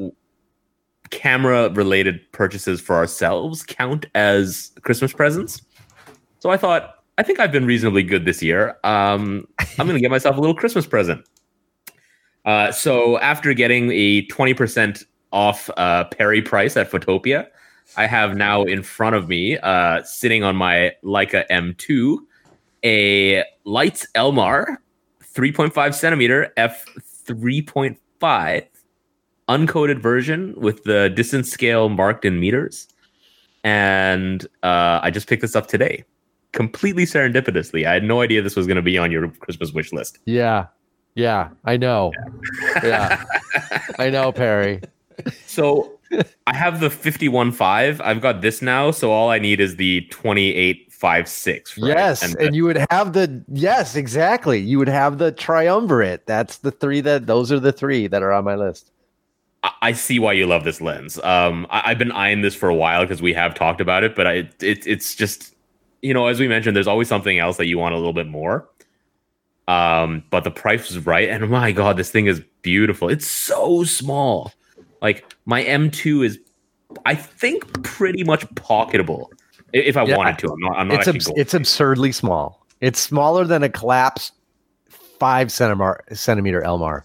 [1.12, 5.62] camera related purchases for ourselves count as Christmas presents.
[6.40, 8.78] So I thought, I think I've been reasonably good this year.
[8.84, 9.48] Um,
[9.78, 11.26] I'm going to get myself a little Christmas present.
[12.46, 17.48] Uh, so after getting a 20% off uh, Perry price at Photopia,
[17.98, 22.18] I have now in front of me, uh, sitting on my Leica M2,
[22.84, 24.78] a Leitz Elmar
[25.36, 26.86] 3.5 centimeter f
[27.28, 28.68] 3.5
[29.50, 32.88] uncoated version with the distance scale marked in meters.
[33.66, 36.06] and uh, I just picked this up today,
[36.54, 37.86] completely serendipitously.
[37.86, 40.20] I had no idea this was going to be on your Christmas wish list.
[40.26, 40.68] Yeah.
[41.16, 42.14] Yeah, I know.
[42.84, 43.24] Yeah.
[43.98, 44.80] I know, Perry.
[45.46, 46.00] So
[46.48, 48.00] I have the 51.5.
[48.02, 51.82] I've got this now, so all I need is the 28.56.
[51.82, 51.88] right?
[51.90, 54.60] Yes, and, the- you would have the yes, exactly.
[54.60, 56.26] You would have the triumvirate.
[56.26, 58.92] That's the three that those are the three that are on my list.
[59.64, 61.20] I- see why you love this lens.
[61.24, 64.16] Um, I- I've been eyeing this for a while because we have talked about it,
[64.16, 65.54] but I it, it's just
[66.02, 68.28] you know as we mentioned, there's always something else that you want a little bit
[68.28, 68.70] more.
[69.68, 73.10] Um, but the price is right, and my god, this thing is beautiful.
[73.10, 74.52] It's so small.
[75.02, 76.40] Like my M2 is,
[77.06, 79.28] I think, pretty much pocketable
[79.74, 80.18] if I Yeah.
[80.18, 80.52] wanted to.
[80.52, 80.78] I'm not.
[80.78, 82.66] I'm not It's actually abs- it's absurdly small.
[82.82, 84.34] It's smaller than a collapsed
[85.20, 87.04] five centimeter centimeter Elmar.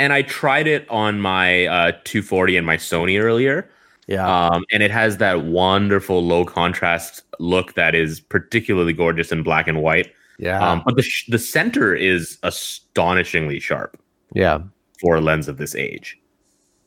[0.00, 3.70] And I tried it on my uh, 240 and my Sony earlier.
[4.06, 9.42] Yeah, um, and it has that wonderful low contrast look that is particularly gorgeous in
[9.42, 10.12] black and white.
[10.38, 14.00] yeah, Um, but the sh- the center is astonishingly sharp
[14.32, 14.60] yeah.
[15.00, 16.18] for a lens of this age.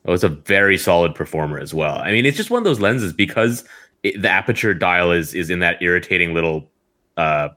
[0.03, 1.99] It was a very solid performer as well.
[1.99, 3.63] I mean, it's just one of those lenses because
[4.01, 6.69] it, the aperture dial is is in that irritating little,
[7.15, 7.49] uh,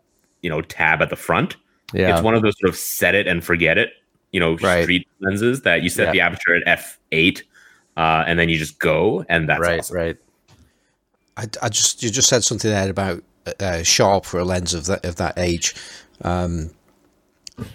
[0.43, 1.57] you know, tab at the front.
[1.93, 2.15] Yeah.
[2.15, 3.95] It's one of those sort of set it and forget it,
[4.33, 4.83] you know, Right.
[4.85, 6.13] street lenses that you set Yeah.
[6.13, 7.45] the aperture at f eight,
[7.97, 9.97] uh, and then you just go, and that's right, awesome.
[9.97, 10.17] right.
[11.37, 13.23] I, I just you just said something there about
[13.61, 15.75] uh, sharp for a lens of that of that age.
[16.23, 16.71] Um,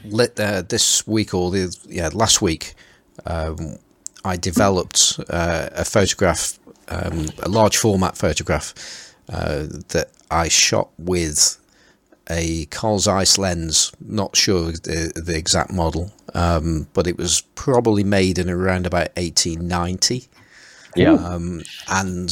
[0.03, 2.73] lit uh, this week or the yeah last week,
[3.25, 3.77] um,
[4.25, 8.73] I developed uh, a photograph, um, a large format photograph
[9.29, 11.57] uh, that I shot with
[12.29, 13.91] a Carl Zeiss lens.
[13.99, 19.09] Not sure the, the exact model, um, but it was probably made in around about
[19.17, 20.27] eighteen ninety.
[20.95, 22.29] Yeah, um, and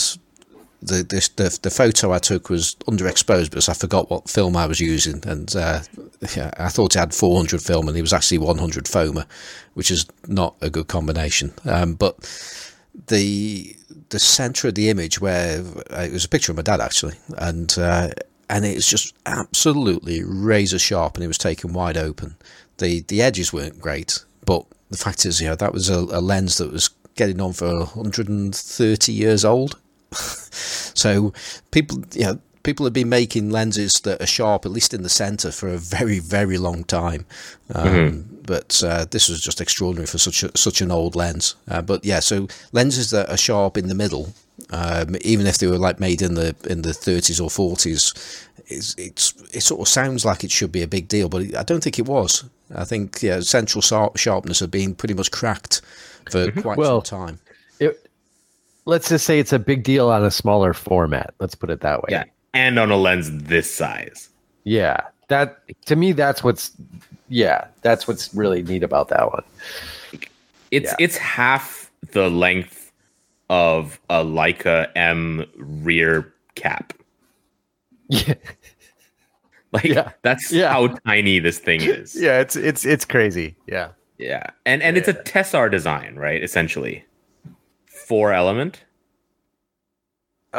[0.81, 4.65] the, the the the photo I took was underexposed because I forgot what film I
[4.65, 5.81] was using, and uh,
[6.35, 9.25] yeah, I thought it had 400 film, and it was actually 100 FOMA,
[9.73, 11.53] which is not a good combination.
[11.65, 12.17] Um, but
[13.07, 13.75] the
[14.09, 17.15] the center of the image, where uh, it was a picture of my dad actually,
[17.37, 18.09] and uh,
[18.49, 22.35] and it's just absolutely razor sharp, and it was taken wide open.
[22.77, 26.57] the The edges weren't great, but the fact is, yeah, that was a, a lens
[26.57, 29.77] that was getting on for 130 years old.
[30.11, 31.33] so
[31.71, 35.09] people, you know, people have been making lenses that are sharp, at least in the
[35.09, 37.25] center, for a very, very long time.
[37.73, 41.55] Um, But uh, this was just extraordinary for such a, such an old lens.
[41.67, 44.33] Uh, but yeah, so lenses that are sharp in the middle,
[44.71, 48.95] um, even if they were like made in the in the 30s or 40s, it's,
[48.97, 51.83] it's it sort of sounds like it should be a big deal, but I don't
[51.83, 52.43] think it was.
[52.75, 53.81] I think yeah, central
[54.15, 55.81] sharpness had been pretty much cracked
[56.31, 57.39] for quite Well, some time.
[57.79, 58.09] It,
[58.85, 61.33] let's just say it's a big deal on a smaller format.
[61.39, 62.09] Let's put it that way.
[62.11, 64.29] Yeah, and on a lens this size.
[64.63, 65.01] Yeah.
[65.29, 66.71] That to me, that's what's
[67.27, 69.43] yeah, that's what's really neat about that one.
[70.71, 70.95] It's Yeah.
[70.99, 72.78] it's half the length
[73.49, 76.93] of a Leica M rear cap.
[78.09, 78.33] Yeah.
[79.71, 80.13] Like Yeah.
[80.23, 80.73] that's Yeah.
[80.73, 82.15] how tiny this thing is.
[82.19, 83.55] Yeah, it's it's it's crazy.
[83.67, 83.89] Yeah.
[84.17, 84.47] Yeah.
[84.65, 86.43] And and it's a Tessar design, right?
[86.43, 87.05] Essentially.
[87.85, 88.83] Four element.
[90.53, 90.57] Uh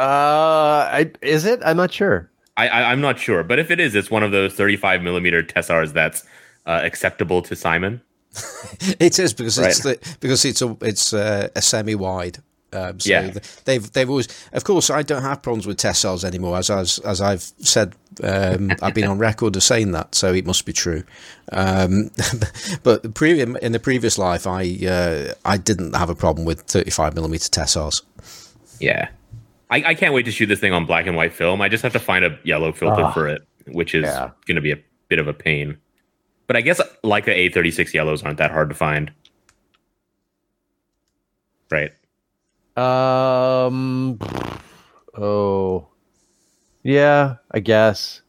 [0.89, 1.59] I is it?
[1.65, 2.31] I'm not sure.
[2.55, 5.43] I, I I'm not sure, but if it is, it's one of those 35 millimeter
[5.43, 6.23] Tessars that's
[6.65, 8.01] uh, acceptable to Simon.
[8.99, 12.39] It is because it's the, because it's a it's a, a semi wide.
[12.73, 13.33] Um, so Yeah.
[13.65, 17.19] they've they've always, of course, I don't have problems with Tessars anymore, as as as
[17.21, 17.95] I've said.
[18.23, 21.03] Um, I've been on record of saying that, so it must be true.
[21.51, 22.11] Um,
[22.83, 26.61] but the previous in the previous life, I uh, I didn't have a problem with
[26.61, 28.01] 35 millimeter Tessars.
[28.79, 29.09] Yeah.
[29.69, 31.61] I, I can't wait to shoot this thing on black and white film.
[31.61, 33.11] I just have to find a yellow filter Ah.
[33.13, 34.31] for it, which is Yeah.
[34.45, 35.77] going to be a bit of a pain.
[36.47, 39.11] But I guess Leica A36 yellows aren't that hard to find.
[41.69, 41.91] Right.
[42.77, 44.19] Um
[45.17, 45.87] oh
[46.83, 48.21] yeah, I guess.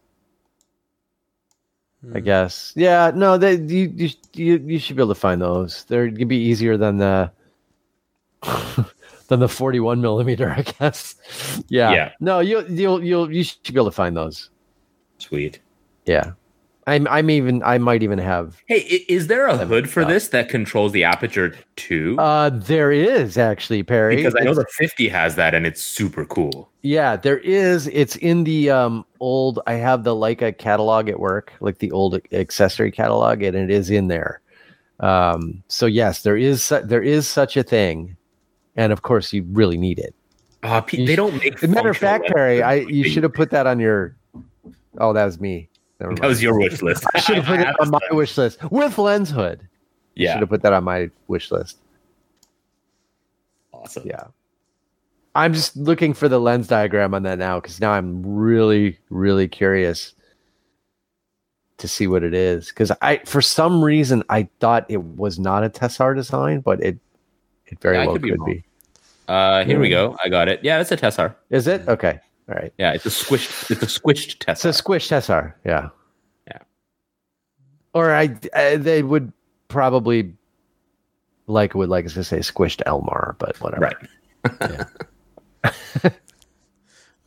[2.14, 2.72] I guess.
[2.74, 5.84] Yeah, no, they you you you, you should be able to find those.
[5.84, 7.30] They're gonna be easier than the
[9.28, 11.14] than the 41 millimeter, I guess.
[11.68, 11.92] Yeah.
[11.92, 12.12] Yeah.
[12.20, 14.50] No, you you'll you'll you should be able to find those.
[15.18, 15.60] Sweet.
[16.06, 16.32] Yeah.
[16.86, 18.78] I'm I'm even I might even have Hey,
[19.08, 22.16] is there a hood for this that controls the aperture too?
[22.18, 24.16] uh there is actually Perry.
[24.16, 26.70] because I know It's- the 50 has that and it's super cool.
[26.82, 27.86] Yeah, there is.
[27.88, 29.60] It's in the um old.
[29.68, 33.88] I have the Leica catalog at work, like the old accessory catalog, and it is
[33.88, 34.40] in there.
[34.98, 38.16] Um, so yes, there is su- there is such a thing,
[38.74, 40.12] and of course, you really need it.
[40.64, 41.54] Uh, they don't make.
[41.54, 42.62] As a matter of fact, Perry.
[42.64, 44.16] I you should have put that on your.
[44.98, 45.68] Oh, that was me.
[46.02, 46.28] Never That mind.
[46.30, 47.04] was your wish list.
[47.14, 49.66] I should have put it on my wish list with lens hood.
[50.16, 51.78] Yeah, Should have put that on my wish list.
[53.72, 54.02] awesome.
[54.06, 54.24] Yeah.
[55.34, 59.48] I'm just looking for the lens diagram on that now because now I'm really, really
[59.48, 60.12] curious
[61.78, 62.68] to see what it is.
[62.68, 66.98] Because I, for some reason, I thought it was not a Tessar design, but it,
[67.66, 68.64] it very Yeah, well could could, be be.
[69.28, 70.16] Uh, here we go.
[70.22, 70.60] I got it.
[70.62, 71.34] Yeah, it's a Tessar.
[71.48, 72.20] Is it okay?
[72.48, 72.72] All right.
[72.78, 73.70] Yeah, it's a squished.
[73.70, 74.52] It's a squished Tessar.
[74.52, 74.68] It's Tessar.
[74.68, 75.54] a squish Tessar.
[75.64, 75.88] Yeah.
[76.46, 76.58] Yeah.
[77.94, 79.32] Or I, I they would
[79.68, 80.34] probably
[81.46, 83.92] like would like us to say squished Elmar, but whatever.
[84.44, 84.76] right.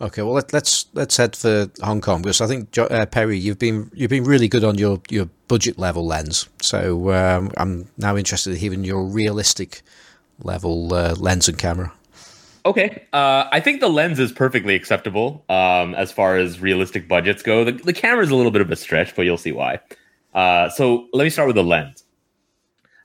[0.02, 3.60] Okay, well let, let's let's head for Hong Kong because I think uh, Perry, you've
[3.60, 6.50] been you've been really good on your, your budget level lens.
[6.62, 9.84] So um, I'm now interested in hearing your realistic
[10.44, 11.94] level uh, lens and camera.
[12.66, 13.04] Okay.
[13.14, 17.64] Uh, I think the lens is perfectly acceptable um, as far as realistic budgets go.
[17.64, 19.80] The, the camera is a little bit of a stretch, but you'll see why.
[20.34, 22.04] Uh, so let me start with the lens.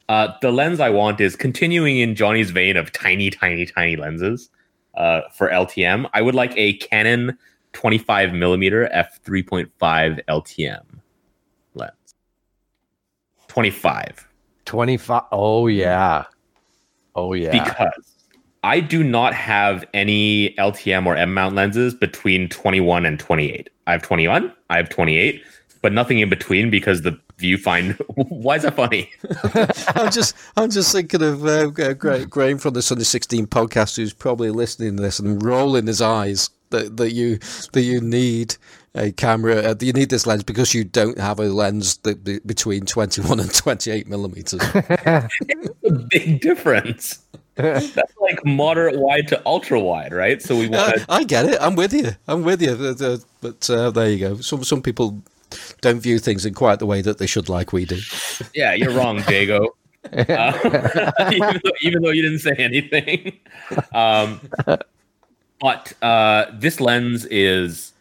[0.09, 4.51] Uh, the lens I want is continuing in Johnny's vein of tiny, tiny, tiny lenses
[4.95, 6.09] uh, for LTM.
[6.15, 7.39] I would like a Canon
[7.75, 9.71] 25 millimeter f 3.5
[10.27, 10.83] LTM
[11.75, 11.93] lens.
[13.49, 14.27] 25.
[14.65, 15.23] 25.
[15.31, 16.25] Oh, yeah.
[17.15, 17.53] Oh, yeah.
[17.53, 18.20] because
[18.63, 23.71] I do not have any LTM or M mount lenses between 21 and 28.
[23.87, 25.43] I have 21, I have 28,
[25.83, 27.99] but nothing in between because the viewfinder.
[28.29, 29.11] Why is that funny?
[29.97, 34.13] I'm just I'm just thinking of uh, Gra- Graham from the Sunny 16 podcast who's
[34.13, 37.39] probably listening to this and rolling his eyes that, that you
[37.73, 38.57] that you need
[38.95, 42.41] a camera uh, you need this lens because you don't have a lens that be,
[42.41, 44.61] between 21 and 28 millimeters.
[45.07, 45.29] A
[46.09, 47.21] big difference.
[47.61, 50.41] That's like moderate wide to ultra wide, right?
[50.43, 51.05] So we want Uh, to.
[51.09, 51.59] I get it.
[51.61, 52.11] I'm with you.
[52.29, 52.73] I'm with you.
[52.73, 54.37] Uh, uh, But uh, there you go.
[54.41, 55.23] Some some people
[55.81, 57.99] don't view things in quite the way that they should, like we do.
[58.55, 59.67] Yeah, you're wrong, Dago.
[60.13, 63.39] Uh, even, though, even though you didn't say anything.
[63.93, 64.41] Um,
[65.61, 67.93] but uh, this lens is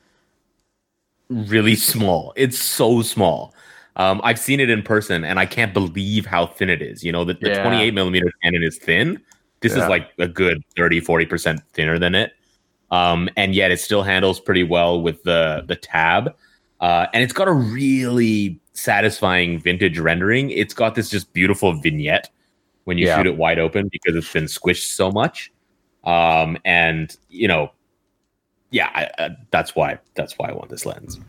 [1.30, 2.34] really small.
[2.36, 3.54] It's so small.
[3.96, 7.04] Um, I've seen it in person, and I can't believe how thin it is.
[7.04, 7.64] You know, the, the Yeah.
[7.64, 9.20] 28 millimeter Canon is thin.
[9.62, 9.84] This Yeah.
[9.84, 12.34] is like a good 30, 40% thinner than it.
[12.92, 16.34] Um, and yet it still handles pretty well with the, the tab.
[16.80, 20.50] Uh, and it's got a really satisfying vintage rendering.
[20.50, 22.30] It's got this just beautiful vignette
[22.86, 23.18] when you Yeah.
[23.18, 25.52] shoot it wide open because it's been squished so much.
[26.06, 27.72] Um, and you know,
[28.72, 31.20] yeah, I, uh, that's why that's why I want this lens.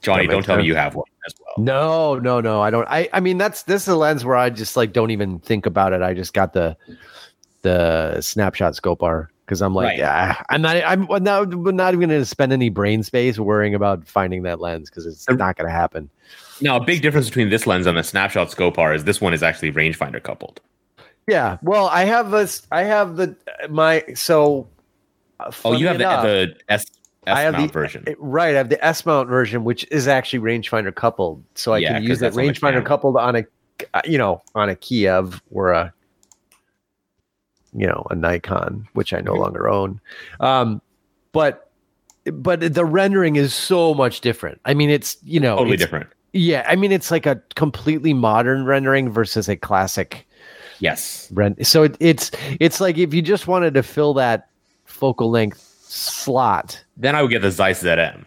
[0.00, 1.64] Johnny, don't tell me you have one as well.
[1.64, 2.60] No, no, no.
[2.60, 2.86] I don't.
[2.88, 5.66] I, I mean, that's this is a lens where I just like don't even think
[5.66, 6.02] about it.
[6.02, 6.76] I just got the
[7.62, 9.98] the snapshot Skopar because I'm like, Right.
[9.98, 10.76] yeah, I'm not.
[10.84, 14.60] I'm not, I'm not even going to spend any brain space worrying about finding that
[14.60, 16.10] lens because it's not going to happen.
[16.60, 19.42] Now, a big difference between this lens and the snapshot Skopar is this one is
[19.42, 20.60] actually rangefinder coupled.
[21.28, 21.58] Yeah.
[21.62, 22.66] Well, I have this.
[22.70, 23.36] I have the
[23.70, 24.68] my so.
[25.40, 26.84] uh, Oh, you have the, enough- the S,
[27.26, 28.04] S I have mount the version.
[28.18, 28.54] right.
[28.54, 32.02] I have the S mount version, which is actually rangefinder coupled, so I Yeah, can
[32.04, 33.44] use it that's on the rangefinder coupled on a,
[33.94, 35.92] uh, you know, on a Kiev or a,
[37.74, 40.00] you know, a Nikon, which I no longer own.
[40.40, 40.80] Um,
[41.32, 41.70] but
[42.24, 44.60] but the rendering is so much different.
[44.64, 46.08] I mean, it's you know, totally different.
[46.32, 50.26] Yeah, I mean, it's like a completely modern rendering versus a classic
[50.78, 51.28] Yes.
[51.32, 51.64] rent.
[51.66, 54.48] So it, it's it's like if you just wanted to fill that
[54.84, 56.82] focal length slot.
[56.96, 58.24] Then I would get the Zeiss ZM.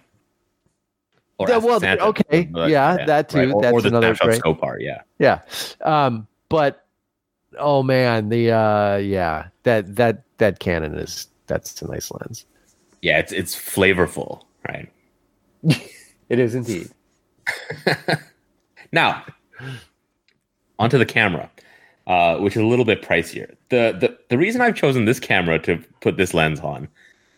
[1.38, 3.52] Or Yeah, well, Santa, okay, yeah, that too.
[3.52, 5.02] Or, or That's the another snapshot Skopar, yeah.
[5.20, 5.42] Yeah.
[5.82, 6.85] Um, but
[7.58, 12.46] oh man, the uh yeah, that that that Canon is that's a nice lens.
[13.02, 14.92] Yeah, it's it's flavorful, right?
[16.28, 16.90] It is indeed.
[18.96, 19.26] Now,
[20.80, 21.52] onto the camera,
[22.08, 23.54] uh, which is a little bit pricier.
[23.70, 26.88] The, the the reason I've chosen this camera to put this lens on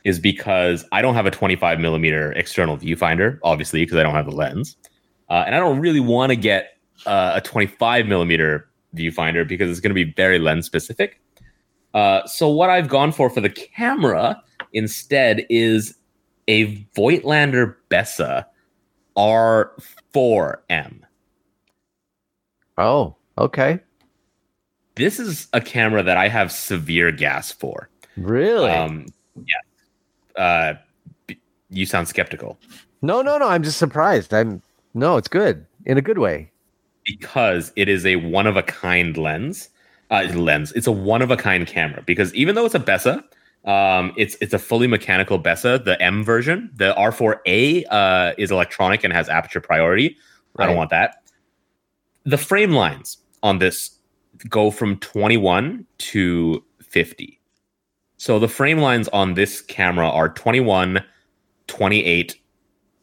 [0.03, 4.26] is because I don't have a 25 millimeter external viewfinder, obviously, because I don't have
[4.26, 4.78] the lens,
[5.30, 9.79] uh, and I don't really want to get uh, a 25 millimeter viewfinder because it's
[9.79, 11.21] going to be very lens specific.
[11.93, 14.41] Uh, so what I've gone for for the camera
[14.73, 15.95] instead is
[16.47, 18.45] a Voigtlander Bessa
[19.17, 21.01] R4M.
[22.77, 23.79] Oh, okay.
[24.95, 27.89] this is a camera that I have severe gas for.
[28.15, 28.69] Really?
[28.71, 30.41] Um, yeah.
[30.43, 30.75] Uh,
[31.69, 32.59] you sound skeptical
[33.01, 33.47] no, no, no.
[33.47, 34.33] I'm just surprised.
[34.33, 34.61] I'm
[34.93, 36.51] no, it's good in a good way.
[37.08, 39.70] Because it is a one of a kind lens.
[40.12, 40.72] Uh, lens.
[40.74, 43.24] It's a one of a kind camera because even though it's a Bessa,
[43.66, 46.72] Um, it's it's a fully mechanical Bessa, the M version.
[46.76, 50.16] The R4A uh, is electronic and has aperture priority.
[50.58, 51.24] I don't want that.
[52.24, 53.91] The frame lines on this
[54.49, 57.39] go from 21 to 50.
[58.18, 61.03] So the frame lines on this camera are 21,
[61.68, 62.41] 28,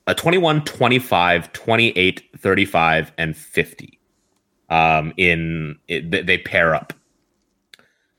[0.07, 3.99] uh, 21, 25, 28, 35, and 50.
[4.71, 6.93] Um, in it, they- they pair up,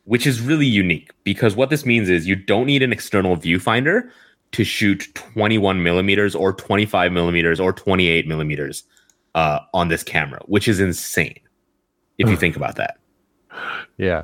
[0.04, 4.10] which is really unique because what this means is you don't need an external viewfinder
[4.52, 8.84] to shoot 21 millimeters or 25 millimeters or 28 millimeters
[9.34, 11.40] uh, on this camera, which is insane
[12.20, 12.98] if you think about that
[13.98, 14.24] Yeah.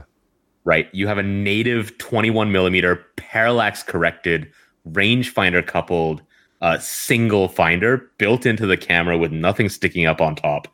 [0.63, 0.87] right?
[0.93, 4.49] You have a native 21 millimeter parallax corrected
[4.87, 6.21] rangefinder coupled
[6.61, 10.67] uh, single finder built into the camera with nothing sticking up on top.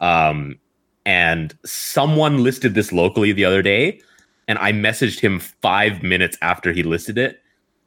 [0.00, 0.58] Um,
[1.06, 4.00] and someone listed this locally the other day,
[4.48, 7.40] and I messaged him five minutes after he listed it,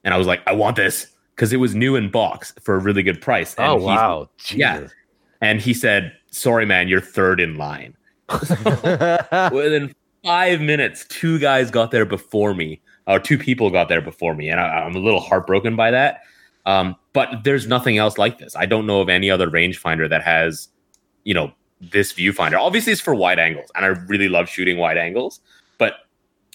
[0.04, 2.78] and I was like, "I want this." Because it was new in box for a
[2.78, 3.56] really good price.
[3.56, 4.30] And oh wow.
[4.52, 4.78] yeah.
[4.78, 4.94] Jesus.
[5.44, 7.96] And he said, Sorry, man, you're third in line.
[8.32, 14.36] Within five minutes, two guys got there before me, or two people got there before
[14.36, 16.22] me, and I, I'm a little heartbroken by that.
[16.66, 18.55] Um, but there's nothing else like this.
[18.55, 20.70] I don't know of any other rangefinder that has,
[21.24, 22.59] you know, this viewfinder.
[22.59, 25.39] Obviously, it's for wide angles, and I really love shooting wide angles.
[25.78, 26.07] But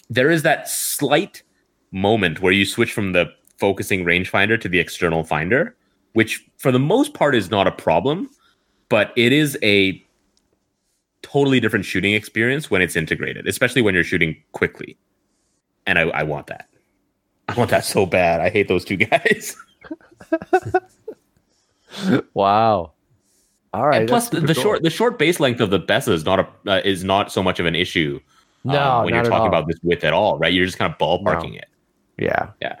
[0.09, 1.43] there is that slight
[1.91, 5.75] moment where you switch from the focusing rangefinder to the external finder,
[6.13, 8.29] which for the most part is not a problem,
[8.89, 10.03] but it is a
[11.21, 14.97] totally different shooting experience when it's integrated, especially when you're shooting quickly.
[15.85, 16.67] And I, I want that.
[17.47, 18.41] I want that so bad.
[18.41, 19.55] I hate those two guys.
[22.33, 22.91] wow.
[23.73, 24.01] All right.
[24.01, 26.47] and plus, the, the short the short base length of the Bessa is not a
[26.71, 28.19] uh, is not so much of an issue.
[28.65, 29.47] um, No, when you're talking all.
[29.47, 30.51] about this width at all, right?
[30.51, 31.67] You're just kind of ballparking it.
[32.17, 32.49] Yeah.
[32.61, 32.77] Yeah.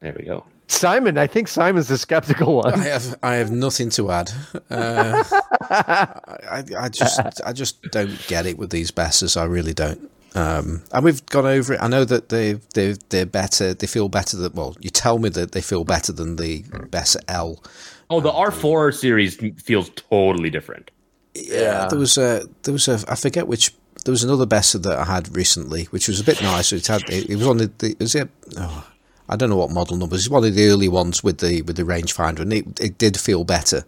[0.00, 0.44] There we go.
[0.68, 2.66] Simon, I think Simon's the skeptical one.
[2.66, 2.80] I one.
[2.80, 4.32] have I have nothing to add.
[4.70, 5.22] Uh,
[5.70, 9.36] I, I just I just don't get it with these Bessas.
[9.36, 10.10] I really don't.
[10.36, 11.80] Um, and we've gone over it.
[11.82, 13.72] I know that they they they're better.
[13.72, 14.76] They feel better than well.
[14.80, 17.62] You tell me that they feel better than the Bessa L.
[18.10, 20.90] Oh, the R4 series feels totally different.
[21.34, 21.88] Yeah.
[21.88, 23.74] There was a there was a I forget which
[24.04, 26.76] there was another Bessa that I had recently, which was a bit nicer.
[26.76, 28.28] It had it, it was on the, the was it.
[28.58, 28.86] Oh,
[29.28, 30.20] I don't know what model numbers.
[30.20, 33.18] It's one of the early ones with the with the rangefinder, and it, it did
[33.18, 33.84] feel better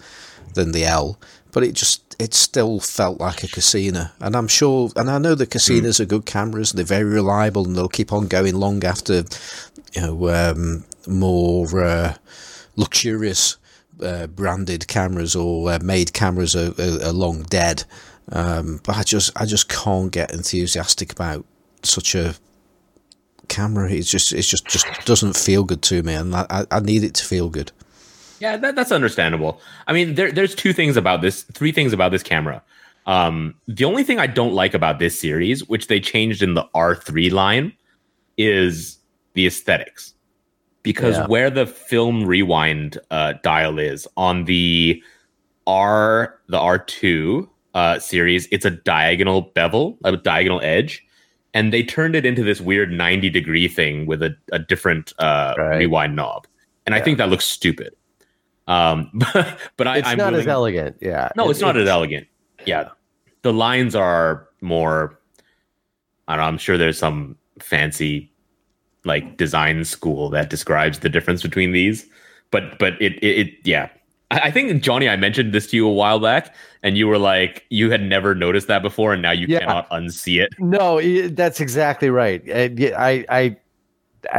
[0.55, 1.21] than the L,
[1.53, 4.13] but it just it still felt like a Cosina.
[4.21, 7.77] And I'm sure, and I know the Cosinas are good cameras, they're very reliable, and
[7.77, 9.25] they'll keep on going long after
[9.95, 12.15] you know um, more uh,
[12.77, 13.57] luxurious
[14.03, 17.85] uh, branded cameras or uh, made cameras are, are, are long dead.
[18.31, 21.45] Um, but I just I just can't get enthusiastic about
[21.83, 22.35] such a
[23.49, 23.91] camera.
[23.91, 27.15] It's just it's just just doesn't feel good to me, and I- I need it
[27.15, 27.73] to feel good.
[28.41, 29.61] Yeah, that, that's understandable.
[29.87, 32.63] I mean, there, there's two things about this, three things about this camera.
[33.07, 36.65] Um, the only thing I don't like about this series, which they changed in the
[36.75, 37.73] R3 line,
[38.37, 38.99] is
[39.35, 40.15] the aesthetics.
[40.83, 41.27] Because Yeah.
[41.27, 45.03] where the film rewind uh, dial is on the
[45.67, 51.05] R, the R2 uh, series, it's a diagonal bevel, a diagonal edge.
[51.55, 55.55] And they turned it into this weird 90 degree thing with a, a different uh,
[55.59, 55.79] Right.
[55.79, 56.47] rewind knob.
[56.87, 57.95] And I think that looks stupid.
[58.69, 60.97] Um, but, but I, it's I'm not as elegant.
[61.01, 61.31] Yeah.
[61.37, 62.29] no, It- it's not as elegant.
[62.65, 62.91] Yeah.
[63.43, 65.19] The lines are more
[66.29, 68.31] I don't know, I'm sure there's some fancy
[69.05, 72.07] like design school that describes the difference between these.
[72.51, 73.89] But but it it, it yeah.
[74.31, 77.17] I, I think Johnny, I mentioned this to you a while back, and you were
[77.19, 79.61] like, you had never noticed that before, and now you Yeah.
[79.61, 80.51] cannot unsee it.
[80.59, 81.01] No,
[81.31, 82.43] that's exactly right.
[82.51, 83.57] I, I, I,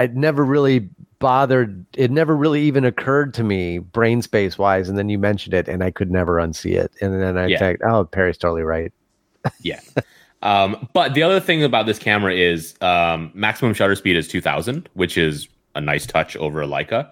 [0.03, 0.87] I never really
[1.19, 1.85] bothered.
[1.95, 4.89] It never really even occurred to me, brain space wise.
[4.89, 6.91] And then you mentioned it, and I could never unsee it.
[7.01, 7.59] And then I Yeah.
[7.59, 8.91] think, oh, Perry's totally right.
[9.61, 9.79] Yeah.
[10.41, 14.89] um, but the other thing about this camera is um, maximum shutter speed is 2000,
[14.93, 17.09] which is a nice touch over a Leica.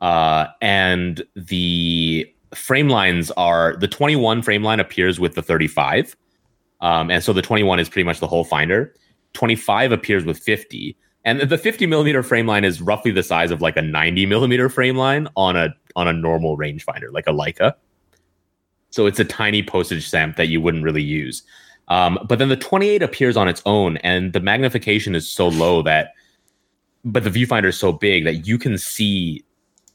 [0.00, 6.16] Uh, and the frame lines are the 21 frame line appears with the 35.
[6.80, 8.92] Um, and so the 21 is pretty much the whole finder.
[9.32, 10.96] 25 appears with 50.
[11.24, 14.68] And the 50 millimeter frame line is roughly the size of like a 90 millimeter
[14.68, 17.74] frame line on a on a normal rangefinder, like a Leica.
[18.90, 21.42] So it's a tiny postage stamp that you wouldn't really use.
[21.88, 25.82] Um, but then the 28 appears on its own, and the magnification is so low
[25.82, 26.14] that,
[27.04, 29.44] but the viewfinder is so big that you can see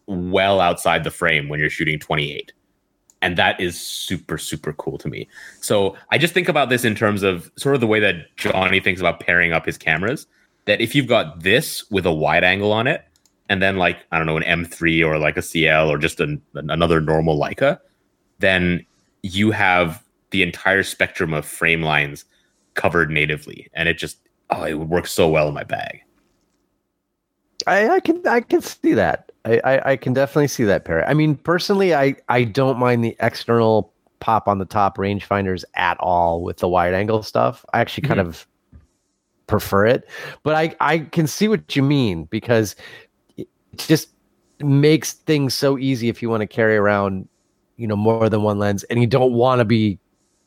[0.08, 2.52] well outside the frame when you're shooting 28.
[3.22, 5.28] And that is super, super cool to me.
[5.62, 8.80] So I just think about this in terms of sort of the way that Johnny
[8.80, 10.26] thinks about pairing up his cameras.
[10.70, 13.04] That if you've got this with a wide angle on it,
[13.50, 16.42] and then like I don't know an M3 or like a CL or just an,
[16.54, 17.80] another normal Leica,
[18.40, 18.86] then
[19.24, 22.26] you have the entire spectrum of frame lines
[22.76, 24.18] covered natively, and it just
[24.52, 26.02] oh, it would work so well in my bag.
[27.68, 29.32] I, I can I can see that.
[29.46, 31.04] I, I, I can definitely see that, Perry.
[31.04, 35.98] I mean, personally, I, I don't mind the external pop on the top rangefinders at
[36.00, 37.66] all with the wide angle stuff.
[37.74, 38.28] I actually kind Mhm.
[38.28, 38.48] of
[39.50, 40.08] prefer it,
[40.44, 42.76] but I, I can see what you mean because
[43.36, 44.10] it just
[44.60, 47.28] makes things so easy if you want to carry around,
[47.76, 50.00] you know, more than one lens and you don't want to be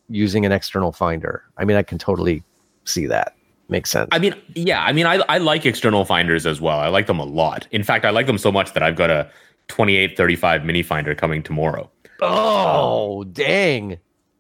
[0.09, 1.43] using an external finder.
[1.59, 2.43] I mean, I can totally
[2.85, 3.37] see that.
[3.69, 4.09] Makes sense.
[4.13, 6.79] I mean, yeah, I mean, I, I like external finders as well.
[6.79, 7.67] I like them a lot.
[7.71, 9.31] In fact, I like them so much that I've got a
[9.69, 11.91] 2835 mini finder coming tomorrow.
[12.21, 13.99] oh, dang.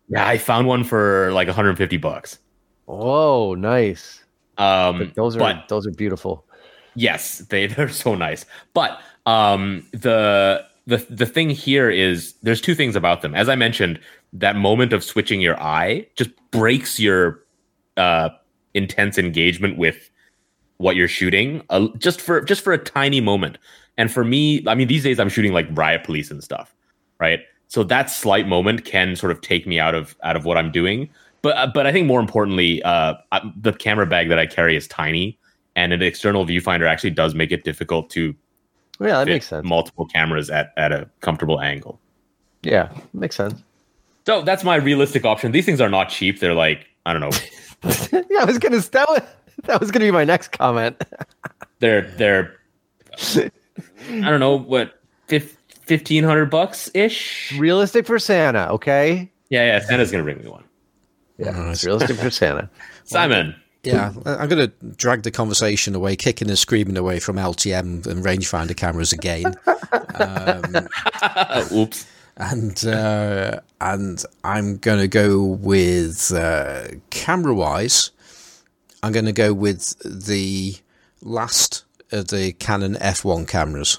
[0.08, 2.38] Yeah, I found one for like 150 bucks.
[2.86, 4.22] Oh, nice.
[4.62, 6.44] Um, But those are but those are beautiful.
[6.94, 8.44] yes, they they're so nice.
[8.74, 13.34] But um, the the the thing here is there's two things about them.
[13.34, 13.98] As I mentioned,
[14.32, 17.40] that moment of switching your eye just breaks your
[17.96, 18.28] uh,
[18.74, 20.10] intense engagement with
[20.78, 23.58] what you're shooting uh, just for just for a tiny moment.
[23.98, 26.74] And for me, I mean, these days I'm shooting like riot police and stuff,
[27.20, 27.40] right?
[27.68, 30.70] So that slight moment can sort of take me out of out of what I'm
[30.72, 31.08] doing.
[31.42, 34.76] But uh, but I think more importantly, uh, I- the camera bag that I carry
[34.76, 35.38] is tiny,
[35.76, 38.34] and an external viewfinder actually does make it difficult to
[39.00, 39.66] Yeah, that makes sense.
[39.66, 41.98] multiple cameras at at a comfortable angle.
[42.62, 43.60] Yeah, makes sense.
[44.24, 45.50] So that's my realistic option.
[45.50, 46.38] These things are not cheap.
[46.38, 47.32] They're like I don't know.
[48.30, 49.22] yeah, I was gonna that was,
[49.64, 51.02] that was gonna be my next comment.
[51.80, 52.54] they're they're
[53.28, 53.50] I
[54.30, 57.52] don't know what fifteen hundred bucks ish.
[57.58, 59.28] Realistic for Santa, okay?
[59.50, 59.80] Yeah, yeah.
[59.80, 60.62] Santa's gonna bring me one.
[61.44, 62.70] Yeah, it's realistic for Santa.
[63.04, 67.36] Simon, Yeah, I- I'm going to drag the conversation away, kicking and screaming away from
[67.36, 69.54] LTM and rangefinder cameras again.
[70.14, 70.88] um,
[71.72, 72.06] oops.
[72.36, 78.10] and uh, and I'm going to go with uh, camera wise.
[79.02, 80.76] I'm going to go with the
[81.20, 83.98] last of the Canon F1 cameras.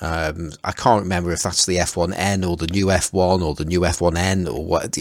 [0.00, 3.80] Um, I can't remember if that's the F1N or the new F1 or the new
[3.80, 4.98] F1N or what.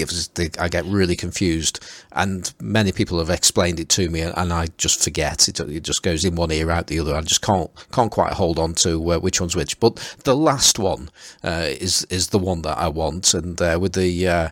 [0.59, 5.03] I get really confused, and many people have explained it to me, and I just
[5.03, 5.47] forget.
[5.47, 7.15] It, it just goes in one ear out the other.
[7.15, 9.79] I just can't can't quite hold on to uh, which one's which.
[9.79, 11.09] But the last one
[11.43, 14.49] uh, is is the one that I want, and uh, with the uh,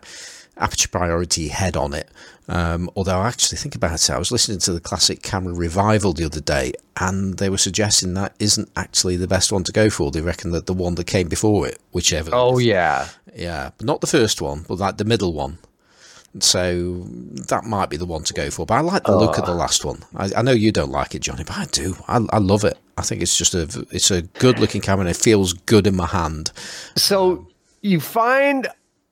[0.58, 2.08] aperture priority head on it.
[2.48, 6.12] Um, although I actually think about it, I was listening to the classic camera revival
[6.12, 9.88] the other day, and they were suggesting that isn't actually the best one to go
[9.90, 10.10] for.
[10.10, 12.30] They reckon that the one that came before it, whichever.
[12.32, 13.08] Oh yeah.
[13.34, 15.58] yeah, but not the first one, but like the middle one.
[16.40, 17.04] So
[17.48, 18.64] that might be the one to go for.
[18.64, 20.02] But I like the look of the last one.
[20.16, 21.94] I, I know you don't like it, Johnny, but I do.
[22.08, 22.78] I, I love it.
[22.96, 25.02] I think it's just a it's a good looking camera.
[25.02, 26.50] and It feels good in my hand.
[26.96, 27.46] So
[27.82, 28.66] you find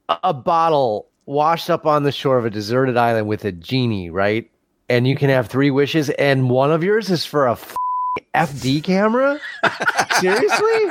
[0.08, 4.50] a bottle washed up on the shore of a deserted island with a genie, right?
[4.88, 7.76] And you can have three wishes, and one of yours is for a f-
[8.34, 9.38] FD camera.
[10.18, 10.58] Seriously?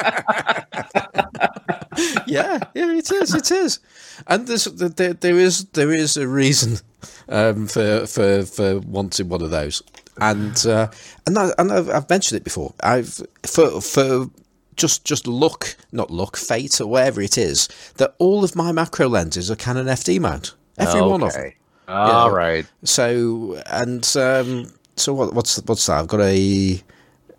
[2.26, 3.80] yeah, yeah, it is, it is,
[4.28, 6.78] and there's there, there is there is a reason
[7.28, 9.84] um, for for for wanting one of those,
[10.22, 10.88] and uh,
[11.28, 12.74] and I, and I've, I've mentioned it before.
[12.82, 14.30] I've for for
[14.80, 19.08] just just luck, not luck, fate, or whatever it is, that all of my macro
[19.08, 21.42] lenses are Canon FD mount, every one of them.
[21.42, 21.56] Okay.
[21.88, 22.66] All right.
[22.84, 26.00] So and um, so what, what's what's that?
[26.00, 26.82] I've got a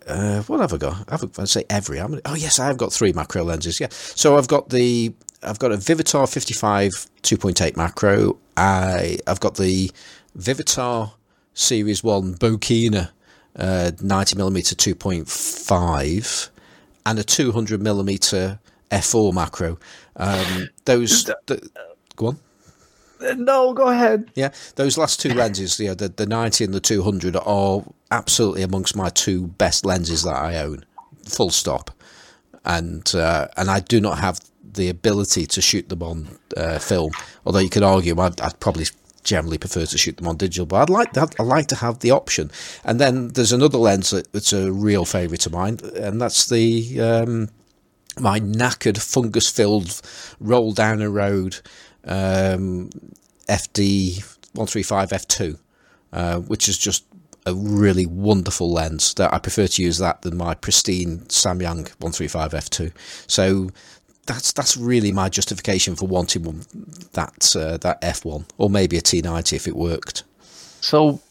[0.07, 1.05] uh, what have I got?
[1.09, 1.99] I've I say every.
[1.99, 3.79] I'm, oh yes, I have got three macro lenses.
[3.79, 3.87] Yeah.
[3.91, 5.13] So I've got the
[5.43, 6.91] I've got a Vivitar 55
[7.23, 8.37] 2.8 macro.
[8.57, 9.91] I I've got the
[10.37, 11.13] Vivitar
[11.53, 13.09] Series One Bokina
[13.55, 16.49] uh, 90 millimeter 2.5
[17.05, 18.59] and a 200 millimeter
[18.91, 19.79] f4 macro.
[20.15, 21.69] Um, those the,
[22.15, 22.39] go on.
[23.37, 24.31] No, go ahead.
[24.35, 27.83] Yeah, those last two lenses, you know, the the ninety and the two hundred, are
[28.09, 30.85] absolutely amongst my two best lenses that I own.
[31.27, 31.91] Full stop.
[32.65, 34.39] And uh, and I do not have
[34.73, 37.11] the ability to shoot them on uh, film.
[37.45, 38.85] Although you could argue, I'd, I'd probably
[39.23, 41.75] generally prefer to shoot them on digital, but I'd like to have, I like to
[41.75, 42.51] have the option.
[42.83, 46.99] And then there's another lens that, that's a real favourite of mine, and that's the
[47.01, 47.49] um,
[48.19, 50.01] my knackered fungus filled
[50.39, 51.59] roll down a road
[52.05, 52.89] um,
[53.47, 54.17] FD
[54.53, 55.59] 135 f2,
[56.13, 57.05] uh, which is just
[57.45, 62.51] a really wonderful lens that I prefer to use that than my pristine Samyang 135
[62.51, 62.91] f2.
[63.27, 63.69] So
[64.25, 66.65] that's that's really my justification for wanting one,
[67.13, 70.23] that uh, that f1 or maybe a T90 if it worked.
[70.81, 71.21] So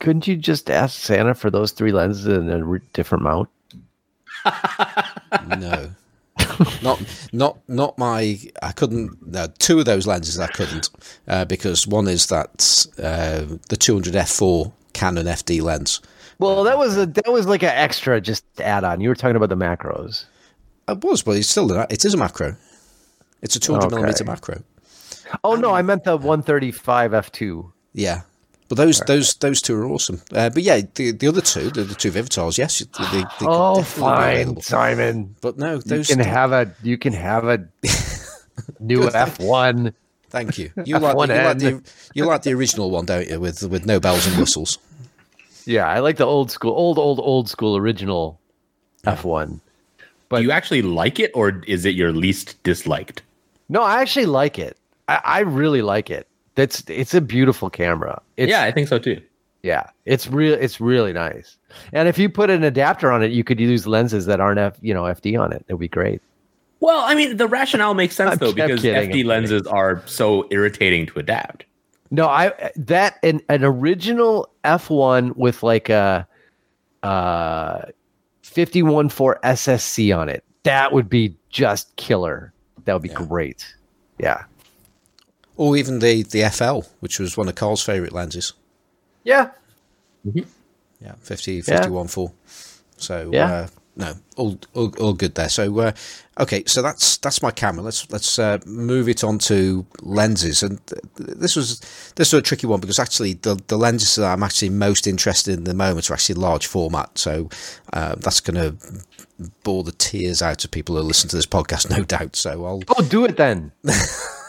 [0.00, 3.48] couldn't you just ask Santa for those three lenses in a re- different mount?
[5.58, 5.90] No.
[6.82, 7.02] not
[7.32, 10.88] not not my I couldn't no two of those lenses I couldn't
[11.28, 16.00] uh, because one is that uh, the 200 f4 Canon FD lens
[16.38, 19.00] Well, that was a that was like an extra just add on.
[19.00, 20.24] You were talking about the macros.
[20.88, 22.56] It was but it's still it is a macro
[23.40, 23.94] it's a 200 Okay.
[23.96, 24.62] millimeter macro
[25.44, 27.72] Oh no, I meant the 135 f2.
[27.94, 28.22] yeah
[28.68, 31.84] but those those those two are awesome uh, but yeah the the other two the,
[31.84, 34.60] the two Vivitars yes they, they Oh, fine.
[34.60, 35.34] Simon.
[35.40, 37.58] but no You those can have a you can have a
[38.80, 39.92] new F1.
[40.30, 41.82] thank you you like, the, you, like the,
[42.14, 44.78] you like the original one don't you with with no bells and whistles
[45.64, 48.40] Yeah, I like the old school, old old old school original
[49.06, 49.60] F1.
[50.32, 53.22] But- Do you actually like it, or is it your least disliked?
[53.68, 54.76] No, I actually like it.
[55.08, 56.26] I, I really like it.
[56.56, 58.20] That's it's a beautiful camera.
[58.36, 59.20] It's, yeah, I think so too.
[59.62, 60.54] yeah, it's real.
[60.54, 61.56] It's really nice.
[61.92, 64.76] And if you put an adapter on it, you could use lenses that aren't F,
[64.82, 65.64] you know, FD on it.
[65.68, 66.20] It'd be great.
[66.80, 69.26] Well, I mean, the rationale makes sense I'm- though I'm because kidding, I'm FD kidding.
[69.26, 71.64] lenses are so irritating to adapt.
[72.10, 76.26] No, I that an an original F1 with like a
[77.02, 77.82] uh
[78.42, 80.44] 514 SSC on it.
[80.64, 82.52] That would be just killer.
[82.84, 83.74] That would be great.
[84.18, 84.44] Yeah.
[85.56, 88.52] or even the the FL which was one of Carl's favorite lenses
[89.24, 89.50] Yeah.
[90.24, 92.34] Yeah, 50, 51 full.
[92.96, 93.52] So Yeah.
[93.52, 95.50] uh, no, all, all all good there.
[95.50, 95.92] So uh,
[96.40, 97.82] okay, so that's that's my camera.
[97.82, 100.62] Let's let's uh, move it on to lenses.
[100.62, 101.80] And th- this was
[102.16, 105.52] this was a tricky one because actually the the lenses that I'm actually most interested
[105.54, 107.18] in at the moment are actually large format.
[107.18, 107.50] So
[107.92, 108.76] uh, that's going to
[109.62, 112.34] bore the tears out of people who listen to this podcast, no doubt.
[112.36, 113.72] So I'll Oh, do it then.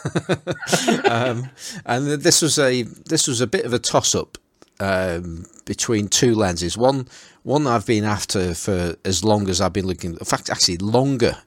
[1.06, 4.38] and this was a this was a bit of a toss up
[4.80, 6.78] um, between two lenses.
[6.78, 7.08] One
[7.44, 10.12] one I've been after for as long as I've been looking.
[10.12, 11.38] In fact, actually longer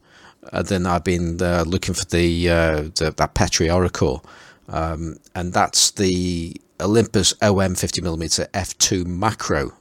[0.52, 4.24] uh, than I've been uh, looking for the, uh, the that Petri Oracle,
[4.68, 9.73] um, and that's the Olympus OM 50mm f2 macro.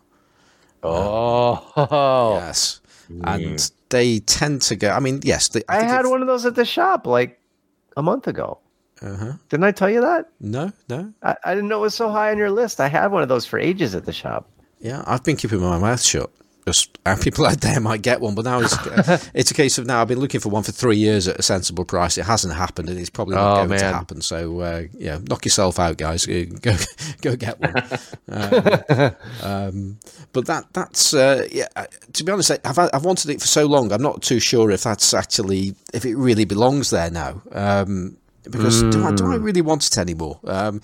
[0.84, 2.40] Oh.
[2.46, 2.82] Yes,
[3.24, 4.90] and they tend to go.
[4.90, 7.40] I mean, yes, they, I think had one of those at the shop like
[7.96, 8.58] a month ago.
[9.02, 9.34] Uh-huh.
[9.50, 10.30] Didn't I tell you that?
[10.40, 11.14] No, no.
[11.22, 12.80] I, I didn't know it was so high on your list.
[12.80, 14.50] I had one of those for ages at the shop.
[14.86, 16.30] Yeah, I've been keeping my mouth shut.
[16.68, 18.76] Just people out there might get one, but now it's
[19.36, 21.42] it's a case of now I've been looking for one for three years at a
[21.44, 22.18] sensible price.
[22.18, 24.22] It hasn't happened, and it's probably not Oh, going to happen.
[24.22, 26.28] So uh, yeah, knock yourself out, guys.
[26.28, 26.76] Uh, Go
[27.22, 27.76] go get one.
[28.30, 29.98] um, um,
[30.34, 31.68] but that that's uh, yeah.
[31.76, 33.92] uh, To be honest, I've I've wanted it for so long.
[33.92, 37.42] I'm not too sure if that's actually if it really belongs there now.
[37.52, 38.18] Um,
[38.50, 40.40] because do, I, do I really want it anymore?
[40.46, 40.82] Um,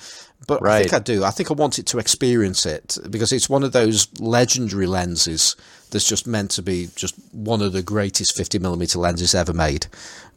[0.47, 1.23] but I think I do.
[1.23, 5.55] I think I want it to experience it because it's one of those legendary lenses
[5.91, 9.87] that's just meant to be just one of the greatest 50 millimeter lenses ever made,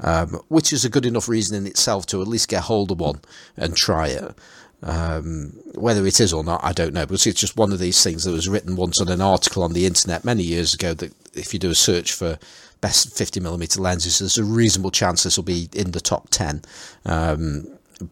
[0.00, 3.00] um, which is a good enough reason in itself to at least get hold of
[3.00, 3.20] one
[3.56, 4.34] and try it.
[4.82, 8.04] Um, whether it is or not, I don't know, because it's just one of these
[8.04, 10.92] things that was written once on an article on the internet many years ago.
[10.92, 12.38] That if you do a search for
[12.84, 16.60] best 50 millimeter lenses, there's a reasonable chance this will be in the top 10.
[17.06, 17.66] Um,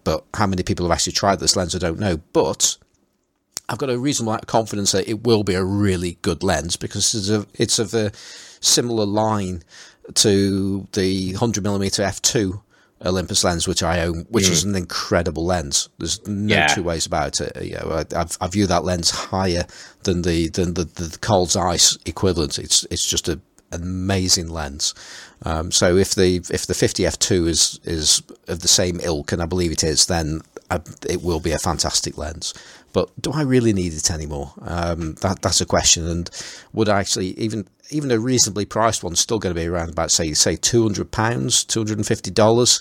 [0.05, 2.17] but how many people have actually tried this lens, I don't know.
[2.33, 2.79] But
[3.69, 6.77] I've got a reasonable amount of confidence that it will be a really good lens
[6.77, 8.13] because it's, a, it's of a
[8.61, 9.63] similar line
[10.15, 12.63] to the 100 millimeter f2
[13.05, 15.89] Olympus lens, which I own, which is an incredible lens.
[15.99, 16.69] There's no Yeah.
[16.69, 17.53] two ways about it.
[17.63, 19.67] You know, I, I've- I view that lens higher
[20.05, 22.59] than the than the, the, Carl Zeiss equivalent.
[22.59, 23.41] It's it's just a
[23.73, 24.95] amazing lens.
[25.45, 29.43] Um, so if the if the 50 f2 is is of the same ilk, and
[29.43, 32.55] I believe it is, then I, it will be a fantastic lens.
[32.93, 34.53] But do I really need it anymore?
[34.61, 36.07] Um, that that's a question.
[36.07, 36.31] And
[36.73, 40.11] would I actually even even a reasonably priced one's still going to be around about
[40.11, 42.81] say say two hundred pounds, two hundred and fifty dollars.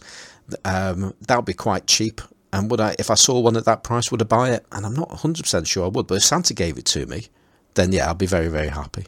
[0.66, 2.22] Um, that would be quite cheap.
[2.54, 4.66] And would I, if I saw one at that price, would I buy it?
[4.72, 7.28] And I'm not 100% sure I would, but if Santa gave it to me,
[7.76, 9.06] then yeah, I'd be very, very happy.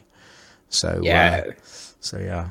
[0.74, 1.44] So, Yeah.
[1.46, 1.52] uh,
[2.00, 2.50] so yeah.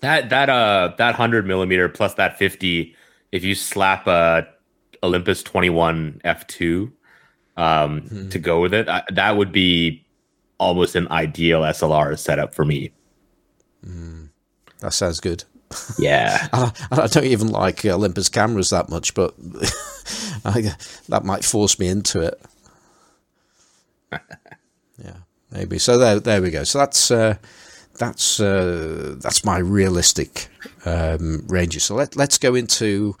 [0.00, 2.94] That that uh that hundred millimeter plus that fifty,
[3.32, 4.46] if you slap a
[5.02, 6.92] Olympus twenty one f two,
[7.56, 10.04] um, to go with it, I, that would be
[10.58, 12.92] almost an ideal SLR setup for me.
[14.80, 15.44] That sounds good.
[15.98, 19.34] Yeah, I, I don't even like Olympus cameras that much, but
[20.44, 20.72] I,
[21.08, 22.40] that might force me into it.
[25.54, 25.78] maybe.
[25.78, 26.64] So there, there we go.
[26.64, 27.36] So that's uh,
[27.98, 30.48] that's uh, that's my realistic
[30.84, 31.84] um, ranges.
[31.84, 33.16] So let let's go into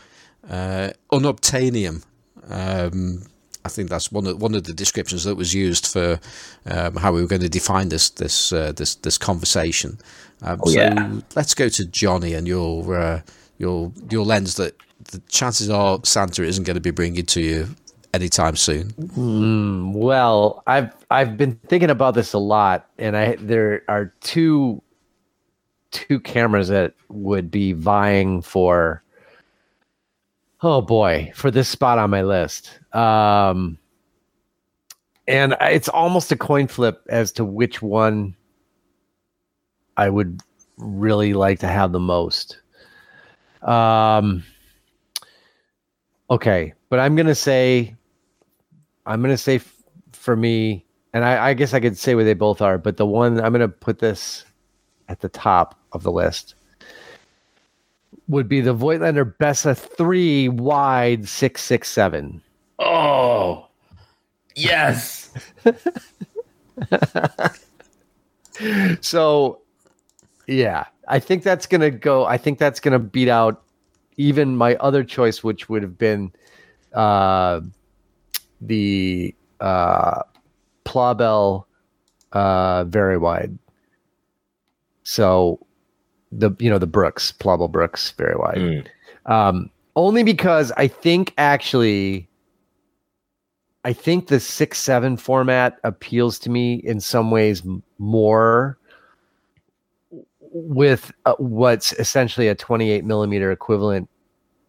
[0.50, 2.04] uh, unobtainium.
[2.50, 3.22] Um,
[3.64, 6.20] I think that's one of one of the descriptions that was used for
[6.66, 9.98] um, how we were going to define this this uh, this this conversation.
[10.42, 11.20] Um, Oh, so yeah.
[11.34, 13.20] let's go to Johnny and your uh,
[13.58, 14.74] your your lens that
[15.12, 17.68] the chances are Santa isn't going to be bringing to you
[18.14, 19.92] anytime soon.
[19.92, 24.82] Well, I've I've been thinking about this a lot, and I there are two
[25.90, 29.02] two cameras that would be vying for
[30.62, 32.78] oh boy for this spot on my list.
[32.94, 33.78] Um,
[35.26, 38.36] and it's almost a coin flip as to which one
[39.96, 40.40] I would
[40.76, 42.60] really like to have the most.
[43.62, 44.44] Um,
[46.30, 47.96] okay, but I'm gonna say
[49.06, 49.82] I'm gonna say f-
[50.12, 53.06] for me, and I, I guess I could say where they both are, but the
[53.06, 54.44] one I'm gonna put this
[55.08, 56.54] at the top of the list
[58.28, 62.42] would be the Voigtlander Bessa three wide six six seven.
[62.78, 63.68] Oh,
[64.54, 65.30] yes.
[69.00, 69.60] So,
[70.46, 72.24] yeah, I think that's gonna go.
[72.24, 73.62] I think that's gonna beat out
[74.16, 76.32] even my other choice, which would have been
[76.92, 77.60] uh,
[78.66, 80.22] the uh,
[80.84, 81.64] Plaubel
[82.32, 83.56] uh, very wide.
[85.02, 85.64] So,
[86.32, 88.56] the you know the Brooks Plaubel Brooks very wide.
[88.56, 88.86] Mm.
[89.26, 92.28] Um, only because I think actually,
[93.84, 97.62] I think the six seven format appeals to me in some ways
[97.98, 98.78] more
[100.40, 104.08] with uh, what's essentially a 28 millimeter equivalent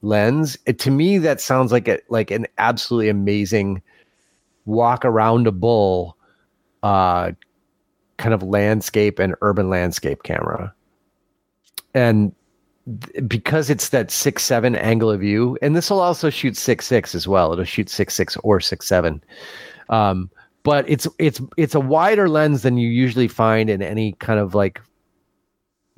[0.02, 0.58] lens.
[0.66, 3.82] It, to me, that sounds like a like an absolutely amazing
[4.66, 6.18] walk around a bull,
[6.84, 7.32] uh,
[8.18, 10.74] kind of landscape and urban landscape camera,
[11.94, 12.34] and
[13.28, 17.16] because it's that six seven angle of view, and this will also shoot six six
[17.16, 17.52] as well.
[17.54, 19.24] It'll shoot six six or six seven.
[19.90, 20.30] Um,
[20.64, 24.56] but it's it's it's a wider lens than you usually find in any kind of
[24.56, 24.82] like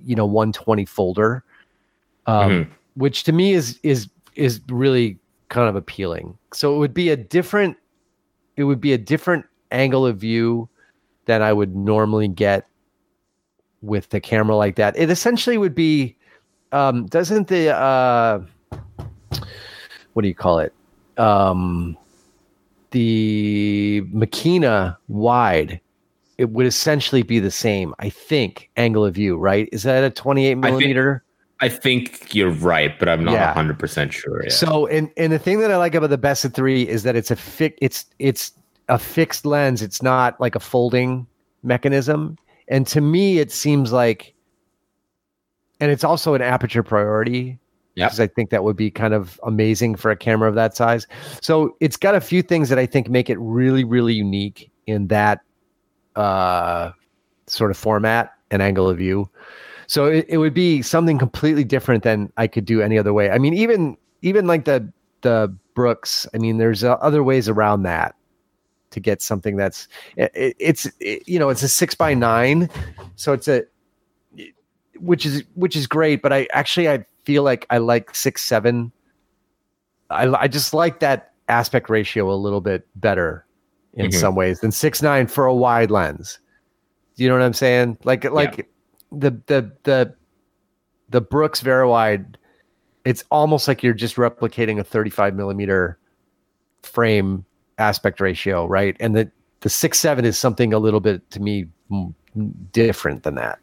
[0.06, 1.44] you know 120 folder
[2.28, 2.68] um, Mhm.
[2.98, 5.18] Which to me is is is really
[5.50, 7.78] kind of appealing so it would be a different
[8.58, 10.68] it would be a different angle of view
[11.26, 12.68] than i would normally get
[13.82, 16.16] with the camera like that it essentially would be
[16.72, 18.42] um doesn't the uh
[20.14, 20.74] what do you call it
[21.18, 21.98] um
[22.92, 25.80] the Makina wide,
[26.38, 29.68] it would essentially be the same, I think, angle of view, right?
[29.72, 31.24] Is that a 28 think- millimeter?
[31.60, 33.54] I think you're right, but I'm not Yeah.
[33.54, 34.44] 100% sure.
[34.44, 34.50] Yeah.
[34.50, 37.32] So, and and the thing that I like about the Bessa three is that it's
[37.32, 38.52] a fi- it's it's
[38.90, 39.82] a fixed lens.
[39.82, 41.26] It's not like a folding
[41.64, 42.38] mechanism.
[42.68, 44.34] And to me, it seems like,
[45.80, 47.58] and it's also an aperture priority.
[47.96, 48.10] Yep.
[48.10, 51.08] Because I think that would be kind of amazing for a camera of that size.
[51.42, 55.08] So it's got a few things that I think make it really, really unique in
[55.08, 55.40] that
[56.16, 56.92] uh,
[57.48, 59.28] sort of format and angle of view.
[59.88, 63.30] So it, it would be something completely different than I could do any other way.
[63.32, 64.92] I mean, even even like the
[65.22, 66.28] the Brooks.
[66.34, 68.16] I mean, there's uh, other ways around that
[68.92, 72.70] to get something that's it, it- it's it- you know it's a six by nine,
[73.16, 73.64] so it's a
[75.00, 76.22] which is which is great.
[76.22, 78.92] But I actually I feel like I like six seven.
[80.10, 83.46] I I just like that aspect ratio a little bit better
[83.94, 84.14] in Mhm.
[84.14, 86.40] some ways than six nine for a wide lens.
[87.16, 87.98] You know what I'm saying?
[88.04, 88.68] Like like
[89.12, 90.14] the the the
[91.10, 92.38] the Brooks very wide.
[93.06, 95.98] It's almost like you're just replicating a 35 millimeter
[96.84, 97.46] frame
[97.78, 98.98] aspect ratio, right?
[99.00, 99.32] And the
[99.62, 101.68] the six seven is something a little bit to me
[102.72, 103.60] different than that.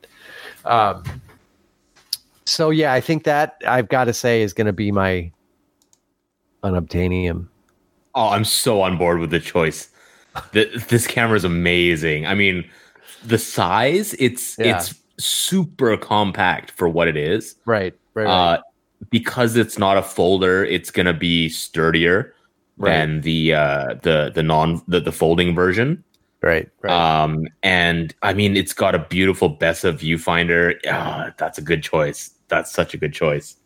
[0.64, 1.04] Um,
[2.46, 5.30] so yeah, I think that I've got to say is going to be my
[6.62, 7.48] unobtainium.
[8.14, 9.88] Oh, I'm so on board with the choice.
[10.52, 12.26] Th- this camera is amazing.
[12.26, 12.68] I mean,
[13.24, 14.76] the size, it's Yeah.
[14.76, 17.56] it's super compact for what it is.
[17.66, 18.30] Right, right, right.
[18.56, 18.62] Uh,
[19.10, 22.34] because it's not a folder, it's gonna be sturdier
[22.76, 22.90] Right.
[22.90, 26.02] than the uh, the the non the, the folding version.
[26.42, 27.22] right, right.
[27.22, 30.74] Um, and I mean, it's got a beautiful Bessa viewfinder.
[30.88, 32.30] Ah, that's a good choice.
[32.48, 33.56] That's such a good choice.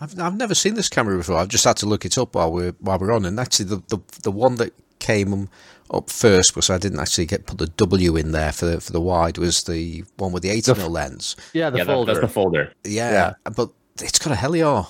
[0.00, 1.36] I've I've never seen this camera before.
[1.36, 3.24] I've just had to look it up while we're while we're on.
[3.24, 5.48] And actually, the the, the one that came
[5.92, 8.92] up first was I didn't actually get put the W in there for the for
[8.92, 11.36] the wide was the one with the 80 The mil lens.
[11.52, 12.14] yeah, the yeah, that, folder.
[12.14, 12.72] that's the folder.
[12.84, 13.70] Yeah, but
[14.00, 14.86] it's got a Heliar.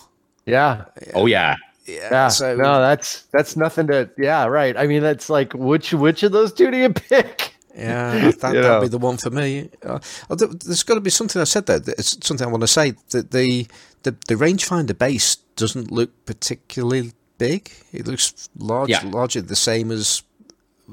[0.46, 0.84] yeah,
[1.14, 1.56] Oh yeah,
[1.86, 2.28] Yeah, yeah.
[2.28, 4.08] so no, that's that's nothing to.
[4.16, 4.76] Yeah, right.
[4.76, 7.54] I mean, that's like which which of those two do you pick?
[7.74, 8.80] yeah, that, You that'd know.
[8.82, 9.70] be the one for me.
[9.84, 9.98] Uh,
[10.30, 11.80] oh, there- there's got to be something I said there.
[11.98, 13.66] It's something I want to say that the
[14.04, 17.70] the the rangefinder base doesn't look particularly big.
[17.92, 19.02] It looks large, Yeah.
[19.04, 20.22] larger, the same as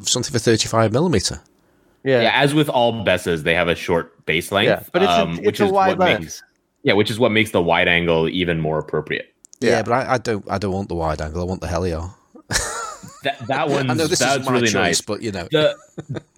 [0.04, 1.42] something for 35 millimeter.
[2.04, 2.22] Yeah.
[2.22, 4.68] Yeah, as with all Bessas, they have a short base length.
[4.68, 6.20] Yeah, but it's um, a, which a is wide what lens.
[6.22, 6.44] Makes,
[6.84, 9.34] yeah, which is what makes the wide angle even more appropriate.
[9.60, 9.84] Yeah, Yeah.
[9.84, 10.46] but I, I don't.
[10.50, 11.42] I don't want the wide angle.
[11.42, 12.14] I want the Heliar.
[13.24, 15.02] That that one's I know this that's is my really choice, nice.
[15.02, 15.76] but you know, The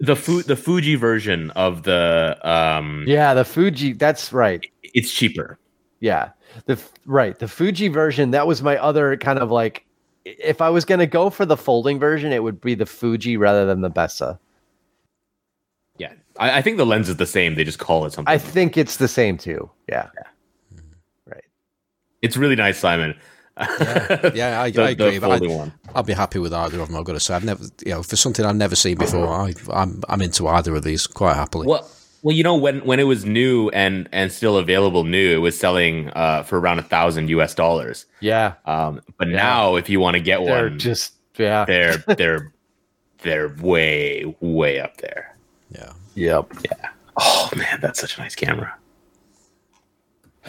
[0.00, 3.92] the Fu- the Fuji version of the um, Yeah, the Fuji.
[3.92, 4.64] That's right.
[4.82, 5.58] it's cheaper.
[6.00, 6.30] Yeah,
[6.66, 8.32] the right the Fuji version.
[8.32, 9.84] That was my other kind of like.
[10.24, 13.66] If I was gonna go for the folding version, it would be the Fuji rather
[13.66, 14.38] than the Bessa.
[15.98, 17.54] Yeah, I, I think the lens is the same.
[17.54, 18.32] They just call it something.
[18.32, 19.70] I think it's the same too.
[19.88, 20.08] Yeah.
[20.74, 20.80] Mm-hmm.
[21.26, 21.44] Right.
[22.22, 23.14] it's really nice, Simon.
[23.60, 25.10] yeah, I, the, I agree.
[25.10, 25.72] the but I, folding one.
[25.94, 26.96] I'll be happy with either of them.
[26.96, 29.72] I've got to say, I've never, you know, for something I've never seen before, uh-huh.
[29.72, 31.66] I, I'm I'm into either of these quite happily.
[31.66, 31.88] Well,
[32.22, 35.58] well, you know, when when it was new and and still available new, it was
[35.58, 37.54] selling uh, for around a thousand U.S.
[37.54, 38.06] dollars.
[38.20, 38.54] Yeah.
[38.64, 41.64] Um, but now, if you want to get They're one, just yeah.
[41.64, 42.52] they're they're
[43.18, 45.36] they're way way up there.
[45.70, 46.52] yeah, Yep.
[46.64, 46.88] Yeah.
[47.16, 48.74] Oh man, that's such a nice camera.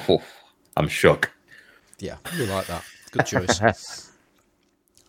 [0.08, 0.22] Oh,
[0.78, 1.32] I'm shook.
[2.00, 2.84] yeah, we like that.
[3.12, 4.10] Good choice.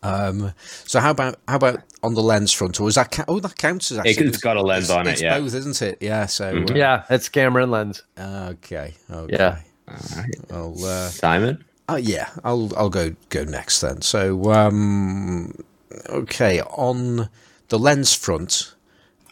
[0.05, 0.53] um,
[0.85, 3.57] so how about how about on the lens front, or is that ca- oh that
[3.59, 5.39] counts as actually it's got a lens it's- on it, yeah.
[5.39, 5.99] both, isn't it?
[6.01, 6.27] Yeah.
[6.27, 8.03] So uh, Yeah, it's camera and lens.
[8.19, 9.33] okay, okay.
[9.35, 9.59] Yeah.
[10.51, 14.01] I'll, uh, Simon, Uh, yeah, I'll I'll go go next then.
[14.03, 15.53] So um,
[16.09, 17.29] okay, on
[17.69, 18.75] the lens front,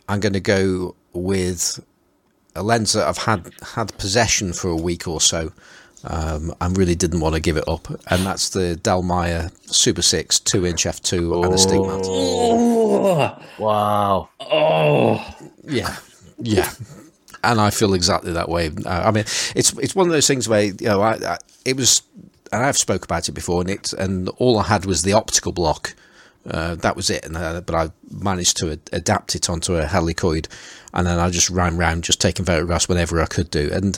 [0.08, 1.82] I'm going to go with
[2.54, 5.52] a lens that I've had had possession for a week or so.
[6.04, 10.40] Um, I really didn't want to give it up, and that's the Dallmeyer Super Six
[10.40, 12.04] two inch f two and a stick mount.
[12.06, 14.28] oh, Wow.
[14.40, 15.96] oh, Yeah,
[16.38, 16.70] yeah,
[17.44, 18.70] and I feel exactly that way.
[18.84, 19.24] Uh, I mean,
[19.54, 22.02] it's it's one of those things where you know, I, I it was,
[22.52, 25.52] and I've spoke about it before, and it and all I had was the optical
[25.52, 25.94] block.
[26.44, 29.84] Uh, that was it, and uh, but I managed to ad- adapt it onto a
[29.84, 30.48] helicoid,
[30.92, 33.96] and then I just ran round just taking photographs whenever I could do, and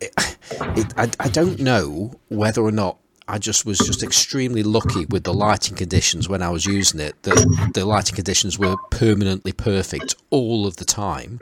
[0.00, 0.12] it,
[0.50, 5.24] it, I, I don't know whether or not I just was just extremely lucky with
[5.24, 7.22] the lighting conditions when I was using it.
[7.22, 11.40] That the lighting conditions were permanently perfect all of the time,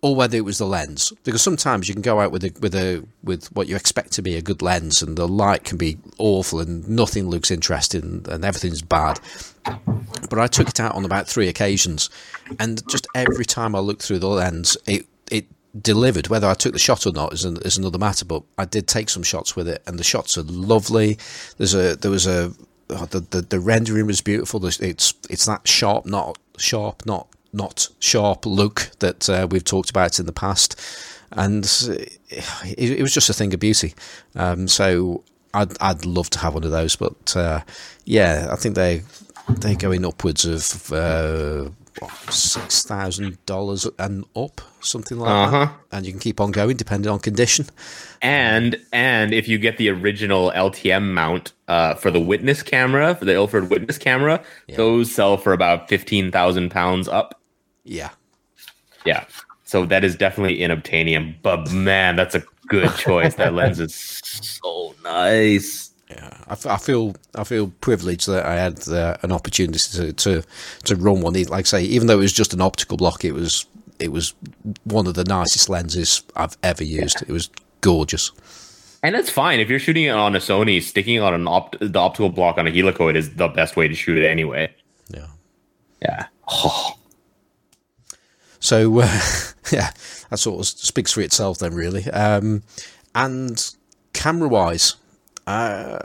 [0.00, 1.12] or whether it was the lens.
[1.24, 4.22] Because sometimes you can go out with a with a with what you expect to
[4.22, 8.42] be a good lens, and the light can be awful, and nothing looks interesting, and
[8.42, 9.20] everything's bad.
[10.30, 12.08] But I took it out on about three occasions,
[12.58, 15.46] and just every time I looked through the lens, it it
[15.78, 16.28] delivered.
[16.28, 18.24] Whether I took the shot or not is, an, is another matter.
[18.24, 21.18] But I did take some shots with it, and the shots are lovely.
[21.58, 22.52] There's a there was a
[22.90, 24.64] oh, the, the the rendering was beautiful.
[24.66, 30.18] It's it's that sharp, not sharp, not not sharp look that uh, we've talked about
[30.18, 30.80] in the past,
[31.32, 31.64] and
[32.30, 33.94] it, it was just a thing of beauty.
[34.34, 35.24] Um, so
[35.54, 37.62] I'd I'd love to have one of those, but uh,
[38.04, 39.02] yeah, I think they
[39.48, 41.70] they're going upwards of uh,
[42.30, 45.66] six thousand dollars and up, something like Uh-huh.
[45.90, 45.96] that.
[45.98, 47.66] And you can keep on going depending on condition.
[48.22, 53.24] and and if you get the original LTM mount uh, for the witness camera, for
[53.24, 54.42] the Ilford witness camera,
[54.76, 57.40] those sell for about fifteen thousand pounds up.
[57.84, 58.10] Yeah,
[59.06, 59.24] Yeah,
[59.64, 61.34] so that is definitely in obtainium.
[61.42, 63.34] But man, that's a good choice.
[63.36, 65.89] that lens is so nice.
[66.10, 66.36] Yeah.
[66.48, 70.42] I, f- I feel I feel privileged that I had uh, an opportunity to, to
[70.84, 71.34] to run one.
[71.34, 73.66] Like I say, even though it was just an optical block, it was
[73.98, 74.34] it was
[74.84, 77.22] one of the nicest lenses I've ever used.
[77.22, 77.50] It was
[77.80, 78.32] gorgeous.
[79.02, 80.82] And that's fine if you're shooting it on a Sony.
[80.82, 83.94] Sticking on an opt- the optical block on a helicoid is the best way to
[83.94, 84.70] shoot it anyway.
[85.08, 85.26] Yeah.
[86.02, 86.26] Yeah.
[86.48, 86.96] Oh,
[88.60, 89.04] So uh,
[89.72, 89.90] yeah,
[90.28, 92.04] that sort of speaks for itself then, really.
[92.10, 92.62] Um,
[93.14, 93.74] and
[94.12, 94.96] camera wise,
[95.50, 95.98] uh,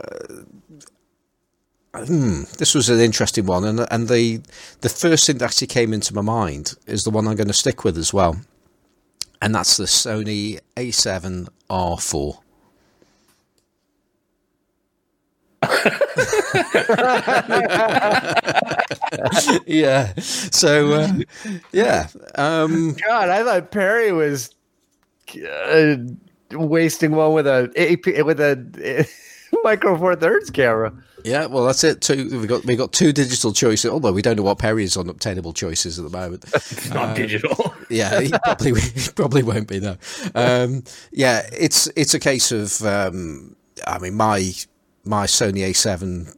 [2.04, 4.40] hmm, this was an interesting one, and and the
[4.80, 7.54] the first thing that actually came into my mind is the one I'm going to
[7.54, 8.36] stick with as well,
[9.40, 12.38] and that's the Sony A7 R4.
[19.66, 20.12] yeah.
[20.16, 21.12] So uh,
[21.72, 22.08] yeah.
[22.34, 24.54] Um, God, I thought Perry was
[25.34, 25.96] uh,
[26.52, 27.70] wasting one with a
[28.24, 29.06] with a
[29.66, 30.92] micro four thirds camera.
[31.24, 32.00] Yeah, well, that's it.
[32.00, 33.90] Two, we got we got two digital choices.
[33.90, 36.44] Although we don't know what Perry is on obtainable choices at the moment.
[36.54, 37.74] it's not digital.
[37.88, 39.96] Yeah, he probably he probably won't be though.
[40.34, 40.82] Um,
[41.12, 43.54] yeah, it's it's a case of um,
[43.86, 44.38] I mean my
[45.04, 46.34] my Sony A7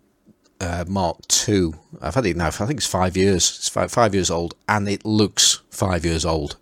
[0.61, 1.17] uh, Mark
[1.49, 1.73] II.
[2.03, 2.51] I've had it now.
[2.51, 3.45] For, I think it's five years.
[3.59, 6.57] It's five, five years old, and it looks five years old.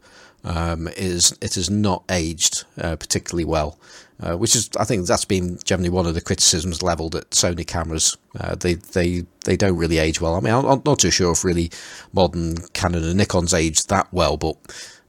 [0.44, 3.78] um, is it has not aged uh, particularly well.
[4.18, 7.66] Uh, which is, I think, that's been generally one of the criticisms levelled at Sony
[7.66, 8.16] cameras.
[8.38, 10.34] Uh, they they they don't really age well.
[10.36, 11.70] I mean, I'm, not too sure if really
[12.14, 14.56] modern Canon and Nikon's age that well, but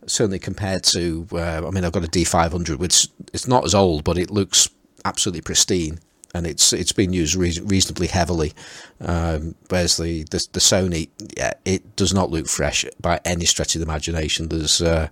[0.07, 4.03] certainly compared to, uh, I mean, I've got a D500, which it's not as old,
[4.03, 4.69] but it looks
[5.05, 5.99] absolutely pristine
[6.33, 8.53] and it's it's been used re- reasonably heavily.
[8.99, 13.75] Um, whereas the, the, the Sony, yeah, it does not look fresh by any stretch
[13.75, 14.49] of the imagination.
[14.49, 15.07] There's uh,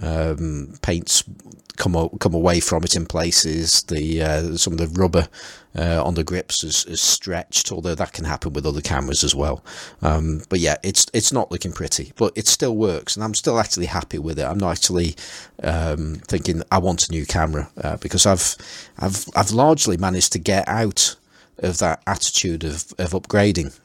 [0.00, 1.24] um, paints
[1.76, 3.82] come o- come away from it in places.
[3.84, 5.28] The uh, some of the rubber
[5.76, 9.34] uh, on the grips is, is, stretched, although that can happen with other cameras as
[9.34, 9.64] well.
[10.02, 13.58] Um, but yeah, it's it's not looking pretty, but it still works, and I'm still
[13.58, 14.44] actually happy with it.
[14.44, 15.16] I'm not actually
[15.62, 18.56] um, thinking I want a new camera uh, because I've
[18.98, 21.16] I've I've largely managed to get out
[21.58, 23.78] of that attitude of, of upgrading.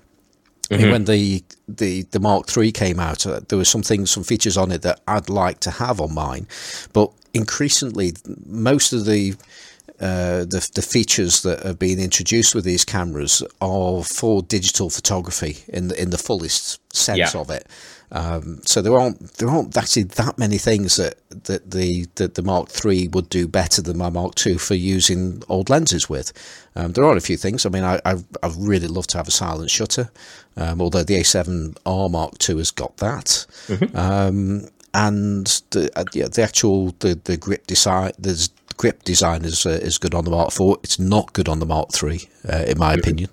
[0.69, 4.11] I mean, when the, the, the Mark III came out, uh, there were some things,
[4.11, 6.45] some features on it that I'd like to have on mine,
[6.91, 8.13] but increasingly,
[8.45, 9.35] most of the
[9.99, 15.57] uh, the, the features that have been introduced with these cameras are for digital photography
[15.67, 17.39] in the, in the fullest sense Yeah.
[17.41, 17.67] of it.
[18.09, 22.41] Um, so there aren't there aren't actually that many things that, that the that the
[22.41, 26.31] Mark III would do better than my Mark II for using old lenses with.
[26.75, 27.65] Um, there are a few things.
[27.65, 30.09] I mean, I I I'd really love to have a silent shutter,
[30.55, 33.45] um, although the A7R Mark II has got that.
[33.93, 39.65] Um, and the uh, yeah, the actual the, the grip design there's grip design is
[39.65, 40.77] uh, is good on the Mark IV.
[40.83, 43.29] It's not good on the Mark III, uh, in my opinion,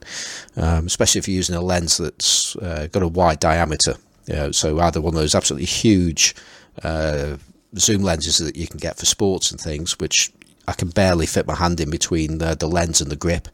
[0.56, 3.94] um, especially if you're using a lens that's uh, got a wide diameter.
[4.26, 6.34] Yeah, so either one of those absolutely huge
[6.82, 7.36] uh,
[7.76, 10.32] zoom lenses that you can get for sports and things, which
[10.66, 13.48] I can barely fit my hand in between the, the lens and the grip.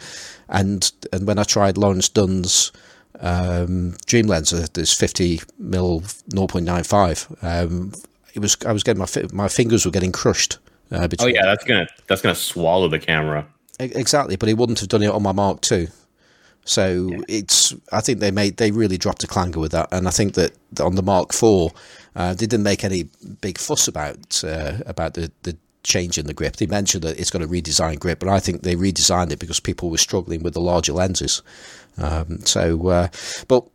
[0.49, 2.73] And and when I tried Lawrence Dunn's
[3.21, 7.93] um, Dream lens, uh, this 50 mil 0.95, um,
[8.33, 10.59] it was I was getting my fi- my fingers were getting crushed.
[10.93, 13.47] Uh, Oh yeah, that's gonna that's gonna swallow the camera.
[13.79, 15.89] Exactly, but he wouldn't have done it on my Mark II.
[16.65, 19.89] So it's, I think they made, they really dropped a clanger with that.
[19.93, 21.73] And I think that on the Mark IV,
[22.15, 23.09] uh, they didn't make any
[23.41, 26.57] big fuss about, uh, about the, the change in the grip.
[26.57, 29.61] They mentioned that it's got a redesigned grip, but I think they redesigned it because
[29.61, 31.43] people were struggling with the larger lenses.
[31.97, 33.09] Um, so, uh,
[33.49, 33.67] but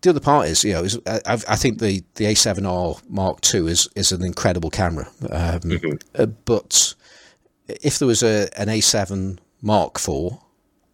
[0.00, 3.68] the other part is, you know, is, I, I've- think the, the A7R Mark II
[3.70, 5.08] is, is an incredible camera.
[5.30, 5.60] Um,
[6.14, 6.94] uh, but
[7.68, 10.34] if there was a an A7 Mark IV,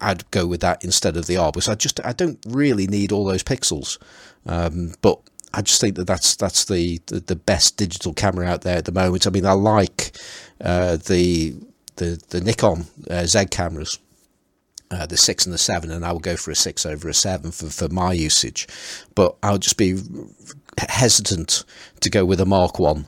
[0.01, 3.11] I'd go with that instead of the R because I just I don't really need
[3.13, 3.99] all those pixels,
[4.47, 5.19] um, but
[5.55, 8.85] I just think that that's that's the, the the best digital camera out there at
[8.85, 9.27] the moment.
[9.27, 10.13] I mean, I like
[10.61, 11.57] uh, the
[11.97, 13.99] the the Nikon uh, Z cameras.
[14.91, 17.15] Uh, the six and the seven, and I would go for a six over a
[17.15, 18.67] seven for, for my usage,
[19.15, 19.99] but I'll just be
[20.79, 21.65] hesitant
[22.01, 23.07] to go with a Mark One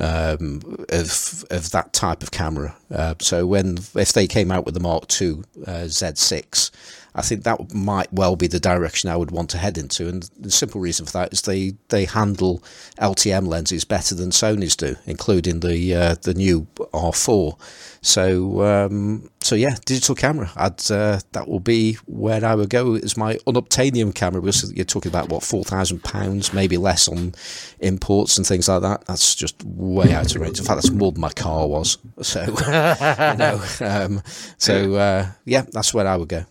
[0.00, 2.76] um, of of that type of camera.
[2.90, 6.70] Uh, so when if they came out with the Mark Two uh, Z6,
[7.18, 10.08] I think that might well be the direction I would want to head into.
[10.08, 12.62] And the simple reason for that is they they handle
[13.00, 17.58] LTM lenses better than Sony's do, including the uh, the new R4.
[18.02, 20.52] So um, so yeah, digital camera.
[20.54, 24.84] I'd uh, that will be where I would go as my unobtainium camera because you're
[24.84, 27.34] talking about what four thousand pounds, maybe less on
[27.80, 29.06] imports and things like that.
[29.06, 30.60] That's just way out of range.
[30.60, 31.98] In fact, that's more than my car was.
[32.22, 34.22] So you know, um,
[34.56, 36.44] so uh, yeah, that's where I would go.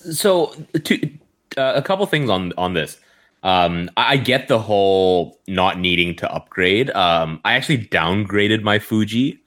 [0.00, 0.54] So,
[0.84, 1.10] to,
[1.56, 2.98] uh, a couple things on on this.
[3.42, 6.90] Um, I get the whole not needing to upgrade.
[6.90, 9.40] Um, I actually downgraded my Fuji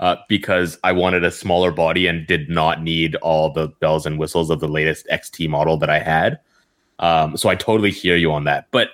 [0.00, 4.18] uh, because I wanted a smaller body and did not need all the bells and
[4.18, 6.38] whistles of the latest XT model that I had.
[6.98, 8.68] Um, so I totally hear you on that.
[8.70, 8.90] But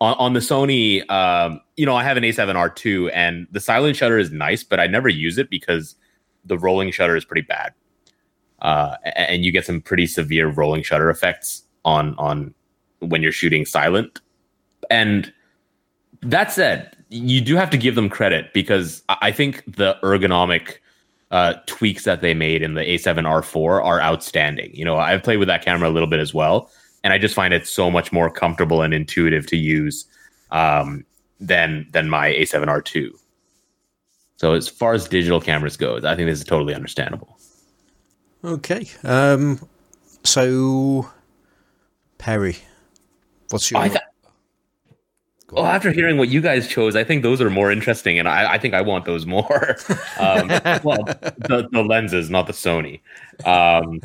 [0.00, 4.18] on, on the Sony, um, you know, I have an A7R2 and the silent shutter
[4.18, 5.96] is nice, but I never use it because
[6.44, 7.74] the rolling shutter is pretty bad
[8.60, 12.54] uh, and you get some pretty severe rolling shutter effects on on
[13.00, 14.20] when you're shooting silent.
[14.90, 15.32] And
[16.22, 20.78] that said, you do have to give them credit because I think the ergonomic
[21.30, 24.74] uh, tweaks that they made in the A7R4 are outstanding.
[24.74, 26.70] You know, I've played with that camera a little bit as well,
[27.04, 30.06] and I just find it so much more comfortable and intuitive to use
[30.50, 31.04] um,
[31.40, 33.10] than than my A7R2.
[34.36, 37.37] So as far as digital cameras goes, I think this is totally understandable.
[38.44, 38.86] Okay.
[39.04, 39.66] Um,
[40.24, 41.10] so
[42.18, 42.56] Perry,
[43.50, 43.80] what's your?
[43.80, 44.00] I th-
[45.50, 48.54] well, after hearing what you guys chose, I think those are more interesting, and I,
[48.54, 49.76] I think I want those more.
[50.18, 50.48] um,
[50.84, 53.00] well, the, the lenses, not the Sony.
[53.46, 54.02] Um,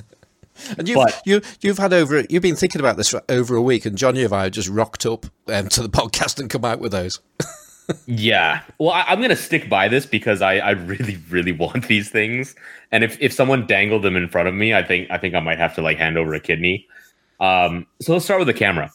[0.77, 3.61] and you've, but- you you've had over you've been thinking about this for over a
[3.61, 6.63] week, and Johnny and I have just rocked up um, to the podcast and come
[6.63, 7.19] out with those.
[8.05, 8.61] Yeah.
[8.77, 12.55] Well, I, I'm gonna stick by this because I, I really, really want these things.
[12.91, 15.39] And if, if someone dangled them in front of me, I think I think I
[15.39, 16.87] might have to like hand over a kidney.
[17.39, 18.91] Um, so let's start with the camera.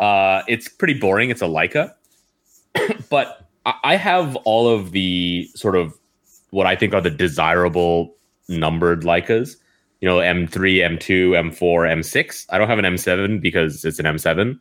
[0.00, 1.30] Uh, it's pretty boring.
[1.30, 1.92] It's a Leica,
[3.10, 5.94] but I, I have all of the sort of
[6.50, 8.14] what I think are the desirable
[8.48, 9.56] numbered Leicas.
[10.00, 12.46] You know, M3, M2, M4, M6.
[12.50, 14.58] I don't have an M7 because it's an M7.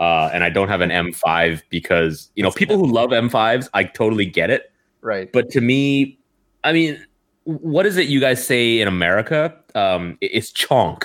[0.00, 3.84] Uh, and I don't have an M5 because you know people who love M5s, I
[3.84, 4.72] totally get it.
[5.02, 5.30] Right.
[5.30, 6.18] But to me,
[6.64, 7.04] I mean,
[7.44, 9.54] what is it you guys say in America?
[9.74, 11.04] Um, it's chonk.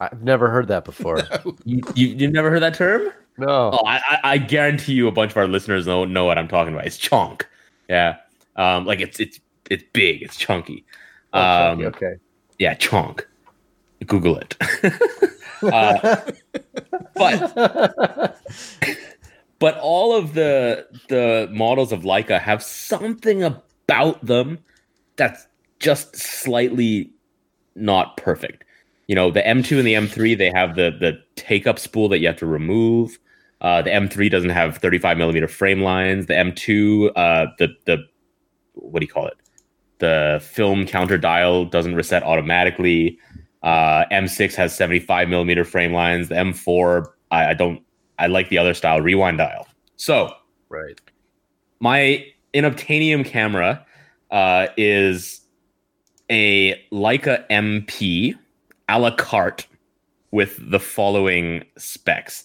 [0.00, 1.20] I've never heard that before.
[1.64, 3.12] You, you you've never heard that term?
[3.38, 3.70] No.
[3.74, 6.48] Oh, I, I- I guarantee you, a bunch of our listeners know know what I'm
[6.48, 6.86] talking about.
[6.86, 7.42] It's chonk.
[7.88, 8.16] Yeah,
[8.56, 9.38] um, like it's it's
[9.70, 10.22] it's big.
[10.22, 10.84] It's chunky.
[11.32, 12.14] Um, okay.
[12.58, 13.24] yeah, chonk.
[14.06, 14.56] Google it.
[15.62, 16.20] uh,
[17.14, 18.36] but
[19.58, 24.58] but all of the the models of Leica have something about them
[25.16, 25.46] that's
[25.78, 27.10] just slightly
[27.74, 28.64] not perfect.
[29.06, 32.18] You know, the M2 and the M3 they have the the take up spool that
[32.18, 33.18] you have to remove.
[33.60, 36.26] Uh, the M3 doesn't have 35 millimeter frame lines.
[36.26, 37.98] The M2, uh, the the
[38.74, 39.36] what do you call it?
[39.98, 43.18] The film counter dial doesn't reset automatically.
[43.66, 46.28] Uh, M6 has 75 millimeter frame lines.
[46.28, 47.82] The M4, I, I don't,
[48.18, 49.66] I like the other style rewind dial.
[49.96, 50.32] So
[50.68, 51.00] Right.
[51.80, 52.24] my
[52.54, 53.84] inobtainium camera
[54.30, 55.40] uh, is
[56.30, 58.34] a Leica MP
[58.88, 59.66] a la carte
[60.30, 62.44] with the following specs.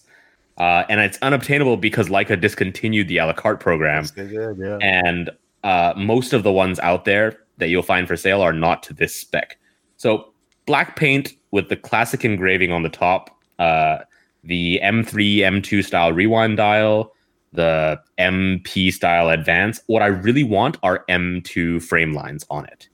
[0.57, 4.77] Uh, and it's unobtainable because Leica discontinued the a la carte program Good, yeah.
[4.81, 5.29] and
[5.63, 8.93] uh, most of the ones out there that you'll find for sale are not to
[8.93, 9.57] this spec.
[9.97, 10.30] So
[10.65, 13.99] black paint with the classic engraving on the top, uh,
[14.43, 17.13] the M3, M2 style rewind dial,
[17.53, 19.81] the MP style advance.
[19.87, 22.87] What I really want are M2 frame lines on it.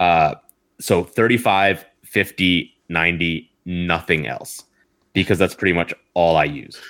[0.00, 0.34] Uh,
[0.80, 4.64] so 35, 50, 90, nothing else,
[5.12, 6.80] because that's pretty much all I use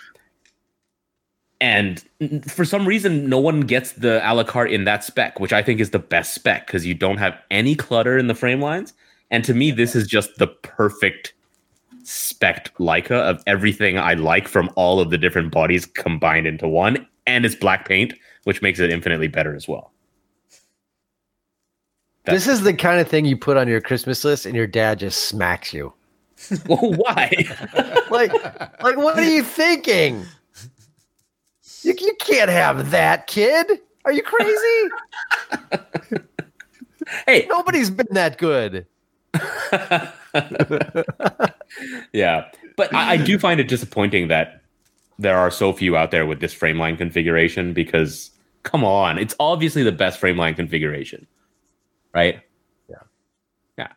[1.65, 2.05] and
[2.47, 5.63] for some reason no one gets the a la carte in that spec which i
[5.63, 8.93] think is the best spec because you don't have any clutter in the frame lines
[9.31, 11.35] and to me this is just the perfect
[12.03, 17.07] spec leica of everything i like from all of the different bodies combined into one
[17.27, 18.13] and it's black paint
[18.45, 19.91] which makes it infinitely better as well
[22.25, 24.99] This is the kind of thing you put on your Christmas list and your dad
[24.99, 25.93] just smacks you.
[26.67, 27.31] well why
[28.11, 28.33] Like,
[28.83, 30.25] like what are you thinking?
[31.83, 33.81] You, you can't have that, kid.
[34.05, 34.89] Are you crazy?
[37.27, 38.87] hey Nobody's been that good.
[42.13, 44.63] yeah, but I, I do find it disappointing that
[45.19, 48.31] there are so few out there with this frame line configuration because
[48.63, 51.27] come on, it's obviously the best frame line configuration,
[52.15, 52.41] right?
[52.89, 52.97] Yeah.
[53.79, 53.93] yeah.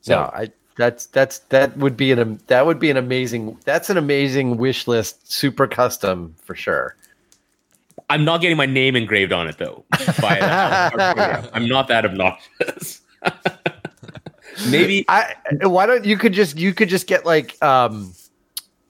[0.00, 3.90] So No, I that's that's that would be an that would be an amazing that's
[3.90, 6.96] an amazing wish list, super custom for sure.
[8.10, 9.84] I'm not getting my name engraved on it though.
[9.92, 13.02] I'm not that obnoxious.
[14.68, 18.12] Maybe I why don't you could just you could just get like um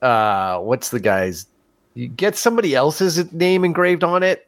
[0.01, 1.45] uh what's the guy's
[1.93, 4.47] you get somebody else's name engraved on it.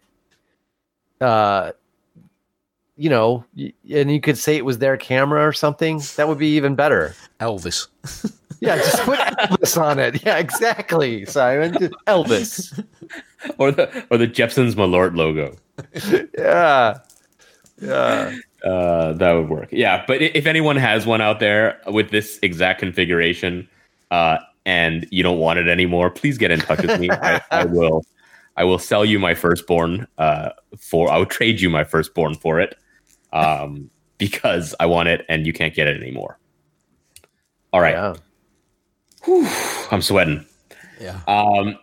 [1.19, 1.71] Uh
[2.97, 6.01] you know, and you could say it was their camera or something.
[6.17, 7.15] That would be even better.
[7.39, 7.87] Elvis.
[8.61, 10.23] Yeah, just put Elvis on it.
[10.23, 11.73] Yeah, exactly, Simon.
[11.79, 12.85] Just Elvis.
[13.57, 15.55] or the or the Jeppson's Malort logo.
[16.37, 16.99] Yeah.
[17.81, 18.37] Yeah.
[18.63, 19.69] Uh, that would work.
[19.71, 23.67] Yeah, but if anyone has one out there with this exact configuration,
[24.11, 27.09] uh, and you don't want it anymore, please get in touch with me.
[27.09, 28.03] I, I will.
[28.57, 30.05] I will sell you my firstborn.
[30.17, 32.77] Uh, for I will trade you my firstborn for it,
[33.33, 36.37] um, because I want it and you can't get it anymore.
[37.73, 38.15] All right, Yeah.
[39.91, 40.45] I'm sweating.
[40.99, 41.19] Yeah.
[41.27, 41.79] Um,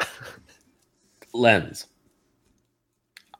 [1.32, 1.86] lens.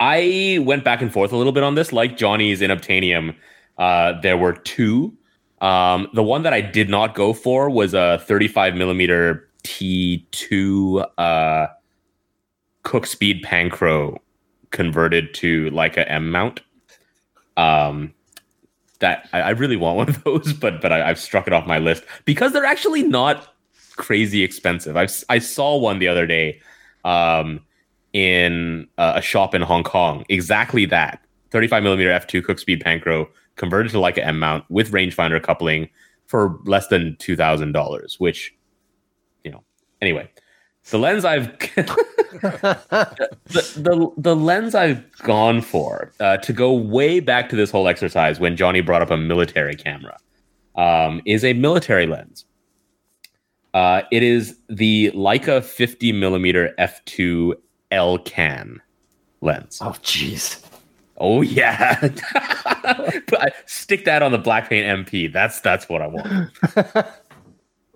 [0.01, 1.93] I went back and forth a little bit on this.
[1.93, 3.35] Like Johnny's inobtainium,
[3.79, 5.17] uh, there were two.
[5.61, 11.67] Um, the one that I did not go for was a 35 millimeter T2 uh,
[12.83, 14.19] Cooke Speed Panchro
[14.71, 16.61] converted to like a M mount.
[17.57, 18.13] Um,
[18.99, 21.67] that I, I really want one of those, but but I, I've struck it off
[21.67, 23.55] my list because they're actually not
[23.97, 24.97] crazy expensive.
[24.97, 26.61] I I saw one the other day
[27.05, 27.61] um,
[28.17, 30.25] in uh, a shop in Hong Kong.
[30.31, 31.21] Exactly that
[31.51, 35.91] 35 millimeter f2 Cooke Speed Panchro converted to an M mount with rangefinder coupling
[36.27, 38.19] for less than two thousand dollars.
[38.19, 38.55] Which,
[39.45, 39.63] you know,
[40.01, 40.31] anyway.
[40.91, 42.01] the lens I've the,
[43.77, 48.41] the the lens I've gone for uh, to go way back to this whole exercise
[48.41, 50.17] when Johnny brought up a military camera
[50.75, 52.47] um, is a military lens.
[53.75, 57.53] Uh, it is the Leica 50 millimeter f2
[57.97, 58.79] Elcan
[59.41, 59.79] lens.
[59.83, 60.63] Oh, jeez.
[61.19, 61.97] Oh yeah,
[62.45, 65.33] I- stick that on the black paint MP.
[65.33, 66.51] That's that's what I want.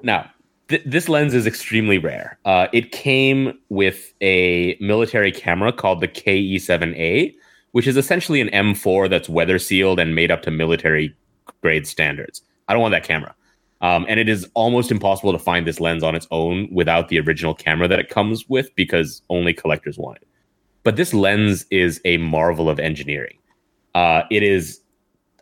[0.02, 0.30] now,
[0.68, 2.38] th- this lens is extremely rare.
[2.46, 7.34] Uh, it came with a military camera called the KE7A,
[7.72, 11.14] which is essentially an M4 that's weather sealed and made up to military
[11.60, 12.40] grade standards.
[12.68, 13.34] I don't want that camera.
[13.82, 17.18] Um, and it is almost impossible to find this lens on its own without the
[17.20, 20.28] original camera that it comes with because only collectors want it.
[20.82, 23.38] But this lens is a marvel of engineering.
[23.94, 24.80] Uh, it is,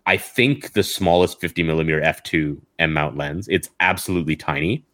[0.07, 3.49] I think, the smallest 50 millimeter f2 M mount lens.
[3.49, 4.85] It's absolutely tiny.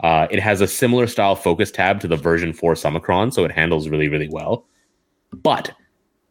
[0.00, 3.52] Uh, it has a similar style focus tab to the version 4 Summicron, so it
[3.52, 4.64] handles really, really well.
[5.42, 5.72] But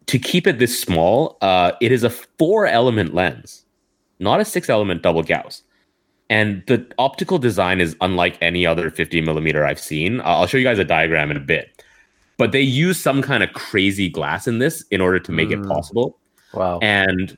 [0.08, 3.66] to keep it this small, uh, it is a four element lens,
[4.20, 5.64] not a six element double Gauss.
[6.30, 10.22] And the optical design is unlike any other 50 millimeter I've seen.
[10.24, 11.84] I'll show you guys a diagram in a bit.
[12.38, 15.60] But they use some kind of crazy glass in this in order to make it
[15.60, 15.68] Mm.
[15.68, 16.18] possible.
[16.54, 16.80] Wow.
[16.82, 17.36] And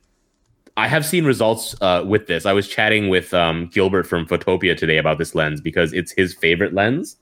[0.78, 2.46] I have seen results uh, with this.
[2.46, 6.34] I was chatting with um, Gilbert from Photopia today about this lens because it's his
[6.34, 7.18] favorite lens,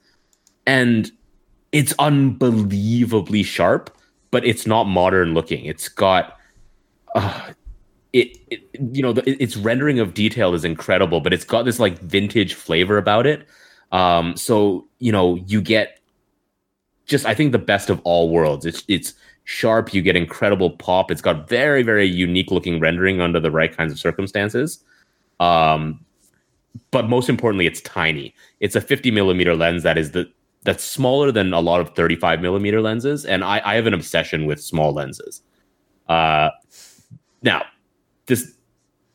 [0.66, 1.10] and
[1.72, 3.96] it's unbelievably sharp,
[4.30, 5.64] but it's not modern looking.
[5.64, 6.36] It's got,
[7.14, 7.50] uh,
[8.12, 8.62] it, it
[8.92, 12.54] you know, the, its rendering of detail is incredible, but it's got this like vintage
[12.54, 13.46] flavor about it.
[13.92, 16.00] Um, so you know, you get
[17.06, 18.66] just I think the best of all worlds.
[18.66, 19.14] It's it's
[19.44, 19.92] sharp.
[19.94, 21.10] You get incredible pop.
[21.10, 24.82] It's got very very unique looking rendering under the right kinds of circumstances.
[25.38, 26.04] Um,
[26.90, 28.34] but most importantly, it's tiny.
[28.60, 30.30] It's a 50 millimeter lens that is the
[30.62, 34.44] that's smaller than a lot of 35 millimeter lenses, and I, I have an obsession
[34.44, 35.42] with small lenses.
[36.06, 36.50] Uh,
[37.42, 37.62] now,
[38.30, 38.52] this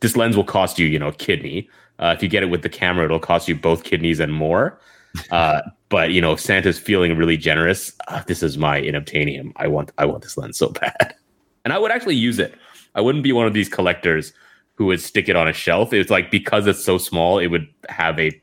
[0.02, 1.68] this lens will cost you, you know, a kidney.
[1.98, 4.80] Uh, if you get it with the camera, it'll cost you both kidneys and more.
[5.32, 9.54] Uh, but you know, if Santa's feeling really generous, uh, this is my inobtainium.
[9.56, 11.16] I want I want this lens so bad,
[11.64, 12.54] and I would actually use it.
[12.96, 14.34] I wouldn't be one of these collectors
[14.74, 15.94] who would stick it on a shelf.
[15.94, 18.42] It's like because it's so small, it would have a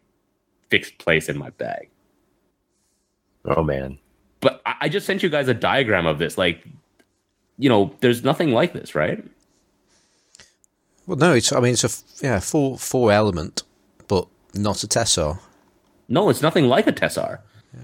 [0.71, 1.91] fixed place in my bag.
[3.45, 3.99] Oh man.
[4.41, 6.39] But I, I just sent you guys a diagram of this.
[6.39, 6.65] Like,
[7.59, 9.23] you know, there's nothing like this, right?
[11.07, 13.63] Well, no, it's I mean it's a yeah four four element,
[14.09, 15.39] but not a Tessar.
[16.09, 17.39] No, it's nothing like a Tessar.
[17.75, 17.81] Yeah.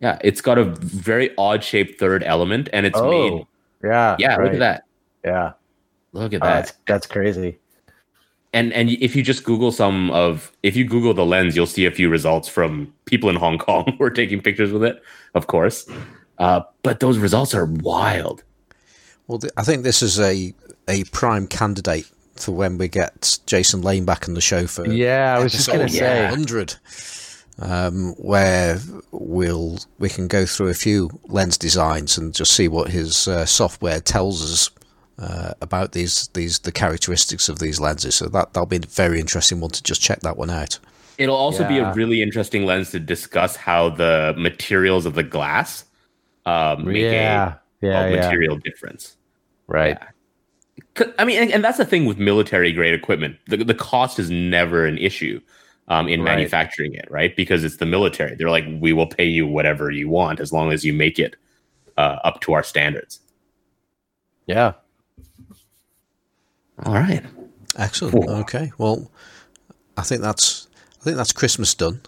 [0.00, 3.32] Yeah it's got a very odd shaped third element, and it's made.
[3.32, 3.46] Oh.
[3.84, 4.16] Yeah.
[4.18, 4.84] Yeah, look at that.
[5.24, 5.52] Yeah.
[6.12, 6.54] Look at Oh, that.
[6.54, 7.58] that's that's crazy.
[8.54, 11.84] and and if you just google some of if you google the lens you'll see
[11.84, 15.02] a few results from people in hong kong who are taking pictures with it
[15.34, 15.86] of course
[16.38, 18.42] uh, but those results are wild
[19.26, 20.54] Well, th- I think this is a
[20.88, 22.06] a prime candidate
[22.36, 25.68] for when we get Jason Lane back on the show for Yeah, I was just
[25.68, 26.24] gonna say.
[26.24, 26.76] 100,
[27.58, 28.78] um, where
[29.10, 33.46] we'll we can go through a few lens designs and just see what his uh,
[33.46, 34.70] software tells us
[35.18, 38.14] uh, about these these the characteristics of these lenses.
[38.14, 40.78] So that that'll be a very interesting one to just check that one out.
[41.16, 45.84] it'll also be a really interesting lens to discuss how the materials of the glass
[46.44, 47.54] uh, make Yeah.
[47.82, 48.04] a, Yeah.
[48.04, 48.16] a yeah.
[48.20, 49.16] material difference
[49.68, 49.96] Right.
[50.94, 53.36] 'Cause- I mean, and, and that's the thing with military grade equipment.
[53.46, 55.40] The, the cost is never an issue
[55.88, 56.34] um, in Right.
[56.36, 57.34] manufacturing it, right?
[57.36, 58.34] Because it's the military.
[58.34, 61.36] They're like, we will pay you whatever you want as long as you make it
[61.96, 63.20] uh, up to our standards.
[64.46, 64.72] Yeah.
[66.84, 67.22] All right.
[67.78, 68.14] Excellent.
[68.14, 68.40] Whoa.
[68.40, 68.70] Okay.
[68.78, 69.10] Well,
[69.96, 70.68] I think that's
[71.00, 72.00] I think that's Christmas done.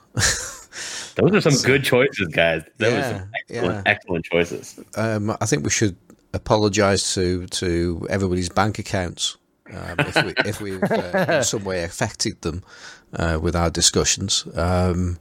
[1.16, 2.62] Those are some good choices, guys.
[2.76, 3.82] Those are some excellent, yeah.
[3.86, 4.78] excellent choices.
[4.96, 5.96] Um, I think we should
[6.34, 9.36] apologise to to everybody's bank accounts
[9.70, 12.62] um, if we if we've uh, in some way affected them
[13.14, 14.46] uh, with our discussions.
[14.54, 15.18] Um,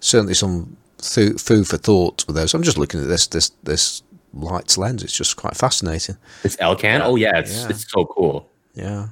[0.00, 2.54] certainly, some th- food for thought with those.
[2.54, 4.02] I'm just looking at this this this
[4.34, 5.02] Leitz lens.
[5.02, 6.16] It's just quite fascinating.
[6.44, 7.68] It's Elcan, oh yeah, it's Yeah.
[7.70, 8.48] it's so cool.
[8.74, 9.08] Yeah.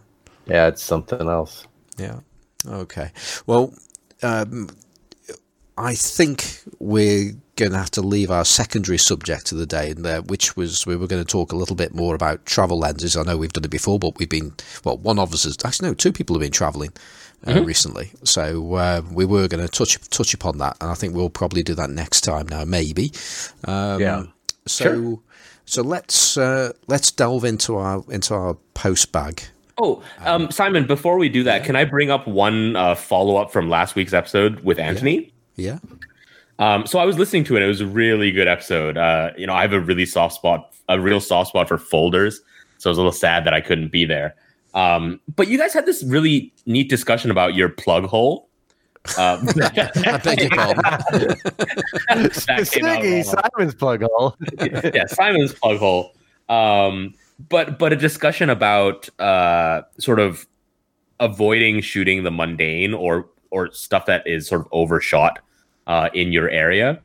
[0.47, 0.66] Yeah.
[0.66, 1.66] It's something else.
[1.97, 2.21] Yeah.
[2.66, 3.11] Okay.
[3.47, 3.73] Well,
[4.23, 4.69] um,
[5.79, 10.02] I think we're going to have to leave our secondary subject of the day, in
[10.02, 13.16] there, which was we were going to talk a little bit more about travel lenses.
[13.16, 14.55] I know we've done it before, but we've been
[14.85, 16.93] well, one of us has actually no, two people have been travelling
[17.47, 21.14] uh, recently, so uh, we were going to touch touch upon that, and I think
[21.14, 23.12] we'll probably do that next time now, maybe.
[23.64, 24.24] Um, Yeah.
[24.66, 24.85] So.
[24.85, 25.20] Sure.
[25.66, 29.44] So let's uh, let's delve into our into our post bag.
[29.78, 33.51] Oh, um, Simon, before we do that, can I bring up one uh, follow up
[33.51, 35.32] from last week's episode with Anthony?
[35.56, 35.78] Yeah.
[36.59, 37.62] Um, so I was listening to it.
[37.62, 38.97] It was a really good episode.
[38.97, 42.40] Uh, you know, I have a really soft spot, a real soft spot for folders.
[42.78, 44.35] So I was a little sad that I couldn't be there.
[44.74, 48.48] Um, but you guys had this really neat discussion about your plug hole.
[49.18, 50.82] Um, I beg your pardon.
[50.82, 53.43] that came out Siggy, wrong.
[53.52, 54.36] Simon's plug hole.
[54.94, 56.14] yeah, Simon's plug hole.
[56.48, 57.14] Um,
[57.48, 60.47] but but a discussion about uh, sort of
[61.20, 65.39] avoiding shooting the mundane or or stuff that is sort of overshot
[65.86, 67.01] uh, in your area,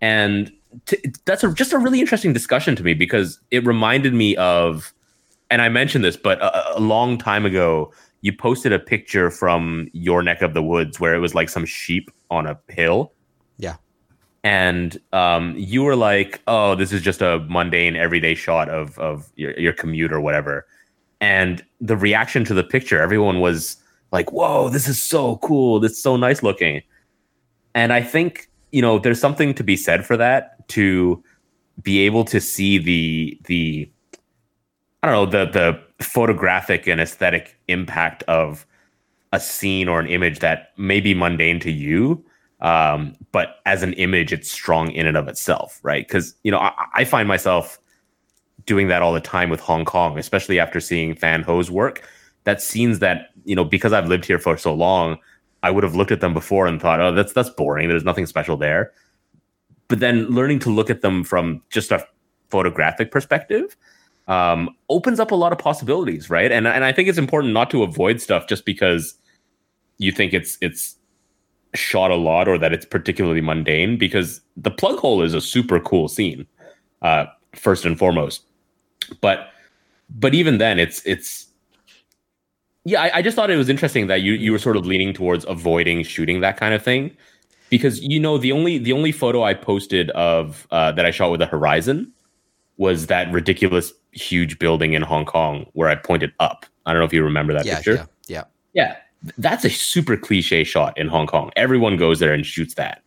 [0.00, 0.50] and
[0.86, 4.92] t- that's a, just a really interesting discussion to me because it reminded me of,
[5.50, 9.88] and I mentioned this, but a, a long time ago, you posted a picture from
[9.92, 13.12] your neck of the woods where it was like some sheep on a hill
[13.58, 13.76] Yeah.
[14.44, 19.30] and um, you were like, "Oh, this is just a mundane, everyday shot of of
[19.36, 20.66] your, your commute or whatever."
[21.20, 23.76] And the reaction to the picture, everyone was
[24.12, 25.80] like, "Whoa, this is so cool!
[25.80, 26.82] This is so nice looking."
[27.74, 31.22] And I think you know, there's something to be said for that to
[31.82, 33.90] be able to see the the
[35.02, 38.66] I don't know the the photographic and aesthetic impact of
[39.32, 42.24] a scene or an image that may be mundane to you
[42.60, 46.06] um, but as an image, it's strong in and of itself, right?
[46.06, 47.78] Because you know, I, I find myself
[48.66, 52.06] doing that all the time with Hong Kong, especially after seeing Fan Ho's work.
[52.44, 55.18] That scenes that you know, because I've lived here for so long,
[55.62, 57.88] I would have looked at them before and thought, "Oh, that's that's boring.
[57.88, 58.92] There's nothing special there."
[59.88, 62.06] But then learning to look at them from just a
[62.50, 63.76] photographic perspective
[64.28, 66.52] um, opens up a lot of possibilities, right?
[66.52, 69.14] And and I think it's important not to avoid stuff just because
[69.98, 70.96] you think it's it's
[71.74, 75.78] shot a lot or that it's particularly mundane because the plug hole is a super
[75.78, 76.46] cool scene
[77.02, 78.42] uh first and foremost
[79.20, 79.50] but
[80.08, 81.47] but even then it's it's
[82.88, 85.12] yeah I, I just thought it was interesting that you you were sort of leaning
[85.12, 87.16] towards avoiding shooting that kind of thing
[87.70, 91.30] because you know the only the only photo i posted of uh that i shot
[91.30, 92.12] with the horizon
[92.76, 97.06] was that ridiculous huge building in hong kong where i pointed up i don't know
[97.06, 98.44] if you remember that Yeah, picture yeah, yeah.
[98.74, 98.96] yeah,
[99.38, 101.50] that's a super cliche shot in Hong Kong.
[101.56, 103.02] Everyone goes there and shoots that,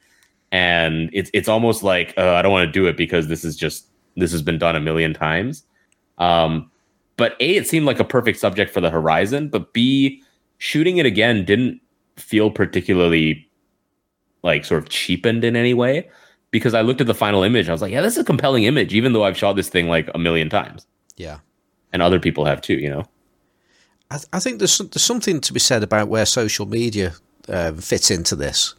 [0.52, 3.56] and it's it's almost like uh, I don't want to do it because this is
[3.56, 3.88] just
[4.18, 5.64] this has been done a million times.
[6.18, 6.71] Um,
[7.22, 9.50] but a, it seemed like a perfect subject for the Horizon.
[9.50, 10.24] But b,
[10.58, 11.80] shooting it again didn't
[12.18, 13.48] feel particularly
[14.44, 16.10] like sort of cheapened in any way
[16.50, 17.70] because I looked at the final image.
[17.70, 19.88] I was like, yeah, this is a compelling image, even though I've shot this thing
[19.88, 20.86] like a million times,
[21.16, 21.40] Yeah.
[21.94, 22.74] and other people have too.
[22.76, 23.04] You know.
[24.10, 27.14] I, th- I think there's there's something to be said about where social media
[27.48, 28.76] um, fits into this,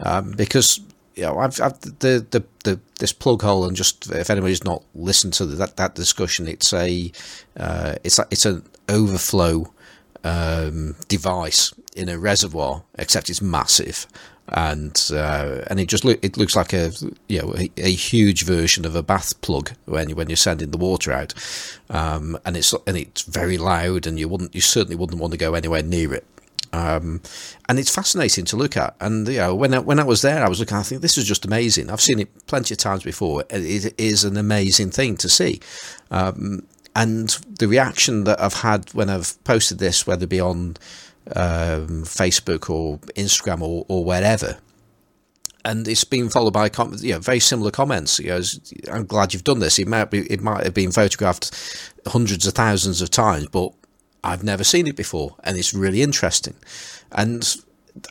[0.00, 0.80] um, because
[1.14, 4.82] you know I've, I've the, the the this plug hole and just if anybody's not
[4.94, 7.12] listened to that that discussion, it's a
[7.56, 9.72] uh, it's a, it's an overflow
[10.24, 14.06] um, device in a reservoir, except it's massive.
[14.46, 16.90] And uh, and it just it looks like a
[17.28, 20.70] you know a, a huge version of a bath plug when you, when you're sending
[20.70, 21.32] the water out,
[21.88, 25.38] um, and it's and it's very loud and you wouldn't you certainly wouldn't want to
[25.38, 26.26] go anywhere near it.
[26.74, 27.20] Um,
[27.68, 28.96] and it's fascinating to look at.
[29.00, 30.76] And you know, when I, when I was there, I was looking.
[30.76, 31.88] I think this is just amazing.
[31.88, 33.44] I've seen it plenty of times before.
[33.48, 35.60] It is an amazing thing to see.
[36.10, 37.28] Um, and
[37.58, 40.76] the reaction that I've had when I've posted this, whether it be on
[41.34, 44.58] um, Facebook or Instagram or, or wherever,
[45.64, 48.18] and it's been followed by com- you know, very similar comments.
[48.18, 48.42] You know,
[48.92, 49.78] I'm glad you've done this.
[49.78, 51.52] It might be, it might have been photographed
[52.06, 53.72] hundreds of thousands of times, but
[54.24, 56.54] I've never seen it before, and it's really interesting.
[57.12, 57.56] And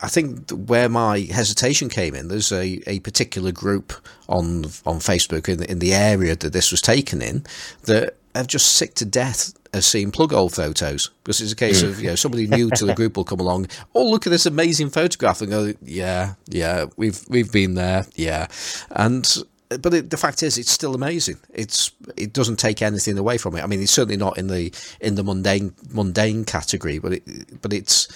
[0.02, 3.94] I think where my hesitation came in, there's a, a particular group
[4.30, 7.46] on on Facebook in in the area that this was taken in
[7.84, 11.82] that have just sick to death of seeing plug hole photos because it's a case
[11.82, 13.68] of you know somebody new to the group will come along.
[13.94, 18.48] Oh, look at this amazing photograph and go, yeah, yeah, we've we've been there, yeah,
[18.92, 19.44] and
[19.82, 21.38] but it, the fact is, it's still amazing.
[21.54, 23.64] It's it doesn't take anything away from it.
[23.64, 27.74] I mean, it's certainly not in the in the mundane mundane category, but it but
[27.74, 28.08] it's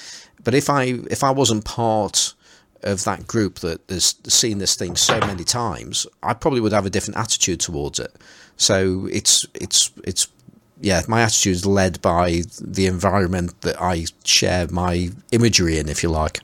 [0.43, 2.33] but if I if I wasn't part
[2.83, 6.85] of that group that has seen this thing so many times, I probably would have
[6.85, 8.15] a different attitude towards it.
[8.57, 10.27] So it's it's it's
[10.81, 16.03] yeah, my attitude is led by the environment that I share my imagery in, if
[16.03, 16.41] you like.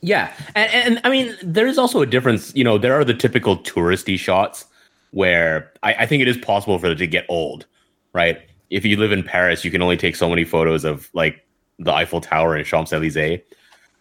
[0.00, 2.54] Yeah, and, and I mean, there is also a difference.
[2.54, 4.64] You know, there are the typical touristy shots
[5.10, 7.66] where I, I think it is possible for it to get old,
[8.12, 8.40] right?
[8.70, 11.44] If you live in Paris, you can only take so many photos of like
[11.78, 13.40] the Eiffel Tower and Champs Elysees.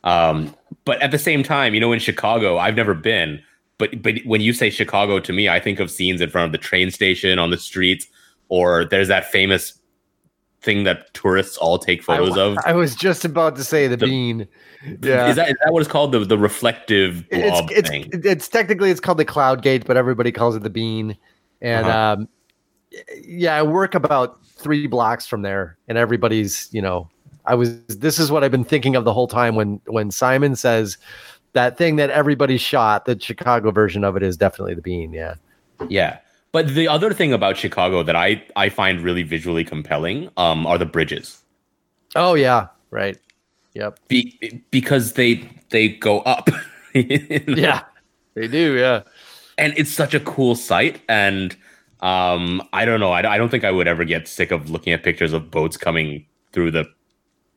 [0.03, 0.55] Um,
[0.85, 3.41] but at the same time, you know, in Chicago, I've never been,
[3.77, 6.51] but but when you say Chicago to me, I think of scenes in front of
[6.51, 8.07] the train station, on the streets,
[8.49, 9.79] or there's that famous
[10.61, 12.57] thing that tourists all take photos I, of?
[12.65, 14.47] I was just about to say the, The- bean.
[15.01, 15.27] Yeah.
[15.27, 16.11] Is that is that what it's called?
[16.11, 18.09] The the reflective blob it's, thing.
[18.13, 21.17] it's, it's technically it's called the cloud gate, but everybody calls it the bean.
[21.61, 21.99] And Uh-huh.
[22.21, 22.29] um,
[23.25, 27.09] yeah, I work about three blocks from there, and everybody's you know,
[27.45, 30.55] I was this is what I've been thinking of the whole time when when Simon
[30.55, 30.97] says
[31.53, 35.11] that thing that everybody shot, the Chicago version of it is definitely the bean.
[35.11, 35.35] Yeah.
[35.89, 36.19] Yeah.
[36.57, 40.79] But the other thing about Chicago that I, I find really visually compelling um, are
[40.79, 41.43] the bridges.
[42.15, 42.69] Oh yeah.
[42.89, 43.15] Right.
[43.75, 43.99] Yep.
[44.07, 46.49] Be, because they they go up.
[46.95, 47.83] Yeah.
[48.33, 48.75] They do.
[48.75, 49.03] Yeah.
[49.59, 50.99] And it's such a cool sight.
[51.07, 51.55] And
[51.99, 53.11] um, I don't know.
[53.11, 55.77] I, I don't think I would ever get sick of looking at pictures of boats
[55.77, 56.85] coming through the.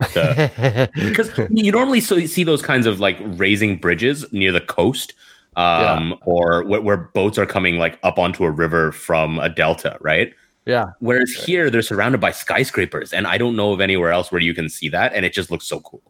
[0.01, 5.15] the because you normally so see those kinds of like raising bridges near the coast
[5.61, 9.97] um or where, where boats are coming like up onto a river from a delta
[10.01, 10.35] right
[10.67, 10.91] yeah.
[11.01, 14.55] Whereas here they're surrounded by skyscrapers, and I don't know of anywhere else where you
[14.55, 16.03] can see that, and it just looks so cool.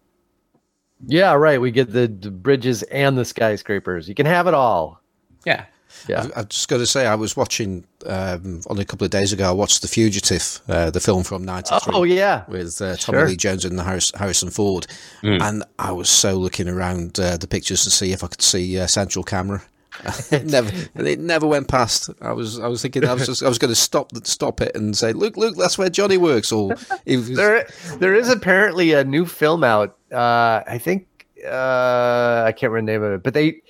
[1.07, 1.33] Yeah.
[1.33, 1.61] Right.
[1.61, 4.09] We get the, the bridges and the skyscrapers.
[4.09, 5.01] You can have it all.
[5.47, 5.65] Yeah,
[6.09, 6.21] Yeah.
[6.23, 9.33] I've, I've just got to say, I was watching um, only a couple of days
[9.33, 9.49] ago.
[9.49, 11.95] I watched The Fugitive, uh, the film from '93.
[11.95, 12.45] Oh yeah.
[12.49, 13.29] with uh, Tommy Sure.
[13.29, 14.87] Lee Jones and Harris, Harrison Ford,
[15.23, 15.41] Mm.
[15.43, 18.79] and I was so looking around uh, the pictures to see if I could see
[18.79, 19.63] uh, central camera.
[20.45, 22.09] never, it never went past.
[22.23, 24.75] I was, I was thinking, I was just, I was going to stop, stop it
[24.75, 26.69] and say, "Look, look, that's where Johnny works." Or
[27.07, 27.69] was, there
[27.99, 31.07] there is apparently a new film out uh i think
[31.47, 33.61] uh i can't remember the name of it but they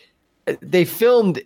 [0.63, 1.43] they filmed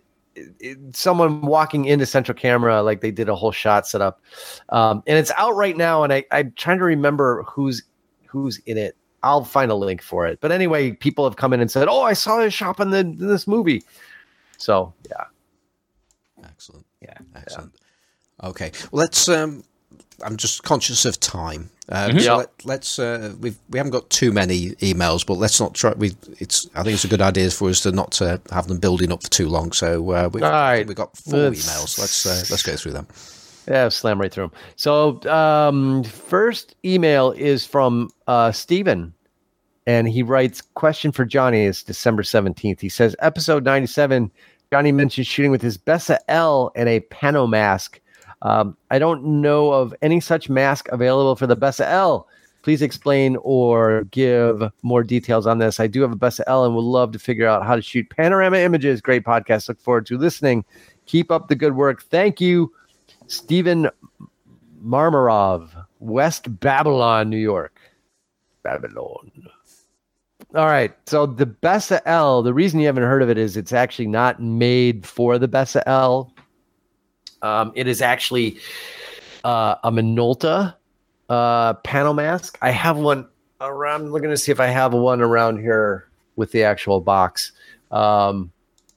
[0.91, 4.21] someone walking into central camera like they did a whole shot setup
[4.69, 7.83] um and it's out right now and i i'm trying to remember who's
[8.25, 11.61] who's in it i'll find a link for it but anyway people have come in
[11.61, 13.81] and said oh i saw this shop in, the, in this movie
[14.57, 15.23] so yeah
[16.55, 17.17] excellent, yeah.
[17.35, 17.73] excellent.
[18.43, 19.29] Okay, well, let's.
[19.29, 19.63] Um,
[20.23, 21.69] I'm just conscious of time.
[21.89, 22.21] Um, Mhm.
[22.21, 22.97] So let, let's.
[22.99, 25.93] Uh, we've we haven't got too many emails, but let's not try.
[25.93, 26.67] We it's.
[26.75, 29.23] I think it's a good idea for us to not to have them building up
[29.23, 29.71] for too long.
[29.71, 30.85] So uh, we, All right.
[30.87, 31.99] we've got 4 Let's- emails.
[31.99, 33.07] Let's uh, let's go through them.
[33.67, 34.51] Yeah, slam right through them.
[34.75, 39.11] So, um, first email is from uh, Steven,
[39.87, 42.79] and he writes, Question for Johnny is December 17th.
[42.79, 44.29] He says, Episode 97,
[44.71, 47.99] Johnny mentioned shooting with his Bessa L and a Pano mask.
[48.45, 52.27] Um, I don't know of any such mask available for the Bessa L.
[52.61, 55.79] Please explain or give more details on this.
[55.79, 58.07] I do have a Bessa L and would love to figure out how to shoot
[58.11, 59.01] panorama images.
[59.01, 59.67] Great podcast.
[59.67, 60.63] Look forward to listening.
[61.07, 62.03] Keep up the good work.
[62.03, 62.71] Thank you.
[63.25, 63.89] Stephen
[64.83, 67.79] Marmarov, West Babylon, New York.
[68.61, 69.31] Babylon.
[70.53, 70.93] All right.
[71.07, 74.39] So the Bessa L, the reason you haven't heard of it is it's actually not
[74.39, 76.31] made for the Bessa L.
[77.45, 78.57] Um, it is actually
[79.43, 80.73] uh, a Minolta
[81.29, 82.57] uh, panel mask.
[82.61, 83.27] I have one
[83.61, 84.01] around.
[84.01, 87.51] I'm looking to see if I have one around here with the actual box.
[87.91, 88.51] Um,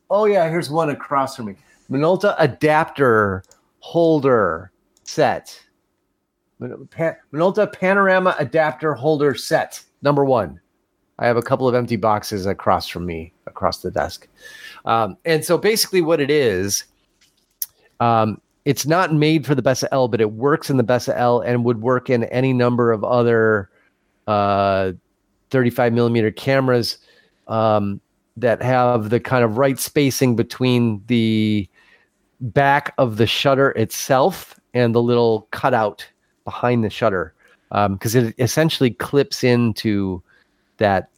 [0.09, 0.49] oh, yeah.
[0.49, 1.57] Here's one across from me.
[1.91, 3.45] Minolta adapter
[3.81, 4.73] holder
[5.05, 5.63] set.
[6.61, 10.59] Minolta panorama adapter holder set number one.
[11.19, 14.27] I have a couple of empty boxes across from me, across the desk.
[14.85, 16.85] Um, and so basically, what it is,
[18.01, 21.41] um, it's not made for the Bessa L, but it works in the Bessa L
[21.41, 23.71] and would work in any number of other
[24.27, 24.93] uh,
[25.51, 26.99] 35 millimeter cameras
[27.47, 28.01] um,
[28.37, 31.69] that have the kind of right spacing between the
[32.41, 36.07] back of the shutter itself and the little cutout
[36.45, 37.35] behind the shutter
[37.71, 40.23] because it essentially clips into
[40.79, 41.11] that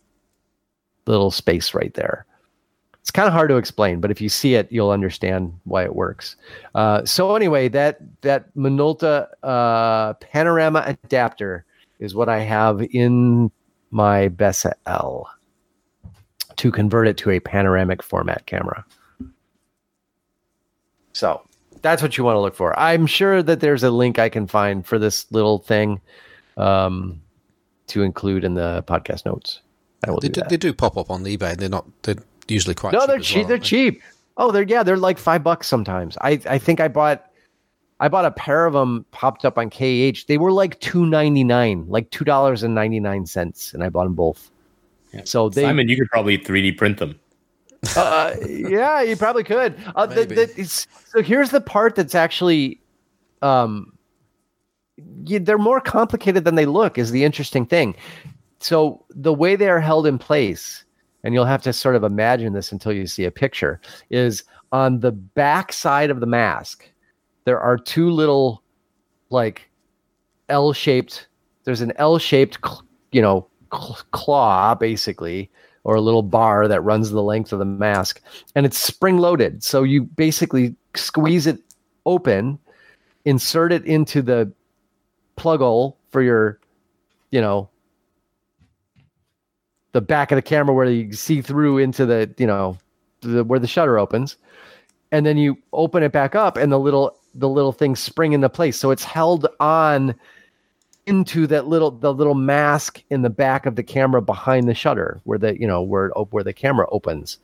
[1.07, 2.27] little space right there.
[3.01, 5.95] It's kind of hard to explain, but if you see it, you'll understand why it
[5.95, 6.37] works.
[6.75, 11.65] Uh, so anyway, that that Minolta uh, panorama adapter
[11.99, 13.51] is what I have in
[13.91, 15.29] my Bessa L
[16.57, 18.85] to convert it to a panoramic format camera.
[21.13, 21.43] So
[21.83, 22.79] that's what you want to look for.
[22.79, 26.01] I'm sure that there's a link I can find for this little thing
[26.57, 27.21] um,
[27.89, 29.61] to include in the podcast notes.
[30.07, 31.57] I will They do they do pop up on eBay.
[31.57, 31.87] They're not.
[32.03, 32.17] They're
[32.51, 32.93] usually quite.
[32.93, 33.37] no, cheap they're as cheap.
[33.37, 34.03] well, they're aren't cheap.
[34.37, 36.17] Oh, they're yeah, they're like five bucks sometimes.
[36.21, 37.27] I I think I bought
[38.01, 40.27] I bought a pair of them popped up on KH.
[40.27, 43.89] They were like two ninety nine, like two dollars and ninety nine cents, and I
[43.91, 44.51] bought them both.
[45.13, 45.23] Yeah.
[45.25, 47.19] So they Simon, you could probably 3D print them.
[47.97, 49.77] uh, yeah, you probably could.
[49.95, 52.81] Uh, the, the, it's, so here's the part that's actually,
[53.43, 53.93] um,
[55.25, 56.99] yeah, they're more complicated than they look.
[56.99, 57.97] Is the interesting thing.
[58.61, 60.85] So the way they are held in place,
[61.25, 63.81] and you'll have to sort of imagine this until you see a picture,
[64.11, 66.89] is on the back side of the mask.
[67.45, 68.63] There are two little,
[69.31, 69.69] like,
[70.49, 71.29] L-shaped
[71.65, 75.51] there's an L-shaped, cl- you know, cl- claw basically,
[75.85, 78.21] or a little bar that runs the length of the mask,
[78.55, 79.63] and it's spring-loaded.
[79.63, 81.59] So you basically squeeze it
[82.07, 82.59] open,
[83.25, 84.53] insert it into the
[85.37, 86.61] plug hole for your,
[87.31, 87.69] you know,
[89.93, 92.79] the back of the camera where you see through into the, you know,
[93.21, 94.37] the, where the shutter opens,
[95.13, 98.49] and then you open it back up, and the little the little things spring into
[98.49, 98.77] place.
[98.79, 100.15] So it's held on
[101.07, 105.21] into that little the little mask in the back of the camera behind the shutter
[105.25, 107.39] where the you know where where the camera opens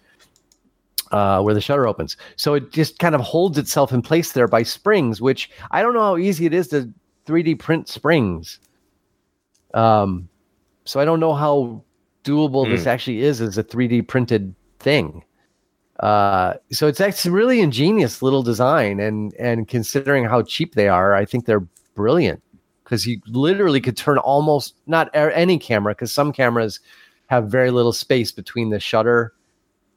[1.13, 2.17] uh, where the shutter opens.
[2.37, 5.95] So it just kind of holds itself in place there by springs which i don't
[5.95, 6.93] know how easy it is to
[7.27, 8.59] 3d print springs.
[9.75, 10.29] Um
[10.85, 11.83] so i don't know how
[12.27, 15.23] doable this actually is as a 3d printed thing
[16.01, 21.15] uh, so it's actually really ingenious little design, and and considering how cheap they are,
[21.15, 22.43] I think they're brilliant
[22.85, 26.81] because you literally could turn almost not any camera because some cameras
[27.29, 29.33] have very little space between the shutter,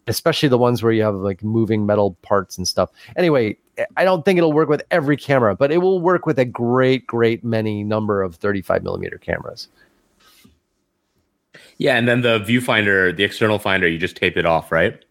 [0.08, 2.90] especially the ones where you have like moving metal parts and stuff.
[3.18, 3.58] Anyway,
[3.98, 7.06] I don't think it'll work with every camera, but it will work with a great,
[7.06, 9.68] great many number of 35 millimeter cameras.
[11.80, 15.04] Yeah, and then the viewfinder, the external finder, you just tape it off, right?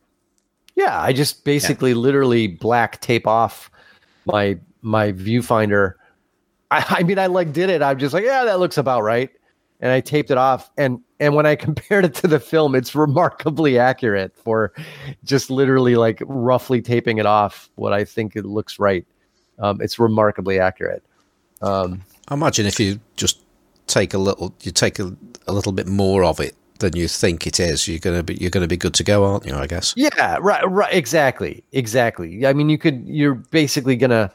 [0.77, 3.71] Yeah, I just basically literally black tape off
[4.27, 5.95] my my viewfinder.
[6.71, 7.83] I, I mean, I like did it.
[7.83, 9.31] I'm just like, yeah, that looks about right,
[9.81, 10.71] and I taped it off.
[10.77, 14.75] And and when I compared it to the film, it's remarkably accurate for
[15.25, 17.71] just literally like roughly taping it off.
[17.77, 19.07] What I think it looks right.
[19.59, 21.03] Um, it's remarkably accurate.
[21.63, 23.41] Um, I imagine if you just
[23.89, 25.17] take a little, you take a,
[25.47, 28.51] a little bit more of it than you think it is, you're gonna be you're
[28.51, 29.55] gonna be good to go, aren't you?
[29.55, 29.95] I guess.
[29.97, 32.47] Yeah, right, right, exactly, exactly.
[32.47, 34.33] I mean, you could, you're basically gonna.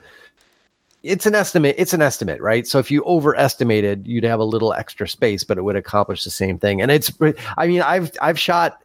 [1.03, 1.75] It's an estimate.
[1.77, 2.65] It's an estimate, right?
[2.65, 6.29] So if you overestimated, you'd have a little extra space, but it would accomplish the
[6.29, 6.81] same thing.
[6.81, 7.11] And it's,
[7.57, 8.81] I mean, I've I've shot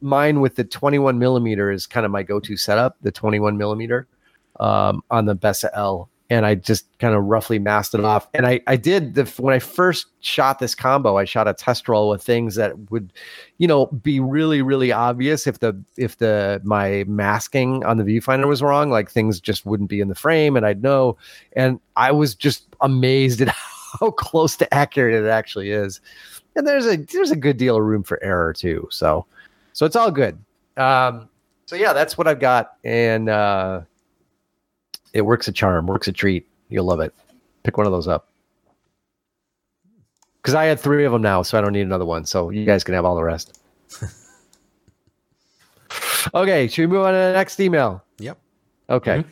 [0.00, 4.06] mine with the 21 millimeter is kind of my go-to setup, the 21 millimeter
[4.60, 8.28] um, on the Bessa L, and I just kind of roughly masked it off.
[8.34, 11.88] And I I did the when I first shot this combo, I shot a test
[11.88, 13.12] roll with things that would,
[13.56, 18.46] you know, be really really obvious if the if the my masking on the viewfinder
[18.46, 21.16] was wrong, like things just wouldn't be in the frame, and I'd know.
[21.54, 23.48] And I was just amazed at
[24.00, 26.00] how close to accurate it actually is.
[26.56, 28.86] And there's a there's a good deal of room for error too.
[28.90, 29.24] So
[29.72, 30.38] so it's all good.
[30.76, 31.28] Um,
[31.66, 33.82] so yeah, that's what I've got, and uh,
[35.12, 36.48] it works a charm, works a treat.
[36.68, 37.14] You'll love it.
[37.62, 38.28] Pick one of those up.
[40.42, 42.24] Because I had three of them now, so I don't need another one.
[42.24, 43.60] So you guys can have all the rest.
[46.34, 48.02] okay, should we move on to the next email?
[48.18, 48.38] Yep.
[48.90, 49.24] Okay.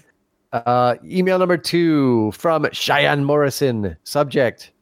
[0.52, 3.96] Uh, email number two from Cheyenne Morrison.
[4.04, 4.72] Subject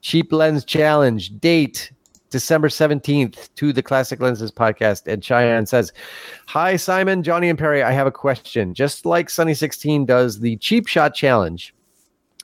[0.00, 1.38] Cheap Lens Challenge.
[1.40, 1.92] Date
[2.30, 5.06] December 17th to the Classic Lenses podcast.
[5.06, 5.92] And Cheyenne says,
[6.46, 7.82] Hi, Simon, Johnny, and Perry.
[7.82, 8.74] I have a question.
[8.74, 11.74] Just like Sunny 16 does the Cheap Shot Challenge,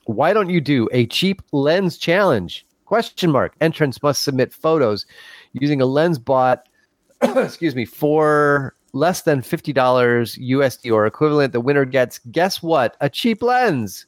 [0.06, 2.66] why don't you do a cheap lens challenge?
[2.85, 3.55] Question mark.
[3.61, 5.06] Entrants must submit photos
[5.52, 6.69] using a lens bought,
[7.23, 11.52] excuse me, for less than $50 USD or equivalent.
[11.52, 12.97] The winner gets, guess what?
[13.01, 14.06] A cheap lens.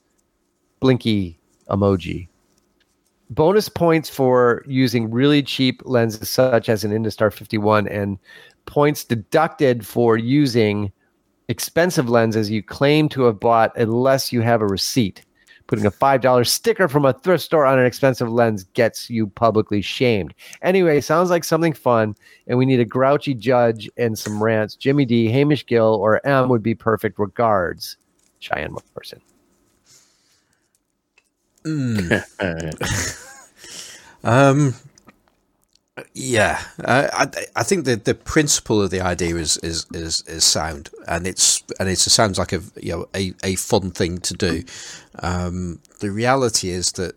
[0.80, 1.38] Blinky
[1.70, 2.28] emoji
[3.30, 8.18] bonus points for using really cheap lenses such as an Industar 51 and
[8.66, 10.92] points deducted for using
[11.48, 15.24] expensive lenses you claim to have bought unless you have a receipt.
[15.68, 19.82] Putting a $5 sticker from a thrift store on an expensive lens gets you publicly
[19.82, 20.32] shamed.
[20.62, 22.14] Anyway, sounds like something fun,
[22.46, 24.76] and we need a grouchy judge and some rants.
[24.76, 27.18] Jimmy D, Hamish Gill, or M would be perfect.
[27.18, 27.96] Regards,
[28.38, 28.76] Cheyenne
[31.66, 32.22] Morrison.
[34.24, 34.74] Um,
[36.14, 40.44] yeah, uh, I I think the the principle of the idea is is is, is
[40.44, 44.18] sound, and it's and it's, it sounds like a you know a, a fun thing
[44.18, 44.64] to do.
[45.20, 47.14] Um, the reality is that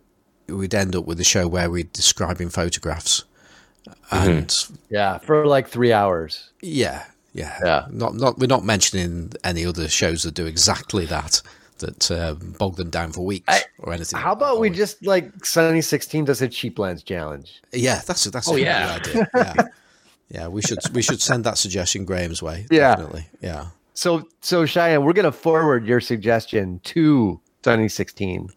[0.48, 3.24] we'd end up with a show where we're describing photographs,
[4.12, 4.56] and
[4.90, 6.52] Yeah, for like three hours.
[6.62, 7.88] yeah, yeah, Yeah.
[7.90, 11.42] Not not we're not mentioning any other shows that do exactly that
[11.80, 14.20] that uh, bog them down for weeks I- or anything.
[14.20, 17.62] How about we just like Sunny 16 does a cheap lens challenge?
[17.74, 19.00] Yeah, that's a, that's Oh, a yeah.
[19.00, 19.28] good idea.
[19.36, 19.64] Yeah.
[20.42, 22.66] yeah, we should we should send that suggestion Graham's way.
[22.70, 22.96] Yeah.
[22.96, 23.28] definitely.
[23.42, 28.50] Yeah, So, so Cheyenne, we're gonna forward your suggestion to Sunny 16,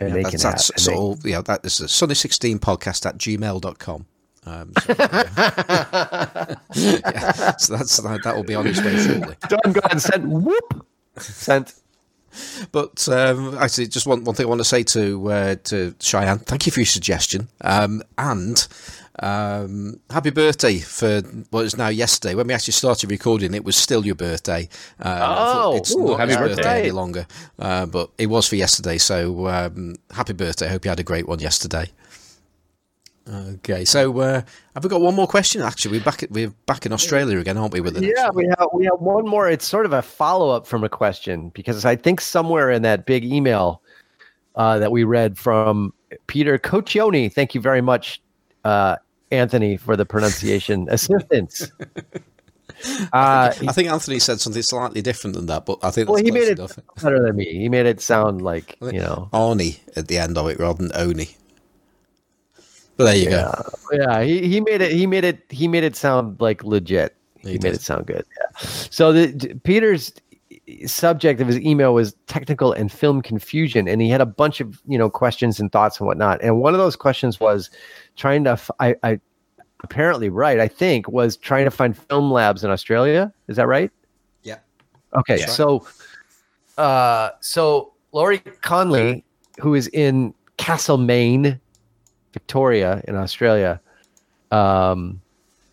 [0.00, 0.80] and they that's, can that's have.
[0.80, 1.42] so they- yeah.
[1.42, 4.06] That is the Sunny sixteen podcast at gmail.com.
[4.46, 4.94] Um, so,
[6.74, 9.36] yeah, so that's that, that will be on its way shortly.
[9.48, 10.26] Done, go ahead, sent.
[10.26, 10.86] Whoop,
[11.18, 11.74] sent.
[12.72, 16.38] But um, actually, just one, one thing I want to say to uh, to Cheyenne.
[16.40, 18.66] Thank you for your suggestion, um, and
[19.20, 21.20] um, happy birthday for
[21.50, 22.34] what is now yesterday.
[22.34, 24.68] When we actually started recording, it was still your birthday.
[25.00, 26.56] Uh, Oh, it's ooh, not happy birthday.
[26.56, 27.26] birthday any longer,
[27.58, 28.98] uh, but it was for yesterday.
[28.98, 30.66] So um, happy birthday!
[30.66, 31.90] I Hope you had a great one yesterday.
[33.26, 34.42] Okay, so uh,
[34.74, 35.62] have we got one more question?
[35.62, 36.22] Actually, we're back.
[36.22, 37.80] At, we're back in Australia again, aren't we?
[37.80, 39.48] With the Yeah, we have we have one more.
[39.48, 43.06] It's sort of a follow up from a question because I think somewhere in that
[43.06, 43.80] big email
[44.56, 45.94] uh, that we read from
[46.26, 47.32] Peter Coccioni.
[47.32, 48.20] Thank you very much,
[48.64, 48.96] uh,
[49.30, 51.72] Anthony, for the pronunciation assistance.
[53.12, 56.28] Uh, I think Anthony said something slightly different than that, but I think well, that's
[56.28, 56.78] he made it enough.
[57.02, 57.46] better than me.
[57.46, 59.30] He made it sound like you know.
[59.32, 61.30] Arnie at the end of it rather than Oni.
[62.96, 63.62] But there you Yeah,
[63.92, 64.22] yeah.
[64.22, 64.92] He, he made it.
[64.92, 65.44] He made it.
[65.50, 67.16] He made it sound like legit.
[67.40, 68.24] He, He made it sound good.
[68.38, 68.58] Yeah.
[68.90, 70.12] So the Peter's
[70.86, 74.80] subject of his email was technical and film confusion, and he had a bunch of
[74.86, 76.42] you know questions and thoughts and whatnot.
[76.42, 77.70] And one of those questions was
[78.16, 78.50] trying to.
[78.50, 79.20] f- I, I
[79.82, 80.60] apparently right.
[80.60, 83.32] I think was trying to find film labs in Australia.
[83.48, 83.90] Is that right?
[84.42, 84.58] Yeah.
[85.14, 85.40] Okay.
[85.40, 85.46] Yeah.
[85.46, 85.86] So,
[86.78, 89.24] uh, so Laurie Conley,
[89.60, 91.60] who is in Castlemaine,
[92.34, 93.80] Victoria in Australia,
[94.50, 95.20] um,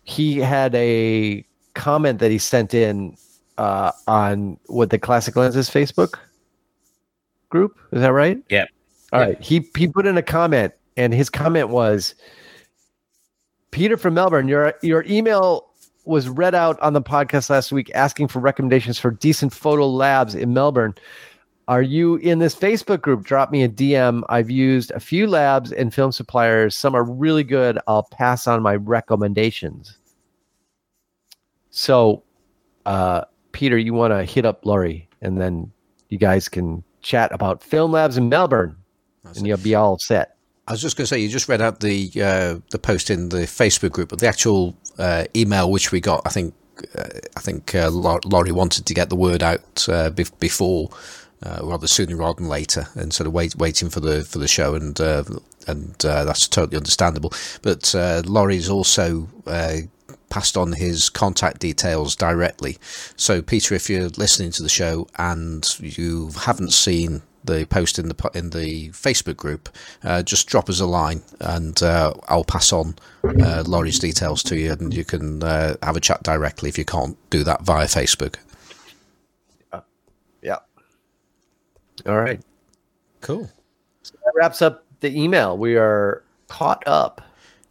[0.04, 1.44] he had a
[1.74, 3.16] comment that he sent in
[3.58, 6.14] uh, on what the Classic Lenses Facebook
[7.50, 7.78] group.
[7.92, 8.38] Is that right?
[8.48, 8.64] Yeah.
[9.12, 9.26] All Yeah.
[9.26, 9.40] right.
[9.42, 12.14] He he put in a comment, and his comment was,
[13.70, 15.68] "Peter from Melbourne, your your email."
[16.04, 20.34] Was read out on the podcast last week asking for recommendations for decent photo labs
[20.34, 20.96] in Melbourne.
[21.68, 23.24] Are you in this Facebook group?
[23.24, 24.22] Drop me a DM.
[24.28, 26.76] I've used a few labs and film suppliers.
[26.76, 27.78] Some are really good.
[27.86, 29.96] I'll pass on my recommendations.
[31.70, 32.24] So,
[32.84, 33.22] uh,
[33.52, 35.72] Peter, you want to hit up Laurie, and then
[36.08, 38.76] you guys can chat about film labs in Melbourne,
[39.36, 40.36] and you'll be all set.
[40.68, 43.30] I was just going to say you just read out the uh, the post in
[43.30, 46.54] the Facebook group, but the actual uh, email which we got, I think
[46.96, 50.90] uh, I think uh, Laurie wanted to get the word out uh, bef- before,
[51.42, 54.48] uh, rather sooner rather than later, and sort of wait waiting for the for the
[54.48, 55.24] show, and uh,
[55.66, 57.32] and uh, that's totally understandable.
[57.62, 59.28] But uh, Laurie's also.
[59.46, 59.78] Uh,
[60.28, 62.78] passed on his contact details directly
[63.16, 68.08] so peter if you're listening to the show and you haven't seen the post in
[68.08, 69.68] the in the Facebook group,
[70.04, 74.72] uh, just drop us a line and uh, I'll pass on Laurie's details to you,
[74.72, 78.36] and you can have a chat directly if you can't do that via Facebook.
[80.42, 80.58] Yeah.
[82.06, 82.40] All right.
[83.20, 83.50] Cool.
[84.24, 85.56] That wraps up the email.
[85.56, 87.20] We are caught up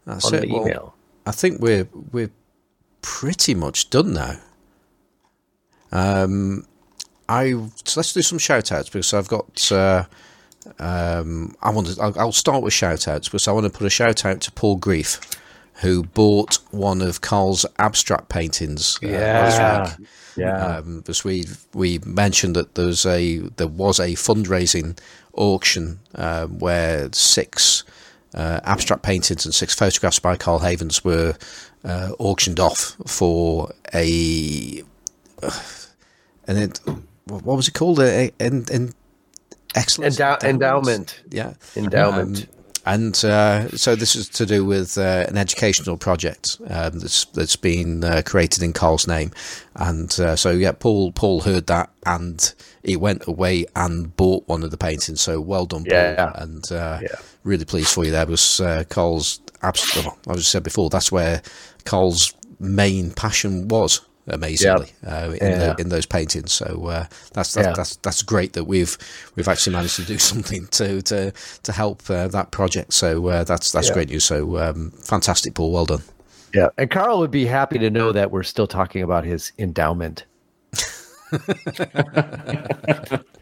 [0.05, 0.41] That's on it.
[0.41, 0.95] the Well, email.
[1.25, 2.31] I think we're we're
[3.01, 4.37] pretty much done now.
[5.91, 6.65] Um,
[7.27, 7.51] I
[7.85, 9.71] so let's do some shout outs because I've got.
[9.71, 10.05] Uh,
[10.79, 12.01] um, I want to.
[12.01, 14.51] I'll, I'll start with shout outs because I want to put a shout out to
[14.51, 15.19] Paul Grief,
[15.75, 18.99] who bought one of Carl's abstract paintings.
[19.03, 20.07] uh, week.
[20.37, 20.77] Yeah.
[20.77, 24.97] Um, because we we mentioned that there was a there was a fundraising
[25.33, 27.83] auction um, where six
[28.33, 31.35] uh, abstract paintings and six photographs by Carl Havens were
[31.83, 34.83] uh, auctioned off for a
[36.47, 36.79] and it
[37.25, 38.93] what was it called a, an, an
[39.75, 41.21] excellent Endow- endowment.
[41.29, 42.43] yeah Endowment.
[42.43, 42.47] um,
[42.85, 47.55] and uh, so this is to do with uh, an educational project um, that's that's
[47.55, 49.31] been uh, created in Carl's name,
[49.75, 52.53] and uh, so yeah, Paul Paul heard that and
[52.83, 55.21] he went away and bought one of the paintings.
[55.21, 56.31] So well done, Yeah.
[56.35, 57.15] And uh, Yeah.
[57.43, 58.11] really pleased for you.
[58.11, 60.13] There was uh, Carl's absolutely.
[60.27, 61.41] I was said before that's where
[61.85, 64.01] Carl's main passion was.
[64.27, 65.73] Amazingly, uh, in, Yeah.
[65.73, 67.73] the, in those paintings, so uh, that's that's, Yeah.
[67.73, 68.95] that's that's great that we've
[69.35, 71.33] we've actually managed to do something to to
[71.63, 72.93] to help uh, that project.
[72.93, 73.93] So uh, that's that's Yeah.
[73.95, 74.23] great news.
[74.25, 75.71] So um, fantastic, Paul.
[75.71, 76.03] Well done.
[76.53, 76.69] Yeah.
[76.77, 80.25] And Carl would be happy to know that we're still talking about his endowment.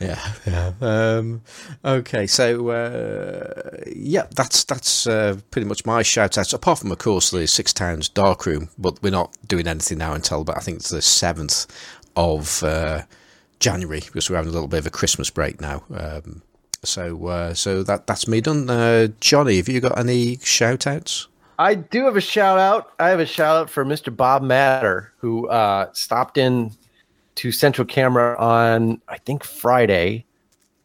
[0.00, 0.72] Yeah, yeah.
[0.80, 1.42] Um,
[1.84, 6.52] okay, so uh, yeah, that's that's uh, pretty much my shout outs.
[6.52, 10.14] Apart from, of course, the Six Towns Dark Room, but we're not doing anything now
[10.14, 11.66] until about I think it's the seventh
[12.16, 13.02] of uh,
[13.58, 15.82] January because we're having a little bit of a Christmas break now.
[15.94, 16.42] Um,
[16.82, 18.70] so uh, so that that's me done.
[18.70, 21.28] Uh, Johnny, have you got any shout outs?
[21.58, 22.92] I do have a shout out.
[22.98, 24.14] I have a shout out for Mr.
[24.14, 26.72] Bob Matter, who uh, stopped in
[27.40, 30.26] to Central Camera on, I think, Friday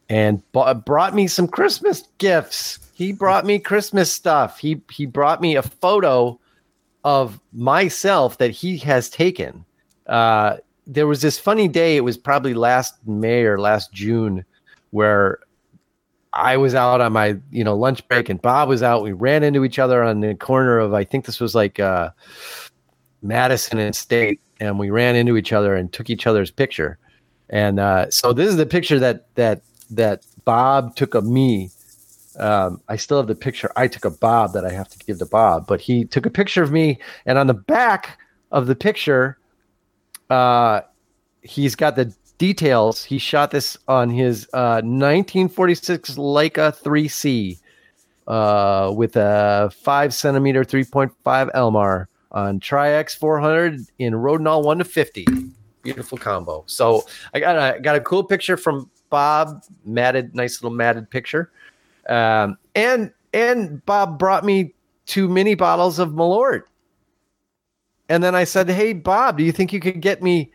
[0.08, 2.78] and bu- brought me some Christmas gifts.
[2.94, 4.58] He brought me Christmas stuff.
[4.58, 6.40] He, he brought me a photo
[7.04, 9.66] of myself that he has taken.
[10.06, 10.56] Uh,
[10.86, 11.98] there was this funny day.
[11.98, 14.42] It was probably last May or last June,
[14.92, 15.40] where
[16.32, 19.02] I was out on my you know lunch break and Bob was out.
[19.02, 22.10] We ran into each other on the corner of I think this was like uh,
[23.20, 26.98] Madison and State, and we ran into each other and took each other's picture.
[27.48, 31.70] And uh, so this is the picture that that that Bob took of me.
[32.38, 35.18] Um, I still have the picture I took of Bob that I have to give
[35.18, 38.18] to Bob, but he took a picture of me, and on the back
[38.52, 39.38] of the picture,
[40.28, 40.82] uh,
[41.42, 43.04] he's got the details.
[43.04, 47.58] He shot this on his uh, 1946 Leica 3C
[48.26, 51.12] uh, with a five centimeter 3.5
[51.54, 55.26] Elmar on Tri-X 400 in Rodinal 1 to 50.
[55.82, 56.64] Beautiful combo.
[56.66, 61.52] So I got a got a cool picture from Bob, matted, nice little matted picture,
[62.08, 64.74] um, and and Bob brought me
[65.06, 66.62] two mini bottles of Malort.
[68.08, 70.50] And then I said, "Hey Bob, do you think you could get me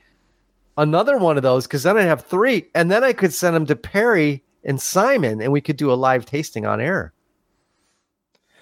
[0.77, 1.65] another one of those?
[1.65, 5.41] Because then I'd have three, and then I could send them to Perry and Simon,
[5.41, 7.13] and we could do a live tasting on air."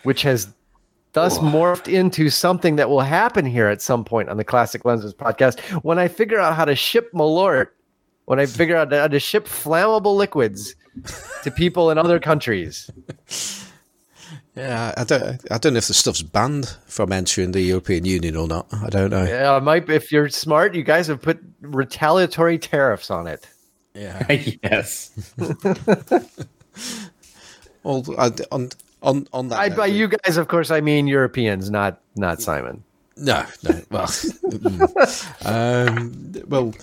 [0.03, 0.53] Which has
[1.13, 5.13] thus morphed into something that will happen here at some point on the Classic Lenses
[5.13, 7.67] podcast when I figure out how to ship Malort,
[8.25, 10.75] when I figure out how to ship flammable liquids
[11.43, 12.89] to people in other countries.
[14.55, 15.39] Yeah, I don't.
[15.51, 18.67] I don't know if the stuff's banned from entering the European Union or not.
[18.73, 19.23] I don't know.
[19.23, 23.47] Yeah, it might if you're smart, you guys have put retaliatory tariffs on it.
[23.93, 24.25] Yeah.
[24.63, 25.11] yes.
[27.83, 28.69] Well, I, on
[29.01, 29.59] on on that.
[29.59, 32.83] I, note, by you guys, of course, I mean Europeans, not not Simon.
[33.19, 33.81] No, no.
[33.91, 35.45] Well, mm.
[35.45, 36.73] um, well,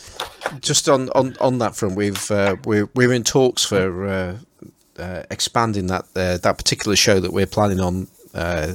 [0.61, 4.37] just on, on, on that front, we've uh, we're we're in talks for uh,
[4.99, 8.09] uh, expanding that uh, that particular show that we're planning on.
[8.35, 8.75] Uh,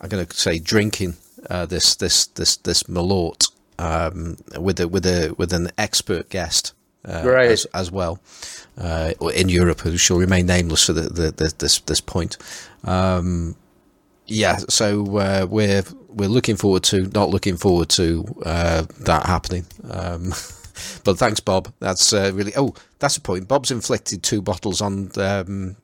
[0.00, 1.16] I'm going to say drinking
[1.50, 6.72] uh, this this this this Malort um, with a with a with an expert guest
[7.08, 7.50] uh, Right.
[7.50, 8.20] as, as well
[8.76, 12.36] uh, in Europe who shall remain nameless for the, the, the this this point.
[12.84, 13.56] Um,
[14.26, 19.64] yeah, so uh, we're we're looking forward to not looking forward to uh, that happening.
[19.90, 20.28] Um,
[21.04, 21.72] but thanks, Bob.
[21.80, 23.48] That's uh, really oh, that's a point.
[23.48, 25.76] Bob's inflicted two bottles on um,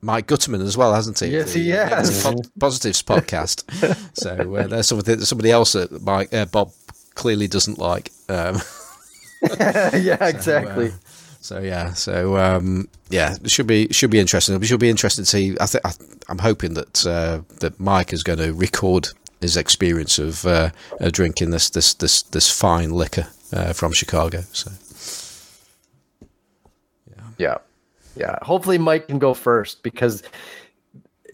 [0.00, 1.26] Mike Gutterman as well, hasn't he?
[1.28, 2.22] Yes, he The, uh, has.
[2.22, 3.64] Pod- Positives podcast.
[4.16, 6.70] so uh, there's somebody somebody else that Mike uh, Bob
[7.14, 8.12] clearly doesn't like.
[8.28, 8.58] Um,
[9.60, 10.92] yeah, exactly.
[11.40, 14.54] so yeah, so um, yeah, it should be should be interesting.
[14.56, 15.56] It should be interesting to see.
[15.60, 15.84] I think
[16.28, 19.08] I'm hoping that uh, that Mike is going to record
[19.40, 20.70] his experience of uh,
[21.00, 24.42] uh, drinking this this this this fine liquor uh, from Chicago.
[24.52, 24.70] So
[27.10, 27.58] yeah, yeah,
[28.16, 28.38] yeah.
[28.42, 30.22] Hopefully, Mike can go first because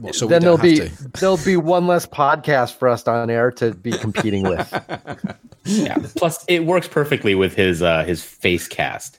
[0.01, 0.91] well, so we then there'll be to.
[1.21, 4.73] there'll be one less podcast for us on air to be competing with.
[5.67, 5.97] Yeah.
[6.17, 9.19] Plus, it works perfectly with his uh, his face cast.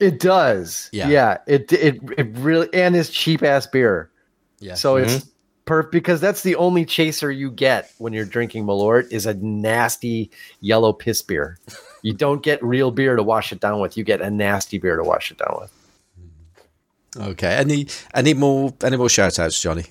[0.00, 0.88] It does.
[0.90, 1.08] Yeah.
[1.08, 1.38] Yeah.
[1.46, 4.10] It it it really and his cheap ass beer.
[4.58, 4.72] Yeah.
[4.72, 5.26] So it's
[5.66, 10.30] per because that's the only chaser you get when you're drinking Malort is a nasty
[10.60, 11.58] yellow piss beer.
[12.04, 13.96] You don't get real beer to wash it down with.
[13.96, 17.28] You get a nasty beer to wash it down with.
[17.28, 17.54] okay.
[17.54, 19.84] Any any more any more shout outs, Johnny?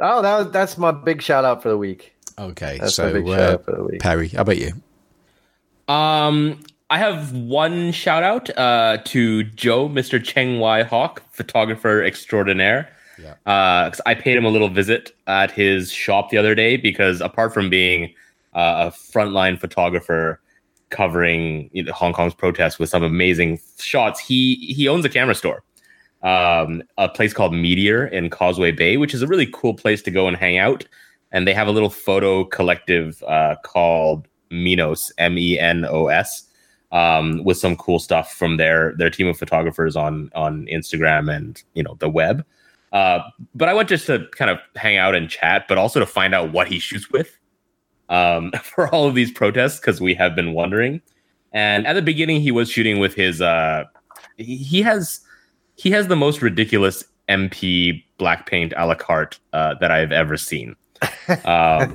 [0.00, 2.14] Oh, that was, that's my big shout out for the week.
[2.38, 2.78] Okay.
[2.80, 4.00] That's so my big shout uh, out for the week.
[4.00, 4.72] Perry, how about you?
[5.88, 10.22] Um, I have one shout out uh, to Joe, Mr.
[10.22, 12.88] Cheng Wai Hawk, photographer extraordinaire.
[13.20, 13.34] Yeah.
[13.46, 17.20] Uh, 'cause I paid him a little visit at his shop the other day because
[17.20, 18.12] apart from being
[18.54, 20.40] uh, a frontline photographer
[20.90, 25.34] covering you know, Hong Kong's protests with some amazing shots, he he owns a camera
[25.34, 25.62] store,
[26.26, 30.10] um, a place called Meteor in Causeway Bay, which is a really cool place to
[30.10, 30.84] go and hang out.
[31.30, 36.42] And they have a little photo collective uh, called Menos, M E N O S,
[36.90, 41.62] um, with some cool stuff from their their team of photographers on on Instagram and
[41.74, 42.44] you know the web.
[42.92, 43.20] Uh,
[43.54, 46.34] but I went just to kind of hang out and chat, but also to find
[46.34, 47.38] out what he shoots with
[48.08, 51.00] um, for all of these protests because we have been wondering.
[51.52, 53.40] And at the beginning, he was shooting with his.
[53.40, 53.84] Uh,
[54.36, 55.20] he he has
[55.76, 60.36] he has the most ridiculous MP black paint a la carte uh, that I've ever
[60.36, 60.76] seen.
[61.44, 61.94] um,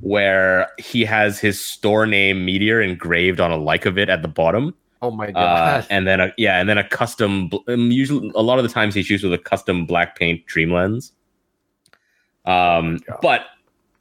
[0.00, 4.28] where he has his store name Meteor engraved on a like of it at the
[4.28, 4.74] bottom,
[5.04, 5.86] Oh my uh, god!
[5.90, 7.50] and then a, yeah, and then a custom.
[7.68, 10.72] Um, usually, a lot of the times he shoots with a custom black paint dream
[10.72, 11.12] lens.
[12.46, 13.18] Um, God.
[13.20, 13.40] but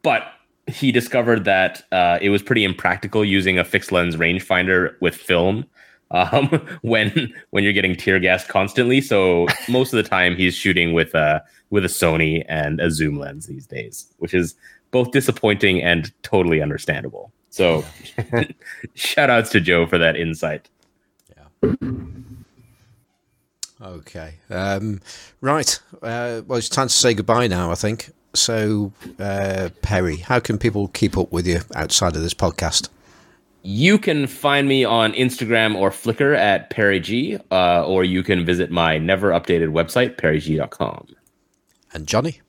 [0.02, 0.24] but
[0.68, 5.66] he discovered that uh, it was pretty impractical using a fixed lens rangefinder with film
[6.12, 6.48] um,
[6.82, 9.02] when when you're getting tear gassed constantly.
[9.02, 13.18] So most of the time he's shooting with a with a Sony and a zoom
[13.18, 14.56] lens these days, which is
[14.92, 17.32] both disappointing and totally understandable.
[17.50, 17.84] So,
[18.96, 20.70] shout outs to Joe for that insight.
[21.36, 21.74] Yeah.
[23.82, 24.36] Okay.
[24.50, 25.02] Um,
[25.42, 25.80] right.
[26.02, 28.12] Uh, well, it's time to say goodbye now, I think.
[28.34, 32.90] So, uh, Perry, how can people keep up with you outside of this podcast?
[33.66, 38.46] You can find me on Instagram or Flickr at Perry G, uh, or you can
[38.46, 41.08] visit my never updated website, perryg.com.
[41.94, 42.42] And Johnny?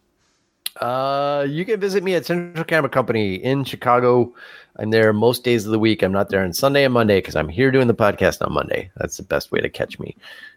[0.80, 4.34] Uh, you can visit me at Central Camera Company in Chicago.
[4.76, 6.02] I'm there most days of the week.
[6.02, 8.90] I'm not there on Sunday and Monday because I'm here doing the podcast on Monday.
[8.96, 10.16] That's the best way to catch me.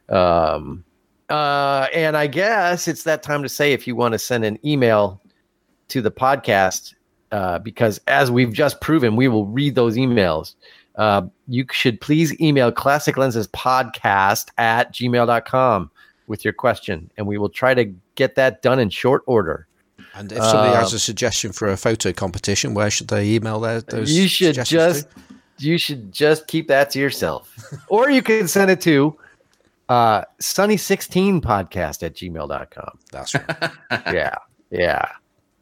[0.09, 0.83] Um,
[1.29, 4.57] uh, and I guess it's that time to say if you want to send an
[4.65, 5.21] email
[5.89, 6.95] to the podcast,
[7.31, 10.55] uh, because as we've just proven, we will read those emails.
[10.95, 15.91] Uh, you should please email classic lenses podcast at gmail.com
[16.27, 17.85] with your question, and we will try to
[18.15, 19.67] get that done in short order.
[20.15, 23.59] And if somebody Uh, has a suggestion for a photo competition, where should they email
[23.59, 25.07] their, those you should just
[25.59, 27.53] you should just keep that to yourself
[27.89, 29.15] or you can send it to
[29.89, 32.91] uh sunny16 podcast at gmail.com to?
[33.11, 33.71] That's right.
[34.13, 34.35] yeah
[34.71, 35.07] yeah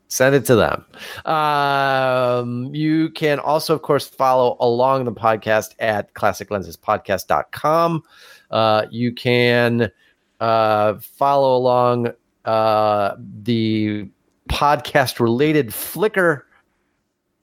[0.08, 0.86] send it to them
[1.26, 8.04] um you can also of course follow along the podcast at classiclensespodcast.com
[8.52, 9.90] uh you can
[10.40, 12.08] uh follow along
[12.46, 14.08] uh the
[14.50, 16.42] podcast related flickr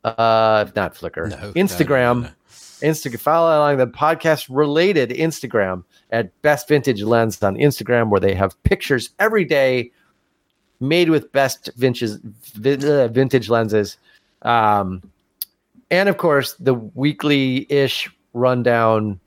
[0.04, 2.30] uh not flickr No, instagram no, no, no.
[2.82, 3.20] Instagram.
[3.20, 8.60] Follow along the podcast related Instagram at Best Vintage Lens on Instagram, where they have
[8.64, 9.92] pictures every day
[10.82, 12.10] made with best vintage
[12.84, 13.96] uh, vintage lenses,
[14.42, 15.00] um,
[15.90, 19.18] and of course the weekly ish rundown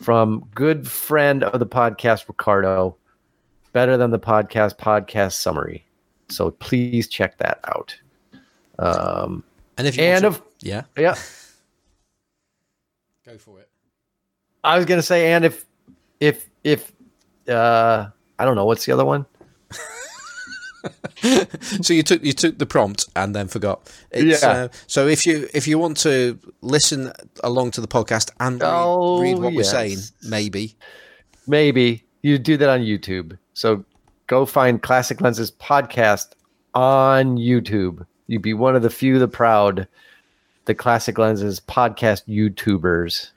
[0.00, 2.96] from good friend of the podcast Ricardo,
[3.72, 5.84] better than the podcast podcast summary.
[6.28, 7.94] So please check that out.
[8.78, 9.44] Um,
[9.76, 11.14] And if you and of to, yeah, yeah.
[13.26, 13.68] go for it.
[14.64, 15.64] I was gonna say, and if
[16.20, 16.92] if if
[17.48, 18.06] uh
[18.38, 19.26] I don't know what's the other one.
[21.82, 23.90] so you took you took the prompt and then forgot.
[24.10, 24.48] It's, Yeah.
[24.48, 28.68] Uh, so if you if you want to listen along to the podcast and read,
[28.68, 30.76] Oh, read what we're saying, maybe
[31.46, 33.36] Maybe you do that on YouTube.
[33.54, 33.84] So
[34.26, 36.28] go find Classic Lenses podcast
[36.74, 38.06] on YouTube.
[38.28, 39.88] You'd be one of the few, the proud,
[40.66, 43.31] the Classic Lenses podcast YouTubers.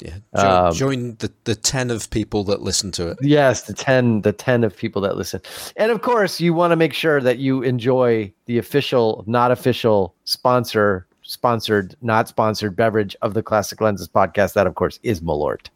[0.00, 3.18] Yeah, join, Um, join the the ten of people that listen to it.
[3.20, 5.40] Yes, the ten, the ten of people that listen,
[5.76, 10.14] and of course, you want to make sure that you enjoy the official, not official
[10.24, 14.54] sponsor, sponsored, not sponsored beverage of the Classic Lenses podcast.
[14.54, 15.68] That, of course, is Malort.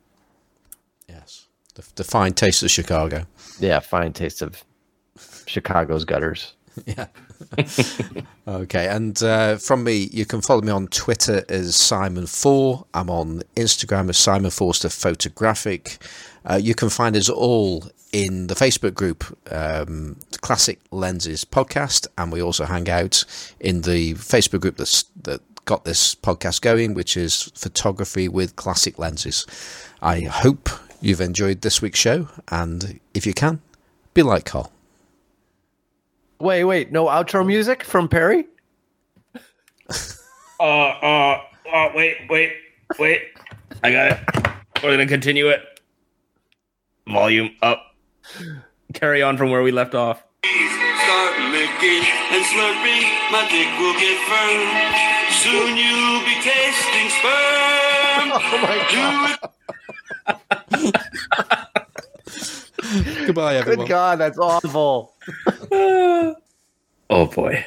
[1.08, 3.26] Yes, the, the fine taste of Chicago.
[3.60, 4.64] Yeah, fine taste of
[5.46, 6.54] Chicago's gutters.
[6.86, 7.06] Yeah.
[8.48, 12.86] okay, and uh, from me, you can follow me on Twitter as Simon Four.
[12.94, 15.98] I'm on Instagram as Simon Forster Photographic.
[16.44, 22.32] Uh, you can find us all in the Facebook group, um, Classic Lenses Podcast, and
[22.32, 23.24] we also hang out
[23.60, 28.98] in the Facebook group that's that got this podcast going, which is Photography with Classic
[28.98, 29.46] Lenses.
[30.02, 30.68] I hope
[31.00, 33.60] you've enjoyed this week's show, and if you can,
[34.12, 34.70] be like Carl.
[36.44, 38.44] Wait, wait, no outro music from Perry?
[40.60, 41.40] Uh, uh,
[41.74, 42.52] uh, wait, wait,
[42.98, 43.22] wait.
[43.82, 44.18] I got it.
[44.82, 45.60] We're gonna continue it.
[47.08, 47.96] Volume up.
[48.94, 50.24] Carry on from where we left off.
[50.44, 53.02] Start licking and slurping,
[53.32, 54.62] my dick will get firm.
[55.42, 58.30] Soon you'll be tasting sperm.
[58.36, 59.00] Oh my Do
[60.80, 61.04] it
[63.26, 63.86] Goodbye, everyone.
[63.86, 65.14] Good God, that's awful.
[67.10, 67.64] Oh boy.